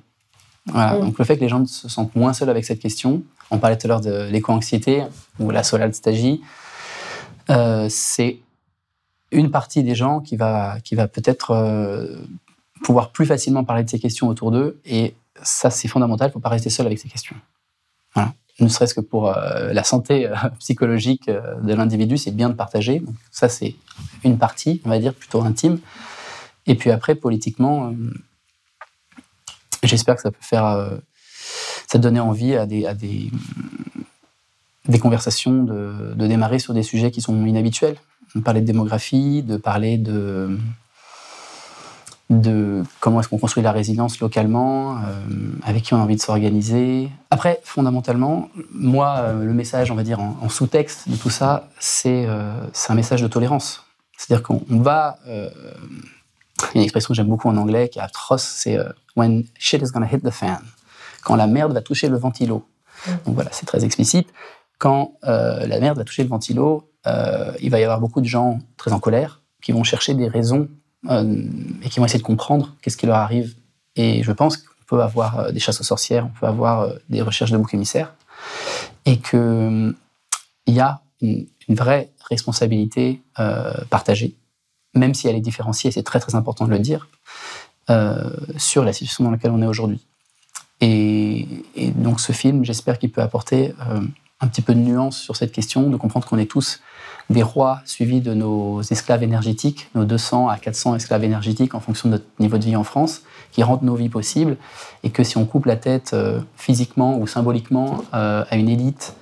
voilà, 0.65 0.95
mm. 0.95 1.01
donc 1.01 1.19
le 1.19 1.25
fait 1.25 1.35
que 1.35 1.41
les 1.41 1.49
gens 1.49 1.65
se 1.65 1.87
sentent 1.87 2.15
moins 2.15 2.33
seuls 2.33 2.49
avec 2.49 2.65
cette 2.65 2.79
question, 2.79 3.21
on 3.51 3.59
parlait 3.59 3.77
tout 3.77 3.87
à 3.87 3.89
l'heure 3.89 4.01
de 4.01 4.29
l'éco-anxiété 4.29 5.03
ou 5.39 5.51
la 5.51 5.63
solalstagie. 5.63 6.41
Euh, 7.49 7.87
c'est 7.89 8.39
une 9.31 9.51
partie 9.51 9.83
des 9.83 9.95
gens 9.95 10.21
qui 10.21 10.35
va, 10.37 10.79
qui 10.83 10.95
va 10.95 11.07
peut-être 11.07 11.51
euh, 11.51 12.17
pouvoir 12.83 13.11
plus 13.11 13.25
facilement 13.25 13.63
parler 13.63 13.83
de 13.83 13.89
ces 13.89 13.99
questions 13.99 14.27
autour 14.27 14.51
d'eux. 14.51 14.79
Et 14.85 15.15
ça, 15.41 15.69
c'est 15.69 15.87
fondamental. 15.87 16.27
Il 16.27 16.29
ne 16.29 16.33
faut 16.33 16.39
pas 16.39 16.49
rester 16.49 16.69
seul 16.69 16.85
avec 16.85 16.99
ces 16.99 17.09
questions. 17.09 17.35
Ne 18.59 18.67
serait-ce 18.67 18.93
que 18.93 19.01
pour 19.01 19.35
euh, 19.35 19.73
la 19.73 19.83
santé 19.83 20.31
psychologique 20.59 21.27
de 21.27 21.73
l'individu, 21.73 22.17
c'est 22.17 22.31
bien 22.31 22.49
de 22.49 22.53
partager. 22.53 22.99
Donc, 22.99 23.15
ça, 23.31 23.49
c'est 23.49 23.75
une 24.23 24.37
partie, 24.37 24.79
on 24.85 24.89
va 24.89 24.99
dire, 24.99 25.13
plutôt 25.15 25.41
intime. 25.41 25.79
Et 26.67 26.75
puis 26.75 26.91
après, 26.91 27.15
politiquement, 27.15 27.91
j'espère 29.81 30.15
que 30.15 30.21
ça 30.21 30.29
peut 30.29 30.37
faire 30.39 30.91
ça 31.93 31.99
donnait 31.99 32.19
envie 32.19 32.55
à 32.55 32.65
des, 32.65 33.29
conversations 34.99 35.63
de, 35.63 36.15
démarrer 36.15 36.57
sur 36.57 36.73
des 36.73 36.81
sujets 36.81 37.11
qui 37.11 37.21
sont 37.21 37.45
inhabituels. 37.45 37.97
De 38.33 38.41
parler 38.41 38.61
de 38.61 38.65
démographie, 38.65 39.43
de 39.43 39.57
parler 39.57 39.99
de, 39.99 40.57
comment 42.99 43.19
est-ce 43.19 43.29
qu'on 43.29 43.37
construit 43.37 43.61
la 43.61 43.71
résilience 43.71 44.19
localement, 44.19 44.97
euh, 44.97 45.01
avec 45.61 45.83
qui 45.83 45.93
on 45.93 45.97
a 45.97 45.99
envie 45.99 46.15
de 46.15 46.21
s'organiser. 46.21 47.11
Après, 47.29 47.61
fondamentalement, 47.63 48.49
moi, 48.71 49.17
euh, 49.19 49.45
le 49.45 49.53
message, 49.53 49.91
on 49.91 49.95
va 49.95 50.01
dire, 50.01 50.19
en, 50.19 50.49
sous-texte 50.49 51.09
de 51.09 51.15
tout 51.15 51.29
ça, 51.29 51.69
c'est 51.79 52.25
euh, 52.27 52.55
un 52.89 52.95
message 52.95 53.21
de 53.21 53.27
tolérance. 53.27 53.85
C'est-à-dire 54.17 54.41
qu'on 54.41 54.63
va 54.67 55.19
Il 55.27 55.29
y 55.29 55.37
a 55.37 55.51
une 56.73 56.81
expression 56.81 57.09
que 57.09 57.13
j'aime 57.13 57.27
beaucoup 57.27 57.49
en 57.49 57.57
anglais 57.57 57.87
qui 57.89 57.99
est 57.99 58.01
atroce, 58.01 58.41
c'est 58.41 58.79
when 59.15 59.43
shit 59.59 59.83
is 59.83 59.91
gonna 59.91 60.07
hit 60.11 60.23
the 60.23 60.31
fan. 60.31 60.57
Quand 61.23 61.35
la 61.35 61.47
merde 61.47 61.73
va 61.73 61.81
toucher 61.81 62.09
le 62.09 62.17
ventilo. 62.17 62.65
Donc 63.25 63.35
voilà, 63.35 63.49
c'est 63.51 63.65
très 63.65 63.83
explicite. 63.85 64.27
Quand 64.77 65.13
la 65.23 65.79
merde 65.79 65.97
va 65.97 66.03
toucher 66.03 66.23
le 66.23 66.29
ventilo, 66.29 66.89
il 67.05 67.69
va 67.69 67.79
y 67.79 67.83
avoir 67.83 67.99
beaucoup 67.99 68.21
de 68.21 68.25
gens 68.25 68.59
très 68.77 68.91
en 68.91 68.99
colère 68.99 69.41
qui 69.61 69.71
vont 69.71 69.83
chercher 69.83 70.13
des 70.13 70.27
raisons 70.27 70.67
et 71.09 71.89
qui 71.89 71.99
vont 71.99 72.05
essayer 72.05 72.19
de 72.19 72.25
comprendre 72.25 72.75
qu'est-ce 72.81 72.97
qui 72.97 73.05
leur 73.05 73.17
arrive. 73.17 73.55
Et 73.95 74.23
je 74.23 74.31
pense 74.31 74.57
qu'on 74.57 74.83
peut 74.87 75.01
avoir 75.01 75.51
des 75.51 75.59
chasses 75.59 75.79
aux 75.79 75.85
sorcières, 75.85 76.25
on 76.25 76.39
peut 76.39 76.47
avoir 76.47 76.89
des 77.09 77.21
recherches 77.21 77.51
de 77.51 77.57
boucs 77.57 77.73
émissaires, 77.73 78.13
et 79.05 79.17
qu'il 79.17 79.95
y 80.67 80.79
a 80.79 81.01
une, 81.21 81.47
vraie 81.69 82.11
responsabilité 82.29 83.21
partagée 83.89 84.35
même 84.95 85.13
si 85.13 85.27
elle 85.27 85.35
est 85.35 85.41
différenciée, 85.41 85.91
c'est 85.91 86.03
très 86.03 86.19
très 86.19 86.35
important 86.35 86.65
de 86.65 86.71
le 86.71 86.79
dire, 86.79 87.07
euh, 87.89 88.29
sur 88.57 88.83
la 88.83 88.93
situation 88.93 89.23
dans 89.23 89.31
laquelle 89.31 89.51
on 89.51 89.61
est 89.61 89.67
aujourd'hui. 89.67 90.05
Et, 90.85 91.47
donc 91.95 92.19
ce 92.19 92.31
film, 92.31 92.65
j'espère 92.65 92.99
qu'il 92.99 93.11
peut 93.11 93.21
apporter 93.21 93.73
euh, 93.89 94.01
un 94.41 94.47
petit 94.47 94.61
peu 94.61 94.73
de 94.73 94.79
nuance 94.79 95.17
sur 95.17 95.35
cette 95.35 95.51
question, 95.51 95.89
de 95.89 95.97
comprendre 95.97 96.27
qu'on 96.27 96.37
est 96.37 96.49
tous 96.49 96.81
des 97.29 97.43
rois 97.43 97.79
suivis 97.85 98.19
de 98.19 98.33
nos 98.33 98.81
esclaves 98.81 99.23
énergétiques, 99.23 99.89
nos 99.95 100.03
200 100.03 100.49
à 100.49 100.57
400 100.57 100.95
esclaves 100.95 101.23
énergétiques 101.23 101.73
en 101.73 101.79
fonction 101.79 102.09
de 102.09 102.15
notre 102.15 102.25
niveau 102.39 102.57
de 102.57 102.65
vie 102.65 102.75
en 102.75 102.83
France, 102.83 103.21
qui 103.51 103.63
rendent 103.63 103.83
nos 103.83 103.95
vies 103.95 104.09
possibles, 104.09 104.57
et 105.03 105.09
que 105.09 105.23
si 105.23 105.37
on 105.37 105.45
coupe 105.45 105.65
la 105.65 105.77
tête 105.77 106.11
euh, 106.13 106.41
physiquement 106.57 107.17
ou 107.17 107.27
symboliquement 107.27 108.03
à 108.11 108.55
une 108.55 108.69
élite 108.69 109.15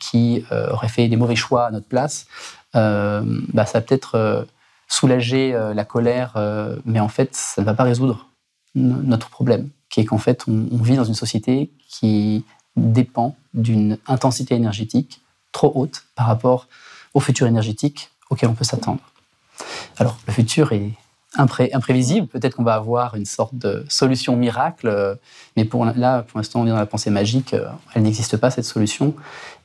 qui 0.00 0.44
aurait 0.50 0.88
fait 0.88 1.06
des 1.06 1.16
mauvais 1.16 1.36
choix 1.36 1.66
à 1.66 1.70
notre 1.70 1.86
place, 1.86 2.26
bah, 2.74 3.64
ça 3.64 3.80
peut-être 3.80 4.46
soulager 4.88 5.54
euh, 5.54 5.74
la 5.74 5.84
colère, 5.84 6.32
euh, 6.36 6.76
mais 6.84 7.00
en 7.00 7.08
fait, 7.08 7.34
ça 7.34 7.62
ne 7.62 7.66
va 7.66 7.74
pas 7.74 7.84
résoudre 7.84 8.28
notre 8.74 9.30
problème, 9.30 9.70
qui 9.96 10.04
qu'en 10.04 10.18
fait, 10.18 10.44
on, 10.46 10.82
vit 10.82 10.96
dans 10.96 11.04
une 11.04 11.14
société 11.14 11.70
qui 11.88 12.44
dépend 12.76 13.34
d'une 13.54 13.96
intensité 14.06 14.54
énergétique 14.54 15.22
trop 15.52 15.72
haute 15.74 16.04
par 16.14 16.26
rapport 16.26 16.68
au 17.14 17.20
futur 17.20 17.46
énergétique 17.46 18.10
auquel 18.28 18.50
on 18.50 18.54
peut 18.54 18.64
s'attendre. 18.64 19.00
Alors, 19.96 20.18
le 20.26 20.34
futur 20.34 20.72
est 20.72 20.90
imprévisible. 21.38 22.26
Peut-être 22.26 22.56
qu'on 22.56 22.62
va 22.62 22.74
avoir 22.74 23.14
une 23.14 23.24
sorte 23.24 23.54
de 23.54 23.86
solution 23.88 24.36
miracle, 24.36 24.88
euh, 24.88 25.14
mais 25.56 25.64
pour 25.64 25.86
là, 25.86 26.22
pour 26.24 26.38
l'instant, 26.38 26.60
on 26.60 26.66
est 26.66 26.70
dans 26.70 26.76
la 26.76 26.84
pensée 26.84 27.08
magique. 27.08 27.56
Elle 27.94 28.02
n'existe 28.02 28.36
pas 28.36 28.50
cette 28.50 28.66
solution, 28.66 29.14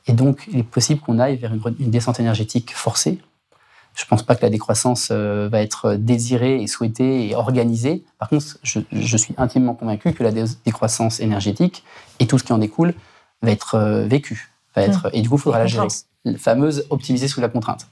et 0.06 0.14
donc 0.14 0.48
il 0.50 0.60
est 0.60 0.62
possible 0.62 1.00
qu'on 1.00 1.18
aille 1.18 1.36
vers 1.36 1.52
une 1.52 1.90
descente 1.90 2.20
énergétique 2.20 2.72
forcée 2.74 3.20
je 3.94 4.04
ne 4.04 4.08
pense 4.08 4.22
pas 4.22 4.34
que 4.34 4.42
la 4.42 4.50
décroissance 4.50 5.08
euh, 5.10 5.48
va 5.50 5.60
être 5.60 5.94
désirée 5.94 6.62
et 6.62 6.66
souhaitée 6.66 7.28
et 7.28 7.34
organisée. 7.34 8.04
Par 8.18 8.28
contre, 8.28 8.58
je, 8.62 9.16
suis 9.16 9.34
intimement 9.36 9.74
convaincu 9.74 10.12
que 10.12 10.22
la 10.22 10.32
décroissance 10.32 11.20
énergétique 11.20 11.84
et 12.18 12.26
tout 12.26 12.38
ce 12.38 12.44
qui 12.44 12.52
en 12.52 12.58
découle 12.58 12.94
va 13.42 13.50
être 13.50 13.74
euh, 13.74 14.06
vécu. 14.06 14.52
Va 14.74 14.82
être, 14.82 15.10
Et 15.12 15.20
du 15.20 15.28
coup, 15.28 15.36
il 15.36 15.40
faudra 15.40 15.58
la 15.58 15.66
gérer. 15.66 15.88
La 16.24 16.38
fameuse 16.38 16.86
optimiser 16.88 17.28
sous 17.28 17.40
la 17.40 17.48
contrainte. 17.48 17.88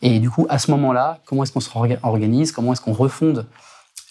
Et 0.00 0.20
du 0.20 0.30
coup, 0.30 0.46
à 0.48 0.58
ce 0.58 0.70
moment-là, 0.70 1.18
comment 1.26 1.42
est-ce 1.42 1.52
qu'on 1.52 1.60
se 1.60 1.68
organise 2.04 2.52
Comment 2.52 2.72
est-ce 2.72 2.80
qu'on 2.80 2.92
refonde 2.92 3.46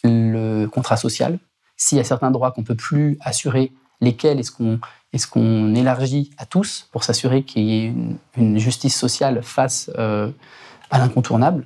le 0.04 0.66
contrat 0.66 0.98
social? 0.98 1.40
S'il 1.78 1.98
y 1.98 2.02
a 2.02 2.04
certains 2.04 2.30
droits 2.30 2.52
qu'on 2.52 2.62
ne 2.62 2.66
peut 2.66 2.76
plus 2.76 3.18
assurer, 3.22 3.72
lesquels 4.02 4.40
est-ce 4.40 4.52
qu'on 4.52 4.80
est 5.14 5.30
qu'on 5.30 5.76
élargit 5.76 6.32
à 6.38 6.46
tous 6.46 6.90
pour 6.92 7.04
s'assurer 7.04 7.44
qu'il 7.44 7.64
y 7.64 7.86
ait 7.86 7.94
une, 8.36 8.58
justice 8.58 8.98
sociale 8.98 9.42
face 9.44 9.90
euh, 9.98 10.30
à 10.94 11.00
l'incontournable. 11.00 11.66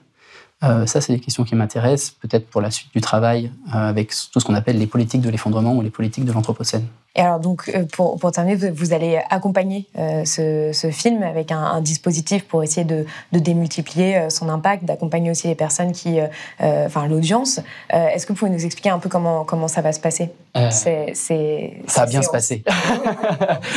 Euh, 0.64 0.88
ça, 0.88 1.02
c'est 1.02 1.14
des 1.14 1.20
questions 1.20 1.44
qui 1.44 1.54
m'intéressent, 1.54 2.16
peut-être 2.20 2.48
pour 2.48 2.62
la 2.62 2.72
suite 2.72 2.92
du 2.92 3.00
travail, 3.00 3.52
euh, 3.76 3.90
avec 3.90 4.10
tout 4.32 4.40
ce 4.40 4.46
qu'on 4.46 4.56
appelle 4.56 4.80
les 4.80 4.88
politiques 4.88 5.22
de 5.22 5.30
l'effondrement 5.30 5.76
ou 5.76 5.84
les 5.84 5.92
politiques 5.92 6.26
de 6.26 6.32
l'anthropocène. 6.32 6.88
Et 7.16 7.22
alors, 7.22 7.40
donc, 7.40 7.70
euh, 7.70 7.86
pour, 7.86 8.18
pour 8.18 8.32
terminer, 8.32 8.72
vous, 8.72 8.94
allez 8.94 9.22
accompagner 9.30 9.86
ce, 9.96 10.72
ce, 10.74 10.90
film 10.90 11.22
avec 11.22 11.52
un, 11.52 11.80
dispositif 11.82 12.48
pour 12.48 12.64
essayer 12.64 12.86
de, 12.86 13.06
de 13.34 13.40
démultiplier 13.40 14.30
son 14.32 14.50
impact, 14.50 14.86
d'accompagner 14.86 15.30
aussi 15.30 15.48
les 15.48 15.56
personnes 15.56 15.92
qui. 15.92 16.20
enfin, 16.60 17.08
l'audience. 17.08 17.60
Est-ce 17.90 18.26
que 18.26 18.34
vous 18.34 18.40
pouvez 18.40 18.52
nous 18.52 18.66
expliquer 18.66 18.90
un 18.90 19.00
peu 19.00 19.10
comment, 19.10 19.44
comment 19.46 19.68
ça 19.68 19.82
va 19.82 19.94
se 19.94 20.00
passer? 20.00 20.32
Ça 20.56 22.02
va 22.02 22.06
bien 22.08 22.22
se 22.22 22.30
passer. 22.30 22.64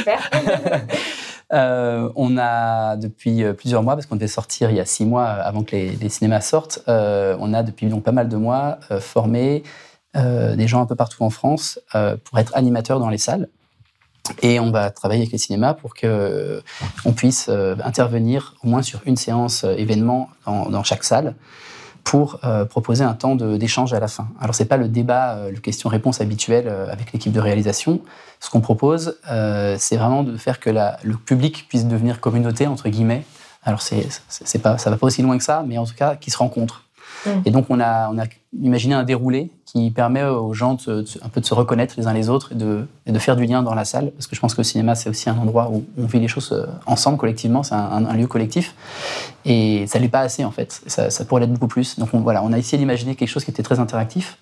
Euh, 1.52 2.10
on 2.14 2.38
a 2.38 2.96
depuis 2.96 3.42
euh, 3.42 3.52
plusieurs 3.52 3.82
mois, 3.82 3.94
parce 3.94 4.06
qu'on 4.06 4.14
devait 4.14 4.28
sortir 4.28 4.70
il 4.70 4.76
y 4.76 4.80
a 4.80 4.84
six 4.84 5.04
mois 5.04 5.24
euh, 5.24 5.42
avant 5.42 5.64
que 5.64 5.74
les, 5.74 6.08
cinémas 6.08 6.40
sortent, 6.40 6.80
on 6.86 7.54
a 7.54 7.62
depuis 7.62 7.86
donc 7.86 8.04
pas 8.04 8.12
mal 8.12 8.28
de 8.28 8.36
mois 8.36 8.78
formé 9.00 9.62
des 10.14 10.66
gens 10.66 10.82
un 10.82 10.86
peu 10.86 10.96
partout 10.96 11.22
en 11.22 11.30
France 11.30 11.78
pour 12.24 12.38
être 12.38 12.56
animateurs 12.56 12.98
dans 13.00 13.08
les 13.10 13.18
salles. 13.18 13.48
Et 14.42 14.60
on 14.60 14.70
va 14.70 14.90
travailler 14.90 15.22
avec 15.22 15.32
les 15.32 15.38
cinémas 15.38 15.74
pour 15.74 15.94
que 15.94 16.62
on 17.04 17.12
puisse 17.12 17.48
intervenir 17.48 18.54
au 18.62 18.68
moins 18.68 18.82
sur 18.82 19.00
une 19.06 19.16
séance 19.16 19.64
événement 19.64 20.28
dans 20.46 20.82
chaque 20.82 21.04
salle 21.04 21.34
pour 22.04 22.40
euh, 22.44 22.64
proposer 22.64 23.04
un 23.04 23.14
temps 23.14 23.36
d'échange 23.36 23.92
à 23.92 24.00
la 24.00 24.08
fin. 24.08 24.28
Alors 24.40 24.54
c'est 24.54 24.64
pas 24.64 24.76
le 24.76 24.88
débat, 24.88 25.34
euh, 25.34 25.50
le 25.50 25.58
question-réponse 25.58 26.20
habituel 26.20 26.64
euh, 26.66 26.90
avec 26.90 27.12
l'équipe 27.12 27.32
de 27.32 27.40
réalisation. 27.40 28.00
Ce 28.40 28.48
qu'on 28.48 28.60
propose, 28.60 29.18
c'est 29.76 29.96
vraiment 29.96 30.22
de 30.22 30.34
faire 30.38 30.60
que 30.60 30.70
le 30.70 31.16
public 31.16 31.66
puisse 31.68 31.86
devenir 31.86 32.20
communauté 32.20 32.66
entre 32.66 32.88
guillemets. 32.88 33.24
Alors 33.64 33.82
c'est, 33.82 34.08
c'est 34.28 34.60
pas, 34.60 34.78
ça 34.78 34.88
va 34.88 34.96
pas 34.96 35.06
aussi 35.06 35.20
loin 35.20 35.36
que 35.36 35.44
ça, 35.44 35.62
mais 35.66 35.76
en 35.76 35.84
tout 35.84 35.94
cas 35.94 36.16
qui 36.16 36.30
se 36.30 36.38
rencontrent. 36.38 36.84
Mm. 37.26 37.30
Et 37.44 37.50
donc, 37.50 37.66
on 37.68 37.80
a, 37.80 38.10
on 38.10 38.18
a 38.18 38.24
imaginé 38.58 38.94
un 38.94 39.04
déroulé 39.04 39.50
qui 39.64 39.90
permet 39.90 40.24
aux 40.24 40.52
gens 40.52 40.74
de, 40.74 41.04
un 41.22 41.28
peu 41.28 41.40
de 41.40 41.46
se 41.46 41.54
reconnaître 41.54 41.94
les 41.96 42.06
uns 42.06 42.12
les 42.12 42.28
autres 42.28 42.52
et 42.52 42.54
de, 42.56 42.86
de, 43.06 43.18
faire 43.18 43.36
du 43.36 43.44
lien 43.44 43.62
dans 43.62 43.74
la 43.74 43.84
salle. 43.84 44.10
Parce 44.12 44.26
que 44.26 44.34
je 44.34 44.40
pense 44.40 44.54
que 44.54 44.60
le 44.60 44.64
cinéma, 44.64 44.94
c'est 44.94 45.08
aussi 45.08 45.30
un 45.30 45.38
endroit 45.38 45.70
où 45.70 45.84
on 45.96 46.06
vit 46.06 46.18
les 46.18 46.28
choses 46.28 46.52
euh, 46.52 46.66
ensemble, 46.86 47.18
collectivement. 47.18 47.62
C'est 47.62 47.74
un, 47.74 48.14
lieu 48.14 48.26
collectif. 48.26 48.74
Et 49.44 49.86
ça 49.86 50.00
n'est 50.00 50.08
pas 50.08 50.20
assez, 50.20 50.44
en 50.44 50.50
fait. 50.50 50.82
Ça, 50.86 51.24
pourrait 51.24 51.42
l'être 51.42 51.52
beaucoup 51.52 51.68
plus. 51.68 51.98
Donc, 51.98 52.08
on, 52.12 52.20
voilà, 52.20 52.42
on 52.42 52.52
a 52.52 52.58
essayé 52.58 52.78
d'imaginer 52.78 53.14
quelque 53.14 53.28
chose 53.28 53.44
qui 53.44 53.50
était 53.50 53.62
très 53.62 53.78
interactif. 53.78 54.38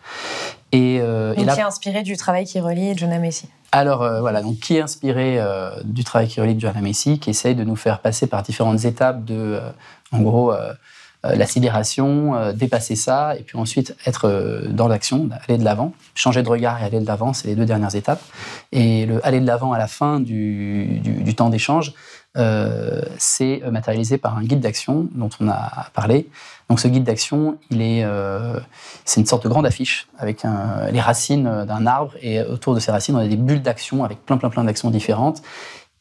Et, 0.73 0.99
euh, 1.01 1.35
et 1.37 1.45
là, 1.45 1.55
qui 1.55 1.61
est 1.61 1.65
inspiré 1.65 2.03
du 2.03 2.17
travail 2.17 2.45
qui 2.45 2.61
relie 2.61 2.97
Jonah 2.97 3.19
Messi. 3.19 3.49
Alors 3.71 4.03
euh, 4.03 4.21
voilà, 4.21 4.41
donc 4.41 4.61
qui 4.61 4.77
est 4.77 4.81
inspiré 4.81 5.39
du 5.85 6.03
travail 6.03 6.29
qui 6.29 6.41
relie 6.41 6.59
Jonah 6.59 6.81
Messi, 6.81 7.19
qui 7.19 7.31
essaye 7.31 7.55
de 7.55 7.65
nous 7.65 7.77
faire 7.77 8.01
passer 8.01 8.27
par 8.27 8.43
différentes 8.43 8.85
étapes 8.87 9.25
de, 9.27 9.61
en 10.11 10.21
gros, 10.21 10.53
la 11.25 11.47
sidération, 11.47 12.37
euh, 12.37 12.53
dépasser 12.53 12.95
ça, 12.95 13.37
et 13.37 13.43
puis 13.43 13.59
ensuite 13.59 13.97
être 14.07 14.29
euh, 14.29 14.69
dans 14.69 14.87
l'action, 14.87 15.29
aller 15.49 15.59
de 15.59 15.65
l'avant, 15.65 15.93
changer 16.15 16.45
de 16.45 16.49
regard 16.49 16.81
et 16.81 16.85
aller 16.85 17.01
de 17.01 17.07
l'avant, 17.07 17.33
c'est 17.33 17.49
les 17.49 17.57
deux 17.57 17.65
dernières 17.65 17.97
étapes. 17.97 18.23
Et 18.71 19.05
le 19.05 19.25
aller 19.27 19.41
de 19.41 19.47
l'avant 19.47 19.73
à 19.73 19.79
la 19.79 19.89
fin 19.89 20.21
du, 20.21 21.35
temps 21.37 21.51
d'échange, 21.51 21.93
c'est 23.19 23.63
matérialisé 23.69 24.17
par 24.17 24.37
un 24.37 24.43
guide 24.43 24.61
d'action 24.61 25.09
dont 25.13 25.31
on 25.41 25.49
a 25.49 25.89
parlé. 25.93 26.29
Donc 26.69 26.79
ce 26.79 26.87
guide 26.87 27.03
d'action, 27.03 27.59
il 27.71 27.83
est, 27.83 28.07
c'est 29.05 29.21
une 29.21 29.27
sorte 29.27 29.43
de 29.43 29.49
grande 29.49 29.67
affiche 29.67 30.07
avec 30.19 30.45
les 30.93 31.01
racines 31.01 31.65
d'un 31.67 31.87
arbre 31.87 32.13
et 32.23 32.41
autour 32.43 32.75
de 32.75 32.81
ces 32.81 32.93
racines, 32.93 33.17
on 33.17 33.19
a 33.19 33.27
des 33.27 33.37
bulles 33.37 33.63
d'action 33.63 34.05
avec 34.05 34.25
plein 34.25 34.37
plein 34.37 34.51
plein 34.51 34.63
d'actions 34.63 34.91
différentes 34.91 35.43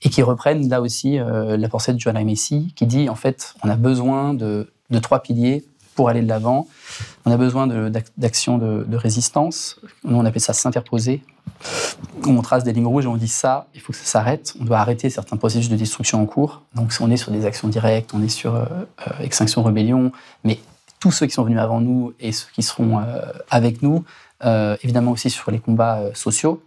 et 0.03 0.09
qui 0.09 0.21
reprennent 0.21 0.69
là 0.69 0.81
aussi 0.81 1.17
la 1.17 1.69
pensée 1.69 1.93
de 1.93 1.99
Joanna 1.99 2.23
Messi 2.23 2.73
qui 2.75 2.85
dit 2.85 3.09
en 3.09 3.15
fait 3.15 3.55
on 3.63 3.69
a 3.69 3.75
besoin 3.75 4.35
de 4.35 4.71
de 4.89 4.99
trois 4.99 5.19
piliers 5.19 5.65
pour 5.97 6.09
aller 6.09 6.21
de 6.21 6.27
l'avant. 6.27 6.67
On 7.25 7.31
a 7.31 7.37
besoin 7.37 7.67
d'actions 8.17 8.57
de, 8.59 8.95
résistance. 8.95 9.81
Nous, 10.03 10.15
on 10.15 10.23
appelle 10.25 10.41
ça 10.41 10.53
s'interposer. 10.53 11.23
On 12.25 12.41
trace 12.41 12.63
des 12.63 12.71
lignes 12.71 12.85
rouges 12.85 13.05
et 13.05 13.07
on 13.07 13.17
dit 13.17 13.27
ça, 13.27 13.67
il 13.73 13.81
faut 13.81 13.91
que 13.93 13.97
ça 13.97 14.05
s'arrête. 14.05 14.53
On 14.61 14.63
doit 14.63 14.77
arrêter 14.77 15.09
certains 15.09 15.37
processus 15.37 15.69
de 15.69 15.75
destruction 15.75 16.21
en 16.21 16.25
cours. 16.27 16.61
Donc, 16.75 16.93
on 17.01 17.09
est 17.09 17.17
sur 17.17 17.31
des 17.31 17.45
actions 17.45 17.67
directes, 17.67 18.11
on 18.13 18.21
est 18.21 18.29
sur 18.29 18.55
euh, 18.55 18.65
euh, 19.07 19.23
extinction, 19.23 19.63
rébellion, 19.63 20.11
mais 20.43 20.59
tous 20.99 21.11
ceux 21.11 21.25
qui 21.25 21.33
sont 21.33 21.43
venus 21.43 21.59
avant 21.59 21.81
nous 21.81 22.13
et 22.19 22.31
ceux 22.31 22.47
qui 22.53 22.61
seront 22.61 22.99
euh, 22.99 23.21
avec 23.49 23.81
nous, 23.81 24.05
évidemment 24.83 25.11
aussi 25.11 25.31
sur 25.31 25.49
les 25.49 25.59
combats 25.59 25.99
sociaux. 26.13 26.61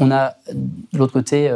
On 0.00 0.10
a 0.10 0.34
de 0.52 0.98
l'autre 0.98 1.12
côté 1.12 1.48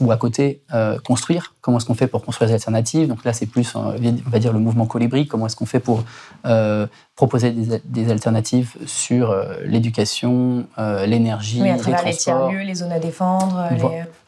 ou 0.00 0.10
à 0.10 0.16
côté 0.16 0.60
euh, 0.74 0.98
construire. 0.98 1.54
Comment 1.60 1.78
est-ce 1.78 1.86
qu'on 1.86 1.94
fait 1.94 2.06
pour 2.06 2.24
construire 2.24 2.48
des 2.48 2.54
alternatives? 2.54 3.08
Donc 3.08 3.24
là, 3.24 3.32
c'est 3.32 3.46
plus, 3.46 3.74
euh, 3.74 3.78
on 3.78 4.30
va 4.30 4.38
dire, 4.38 4.52
le 4.52 4.58
mouvement 4.58 4.86
colibri. 4.86 5.26
Comment 5.26 5.46
est-ce 5.46 5.56
qu'on 5.56 5.66
fait 5.66 5.80
pour 5.80 6.04
euh, 6.44 6.86
proposer 7.14 7.50
des, 7.84 8.10
alternatives 8.10 8.76
sur 8.84 9.34
l'éducation, 9.64 10.66
l'énergie, 11.06 11.62
oui, 11.62 11.70
à 11.70 11.76
travers 11.76 12.04
les, 12.04 12.14
tiers-lieux, 12.14 12.60
les 12.60 12.74
zones 12.74 12.92
à 12.92 12.98
défendre. 12.98 13.68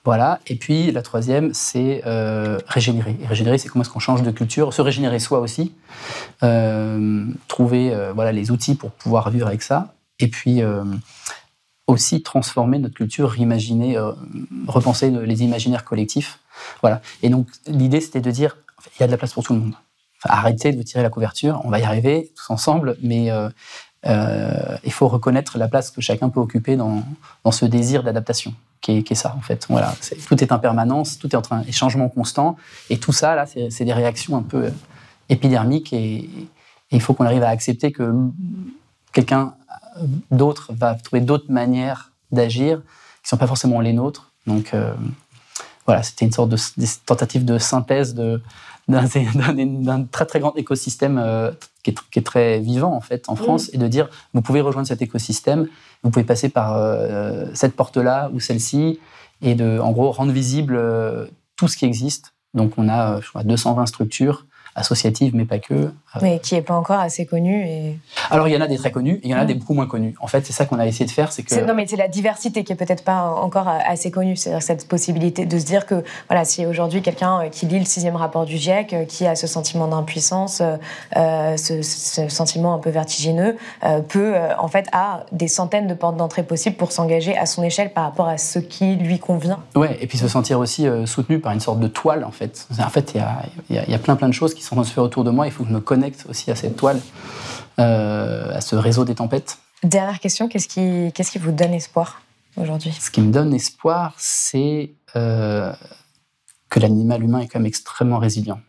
Voilà. 0.05 0.41
Et 0.47 0.55
puis 0.55 0.91
la 0.91 1.03
troisième, 1.03 1.53
c'est 1.53 2.03
régénérer. 2.67 3.17
Et 3.23 3.27
régénérer, 3.27 3.59
c'est 3.59 3.69
comment 3.69 3.83
est-ce 3.83 3.91
qu'on 3.91 3.99
change 3.99 4.23
de 4.23 4.31
culture, 4.31 4.73
se 4.73 4.81
régénérer 4.81 5.19
soi 5.19 5.41
aussi, 5.41 5.75
trouver 7.47 7.95
voilà 8.15 8.33
les 8.33 8.51
outils 8.51 8.75
pour 8.75 8.91
pouvoir 8.93 9.29
vivre 9.29 9.47
avec 9.47 9.63
ça. 9.63 9.93
Et 10.19 10.29
puis 10.29 10.63
aussi 11.89 12.23
transformer 12.23 12.79
notre 12.79 12.95
culture, 12.95 13.31
réimaginer, 13.31 13.97
euh, 13.97 14.13
repenser 14.69 15.11
les 15.11 15.43
imaginaires 15.43 15.85
collectifs. 15.85 16.39
Voilà. 16.83 17.01
Et 17.23 17.31
donc, 17.31 17.49
l'idée, 17.67 18.01
c'était 18.01 18.21
de 18.21 18.31
dire, 18.31 18.59
il 18.97 19.01
y 19.01 19.03
a 19.03 19.07
de 19.07 19.13
la 19.13 19.19
place 19.19 19.33
pour 19.33 19.43
tout 19.43 19.55
le 19.55 19.61
monde. 19.61 19.75
arrêtez 20.25 20.73
de 20.73 20.83
tirer 20.83 21.03
la 21.03 21.11
couverture, 21.11 21.61
on 21.65 21.71
va 21.71 21.81
y 21.81 21.85
arriver 21.85 22.31
tous 22.37 22.51
ensemble, 22.51 22.97
mais, 23.03 23.31
euh, 23.31 24.77
il 24.85 24.93
faut 24.93 25.09
reconnaître 25.09 25.59
la 25.59 25.67
place 25.67 25.91
que 25.91 26.01
chacun 26.01 26.29
peut 26.29 26.41
occuper 26.41 26.77
dans, 26.77 27.03
dans 27.43 27.51
ce 27.51 27.65
désir 27.65 28.03
d'adaptation, 28.03 28.55
qui 28.81 28.93
est, 28.93 29.11
est, 29.11 29.15
ça 29.15 29.35
en 29.37 29.41
fait. 29.41 29.67
Voilà, 29.69 29.95
tout 30.29 30.43
est 30.45 30.53
en 30.53 30.59
permanence, 30.59 31.19
tout 31.19 31.31
est 31.31 31.37
en 31.37 31.43
train, 31.43 31.63
et 31.67 31.73
changement 31.73 32.09
constant, 32.09 32.57
et 32.91 32.99
tout 32.99 33.13
ça 33.13 33.35
là, 33.35 33.47
c'est 33.47 33.85
des 33.85 33.93
réactions 33.93 34.37
un 34.37 34.43
peu 34.43 34.71
épidermiques, 35.29 35.93
et 35.93 36.29
il 36.91 37.01
faut 37.01 37.15
qu'on 37.15 37.25
arrive 37.25 37.43
à 37.43 37.49
accepter 37.49 37.93
que 37.93 38.13
quelqu'un 39.13 39.55
d'autre 40.31 40.73
va 40.75 40.95
trouver 40.95 41.21
d'autres 41.21 41.51
manières 41.51 42.13
d'agir 42.33 42.81
qui 43.23 43.29
sont 43.29 43.37
pas 43.37 43.47
forcément 43.47 43.81
les 43.81 43.93
nôtres. 43.93 44.33
Donc 44.47 44.75
euh, 44.75 44.93
voilà, 45.87 46.03
c'était 46.03 46.25
une 46.25 46.33
sorte 46.33 46.51
de 46.51 46.57
tentative 47.07 47.45
de 47.45 47.59
synthèse 47.59 48.15
de 48.15 48.41
d'un 48.89 50.05
très 50.05 50.25
très 50.25 50.41
grand 50.41 50.57
écosystème 50.57 51.19
euh, 51.19 51.51
qui, 51.83 51.91
est, 51.91 51.97
qui, 52.11 52.19
est, 52.21 52.23
très 52.23 52.59
vivant 52.59 52.95
en 52.95 53.03
fait 53.03 53.29
en 53.29 53.37
France 53.37 53.69
et 53.75 53.77
de 53.77 53.87
dire 53.87 54.09
vous 54.33 54.41
pouvez 54.41 54.63
rejoindre 54.63 54.89
cet 54.89 55.03
écosystème, 55.03 55.69
vous 56.03 56.11
pouvez 56.11 56.25
passer 56.25 56.49
par 56.49 56.75
euh, 56.75 57.45
cette 57.53 57.77
porte-là 57.77 58.31
ou 58.33 58.41
celle-ci 58.41 58.99
et 59.43 59.55
de 59.55 59.79
en 59.79 59.93
gros 59.93 60.11
rendre 60.11 60.33
visible 60.33 60.81
tout 61.57 61.69
ce 61.69 61.77
qui 61.77 61.85
existe. 61.85 62.33
Donc 62.55 62.79
on 62.79 62.89
a 62.89 63.21
je 63.21 63.29
crois, 63.29 63.43
220 63.43 63.85
structures 63.85 64.47
associative, 64.79 65.35
mais 65.35 65.45
pas 65.45 65.59
que. 65.59 65.93
Mais 66.23 66.39
qui 66.39 66.55
n'est 66.55 66.63
pas 66.63 66.75
encore 66.75 67.01
assez 67.01 67.27
connue. 67.27 67.65
Et... 67.67 67.99
Alors, 68.31 68.49
il 68.49 68.55
y 68.55 68.57
en 68.57 68.61
a 68.61 68.67
des 68.67 68.79
très 68.79 68.91
connus, 68.91 69.15
et 69.15 69.21
il 69.25 69.31
y 69.31 69.35
en 69.35 69.39
a 69.39 69.45
des 69.45 69.55
beaucoup 69.55 69.75
moins 69.75 69.87
connus. 69.87 70.15
En 70.21 70.27
fait, 70.27 70.47
c'est 70.47 70.53
ça 70.53 70.65
qu'on 70.65 70.79
a 70.79 70.87
essayé 70.87 71.07
de 71.07 71.11
faire, 71.11 71.33
c'est 71.33 71.43
que... 71.43 71.55
Non, 71.65 71.75
mais 71.75 71.87
c'est 71.87 71.97
la 71.97 72.09
diversité 72.09 72.65
qui 72.65 72.73
est 72.73 72.77
peut-être 72.77 73.05
pas 73.05 73.23
encore 73.23 73.69
assez 73.69 74.11
connue. 74.11 74.37
C'est 74.37 74.59
cette 74.61 74.89
possibilité 74.89 75.47
de 75.47 75.59
se 75.59 75.65
dire 75.65 75.87
que, 75.87 76.03
voilà, 76.29 76.45
si 76.45 76.65
aujourd'hui 76.67 77.03
quelqu'un 77.03 77.41
euh, 77.41 77.49
qui 77.49 77.67
lit 77.67 77.79
le 77.79 77.85
sixième 77.85 78.17
rapport 78.17 78.45
du 78.45 78.57
GIEC, 78.57 78.93
euh, 78.93 79.05
qui 79.05 79.27
a 79.27 79.35
ce 79.35 79.47
sentiment 79.47 79.89
d'impuissance, 79.89 80.63
euh, 81.17 81.57
ce, 81.57 81.83
sentiment 82.29 82.75
un 82.75 82.79
peu 82.79 82.91
vertigineux, 82.91 83.57
peut, 84.09 84.35
en 84.59 84.69
fait, 84.69 84.87
a 84.93 85.25
des 85.33 85.49
centaines 85.49 85.87
de 85.87 85.95
portes 85.95 86.17
d'entrée 86.17 86.43
possibles 86.43 86.77
pour 86.77 86.93
s'engager 86.93 87.37
à 87.37 87.47
son 87.47 87.63
échelle 87.63 87.93
par 87.93 88.05
rapport 88.05 88.29
à 88.29 88.39
ce 88.39 88.59
qui 88.59 88.97
lui 88.97 89.19
convient. 89.19 89.61
Ouais, 89.75 89.99
et 90.01 90.07
puis 90.07 90.19
se 90.19 90.29
sentir 90.29 90.59
aussi 90.59 90.87
soutenu 91.07 91.41
par 91.41 91.53
une 91.53 91.61
sorte 91.61 91.81
de 91.81 91.89
toile, 91.89 92.25
en 92.25 92.31
fait. 92.31 92.67
En 92.79 92.89
fait, 92.91 93.15
il 93.15 93.75
y 93.75 93.79
a, 93.79 93.89
y 93.89 93.95
a 93.95 93.99
plein 93.99 94.17
plein 94.17 94.29
de 94.29 94.35
choses 94.35 94.55
qui 94.55 94.63
sont 94.63 94.68
de 94.77 94.83
se 94.85 94.93
faire 94.93 95.05
autour 95.05 95.25
de 95.25 95.31
moi. 95.31 95.47
Il 95.47 95.53
faut 95.53 95.65
que 95.65 95.69
je 95.69 95.75
me 95.75 95.81
connecte 95.81 96.27
aussi 96.29 96.51
à 96.51 96.57
cette 96.57 96.77
toile, 96.77 97.01
euh, 97.79 98.55
à 98.55 98.61
ce 98.61 98.77
réseau 98.77 99.05
des 99.05 99.15
tempêtes. 99.15 99.59
Dernière 99.83 100.19
question, 100.19 100.49
qu'est-ce 100.49 100.69
qui, 100.69 101.13
qu'est-ce 101.13 101.31
qui 101.31 101.39
vous 101.39 101.53
donne 101.53 101.73
espoir 101.73 102.23
aujourd'hui? 102.57 102.93
Ce 103.01 103.11
qui 103.11 103.21
me 103.21 103.33
donne 103.33 103.55
espoir, 103.55 104.15
c'est 104.19 104.91
euh, 105.17 105.73
que 106.69 106.81
l'animal 106.81 107.23
humain 107.23 107.41
est 107.41 107.47
quand 107.47 107.59
même 107.59 107.67
extrêmement 107.67 108.19
résilient. 108.19 108.61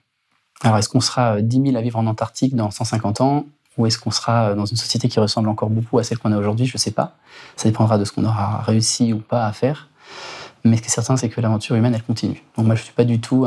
Alors, 0.61 0.77
est-ce 0.77 0.89
qu'on 0.89 0.99
sera 0.99 1.41
10 1.41 1.61
000 1.63 1.77
à 1.77 1.81
vivre 1.81 1.97
en 1.97 2.05
Antarctique 2.05 2.55
dans 2.55 2.69
150 2.69 3.21
ans? 3.21 3.45
Ou 3.77 3.85
est-ce 3.85 3.97
qu'on 3.97 4.11
sera 4.11 4.55
dans 4.55 4.65
une 4.65 4.75
société 4.75 5.07
qui 5.07 5.19
ressemble 5.19 5.47
encore 5.47 5.69
beaucoup 5.69 5.99
à 5.99 6.03
celle 6.03 6.17
qu'on 6.17 6.33
a 6.33 6.37
aujourd'hui? 6.37 6.65
Je 6.65 6.75
ne 6.75 6.79
sais 6.79 6.91
pas. 6.91 7.15
Ça 7.55 7.69
dépendra 7.69 7.97
de 7.97 8.03
ce 8.03 8.11
qu'on 8.11 8.25
aura 8.25 8.61
réussi 8.61 9.13
ou 9.13 9.19
pas 9.19 9.45
à 9.45 9.53
faire. 9.53 9.87
Mais 10.65 10.75
ce 10.75 10.81
qui 10.81 10.87
est 10.87 10.91
certain, 10.91 11.15
c'est 11.15 11.29
que 11.29 11.39
l'aventure 11.39 11.75
humaine, 11.75 11.95
elle 11.95 12.03
continue. 12.03 12.43
Donc 12.57 12.65
moi, 12.65 12.75
je 12.75 12.81
ne 12.81 12.85
suis 12.85 12.93
pas 12.93 13.05
du 13.05 13.21
tout 13.21 13.45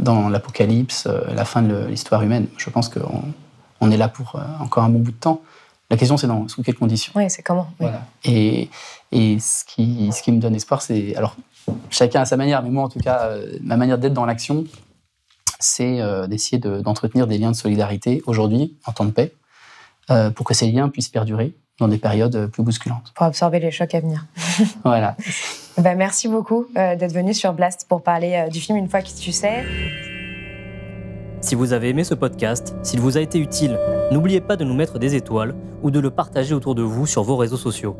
dans 0.00 0.28
l'apocalypse, 0.28 1.06
euh, 1.06 1.32
la 1.34 1.44
fin 1.44 1.62
de 1.62 1.86
l'histoire 1.86 2.22
humaine. 2.22 2.46
Je 2.56 2.70
pense 2.70 2.88
qu'on 2.88 3.22
on 3.80 3.90
est 3.90 3.96
là 3.96 4.08
pour 4.08 4.36
euh, 4.36 4.40
encore 4.60 4.84
un 4.84 4.88
bon 4.88 4.98
bout 4.98 5.12
de 5.12 5.16
temps. 5.16 5.42
La 5.90 5.96
question, 5.96 6.16
c'est 6.16 6.26
dans 6.26 6.48
sous 6.48 6.62
quelles 6.62 6.76
conditions. 6.76 7.12
Oui, 7.14 7.28
c'est 7.28 7.42
comment. 7.42 7.70
Voilà. 7.78 8.06
Et, 8.24 8.70
et 9.12 9.38
ce, 9.40 9.64
qui, 9.64 10.10
ce 10.12 10.22
qui 10.22 10.32
me 10.32 10.40
donne 10.40 10.54
espoir, 10.54 10.82
c'est... 10.82 11.14
Alors, 11.16 11.36
chacun 11.90 12.22
à 12.22 12.24
sa 12.24 12.36
manière, 12.36 12.62
mais 12.62 12.70
moi, 12.70 12.84
en 12.84 12.88
tout 12.88 13.00
cas, 13.00 13.26
euh, 13.26 13.58
ma 13.62 13.76
manière 13.76 13.98
d'être 13.98 14.14
dans 14.14 14.24
l'action, 14.24 14.64
c'est 15.58 16.00
d'essayer 16.26 16.56
d'entretenir 16.58 17.26
des 17.26 17.36
liens 17.36 17.50
de 17.50 17.56
solidarité 17.56 18.22
aujourd'hui, 18.24 18.78
en 18.86 18.92
temps 18.92 19.04
de 19.04 19.10
paix, 19.10 19.34
pour 20.34 20.46
que 20.46 20.54
ces 20.54 20.70
liens 20.70 20.88
puissent 20.88 21.10
perdurer 21.10 21.54
dans 21.78 21.86
des 21.86 21.98
périodes 21.98 22.46
plus 22.46 22.62
bousculantes. 22.62 23.12
Pour 23.14 23.26
absorber 23.26 23.60
les 23.60 23.70
chocs 23.70 23.94
à 23.94 24.00
venir. 24.00 24.24
voilà. 24.84 25.18
Bah, 25.80 25.94
merci 25.94 26.28
beaucoup 26.28 26.66
euh, 26.76 26.94
d'être 26.94 27.14
venu 27.14 27.32
sur 27.32 27.54
Blast 27.54 27.86
pour 27.88 28.02
parler 28.02 28.34
euh, 28.34 28.50
du 28.50 28.60
film 28.60 28.76
Une 28.76 28.88
fois 28.88 29.00
que 29.00 29.08
tu 29.08 29.32
sais. 29.32 29.64
Si 31.40 31.54
vous 31.54 31.72
avez 31.72 31.88
aimé 31.88 32.04
ce 32.04 32.12
podcast, 32.12 32.74
s'il 32.82 33.00
vous 33.00 33.16
a 33.16 33.22
été 33.22 33.38
utile, 33.38 33.78
n'oubliez 34.12 34.42
pas 34.42 34.56
de 34.56 34.64
nous 34.64 34.74
mettre 34.74 34.98
des 34.98 35.14
étoiles 35.14 35.54
ou 35.82 35.90
de 35.90 35.98
le 35.98 36.10
partager 36.10 36.54
autour 36.54 36.74
de 36.74 36.82
vous 36.82 37.06
sur 37.06 37.22
vos 37.22 37.36
réseaux 37.36 37.56
sociaux. 37.56 37.96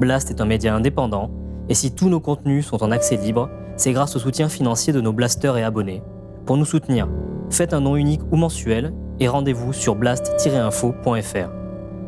Blast 0.00 0.30
est 0.30 0.40
un 0.40 0.46
média 0.46 0.74
indépendant, 0.74 1.30
et 1.68 1.74
si 1.74 1.94
tous 1.94 2.08
nos 2.08 2.18
contenus 2.18 2.66
sont 2.66 2.82
en 2.82 2.90
accès 2.90 3.14
libre, 3.14 3.48
c'est 3.76 3.92
grâce 3.92 4.16
au 4.16 4.18
soutien 4.18 4.48
financier 4.48 4.92
de 4.92 5.00
nos 5.00 5.12
blasters 5.12 5.56
et 5.56 5.62
abonnés. 5.62 6.02
Pour 6.44 6.56
nous 6.56 6.64
soutenir, 6.64 7.08
faites 7.50 7.72
un 7.72 7.82
nom 7.82 7.94
unique 7.94 8.22
ou 8.32 8.36
mensuel 8.36 8.92
et 9.20 9.28
rendez-vous 9.28 9.72
sur 9.72 9.94
blast-info.fr. 9.94 11.50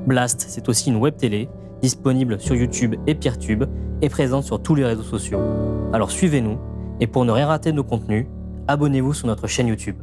Blast, 0.08 0.44
c'est 0.48 0.68
aussi 0.68 0.90
une 0.90 0.96
web 0.96 1.16
télé 1.16 1.48
disponible 1.84 2.40
sur 2.40 2.54
YouTube 2.54 2.94
et 3.06 3.14
Peertube 3.14 3.64
et 4.00 4.08
présente 4.08 4.44
sur 4.44 4.62
tous 4.62 4.74
les 4.74 4.86
réseaux 4.86 5.02
sociaux. 5.02 5.38
Alors 5.92 6.10
suivez-nous 6.10 6.56
et 6.98 7.06
pour 7.06 7.26
ne 7.26 7.30
rien 7.30 7.46
rater 7.46 7.72
de 7.72 7.76
nos 7.76 7.84
contenus, 7.84 8.24
abonnez-vous 8.68 9.12
sur 9.12 9.26
notre 9.26 9.46
chaîne 9.46 9.66
YouTube. 9.66 9.96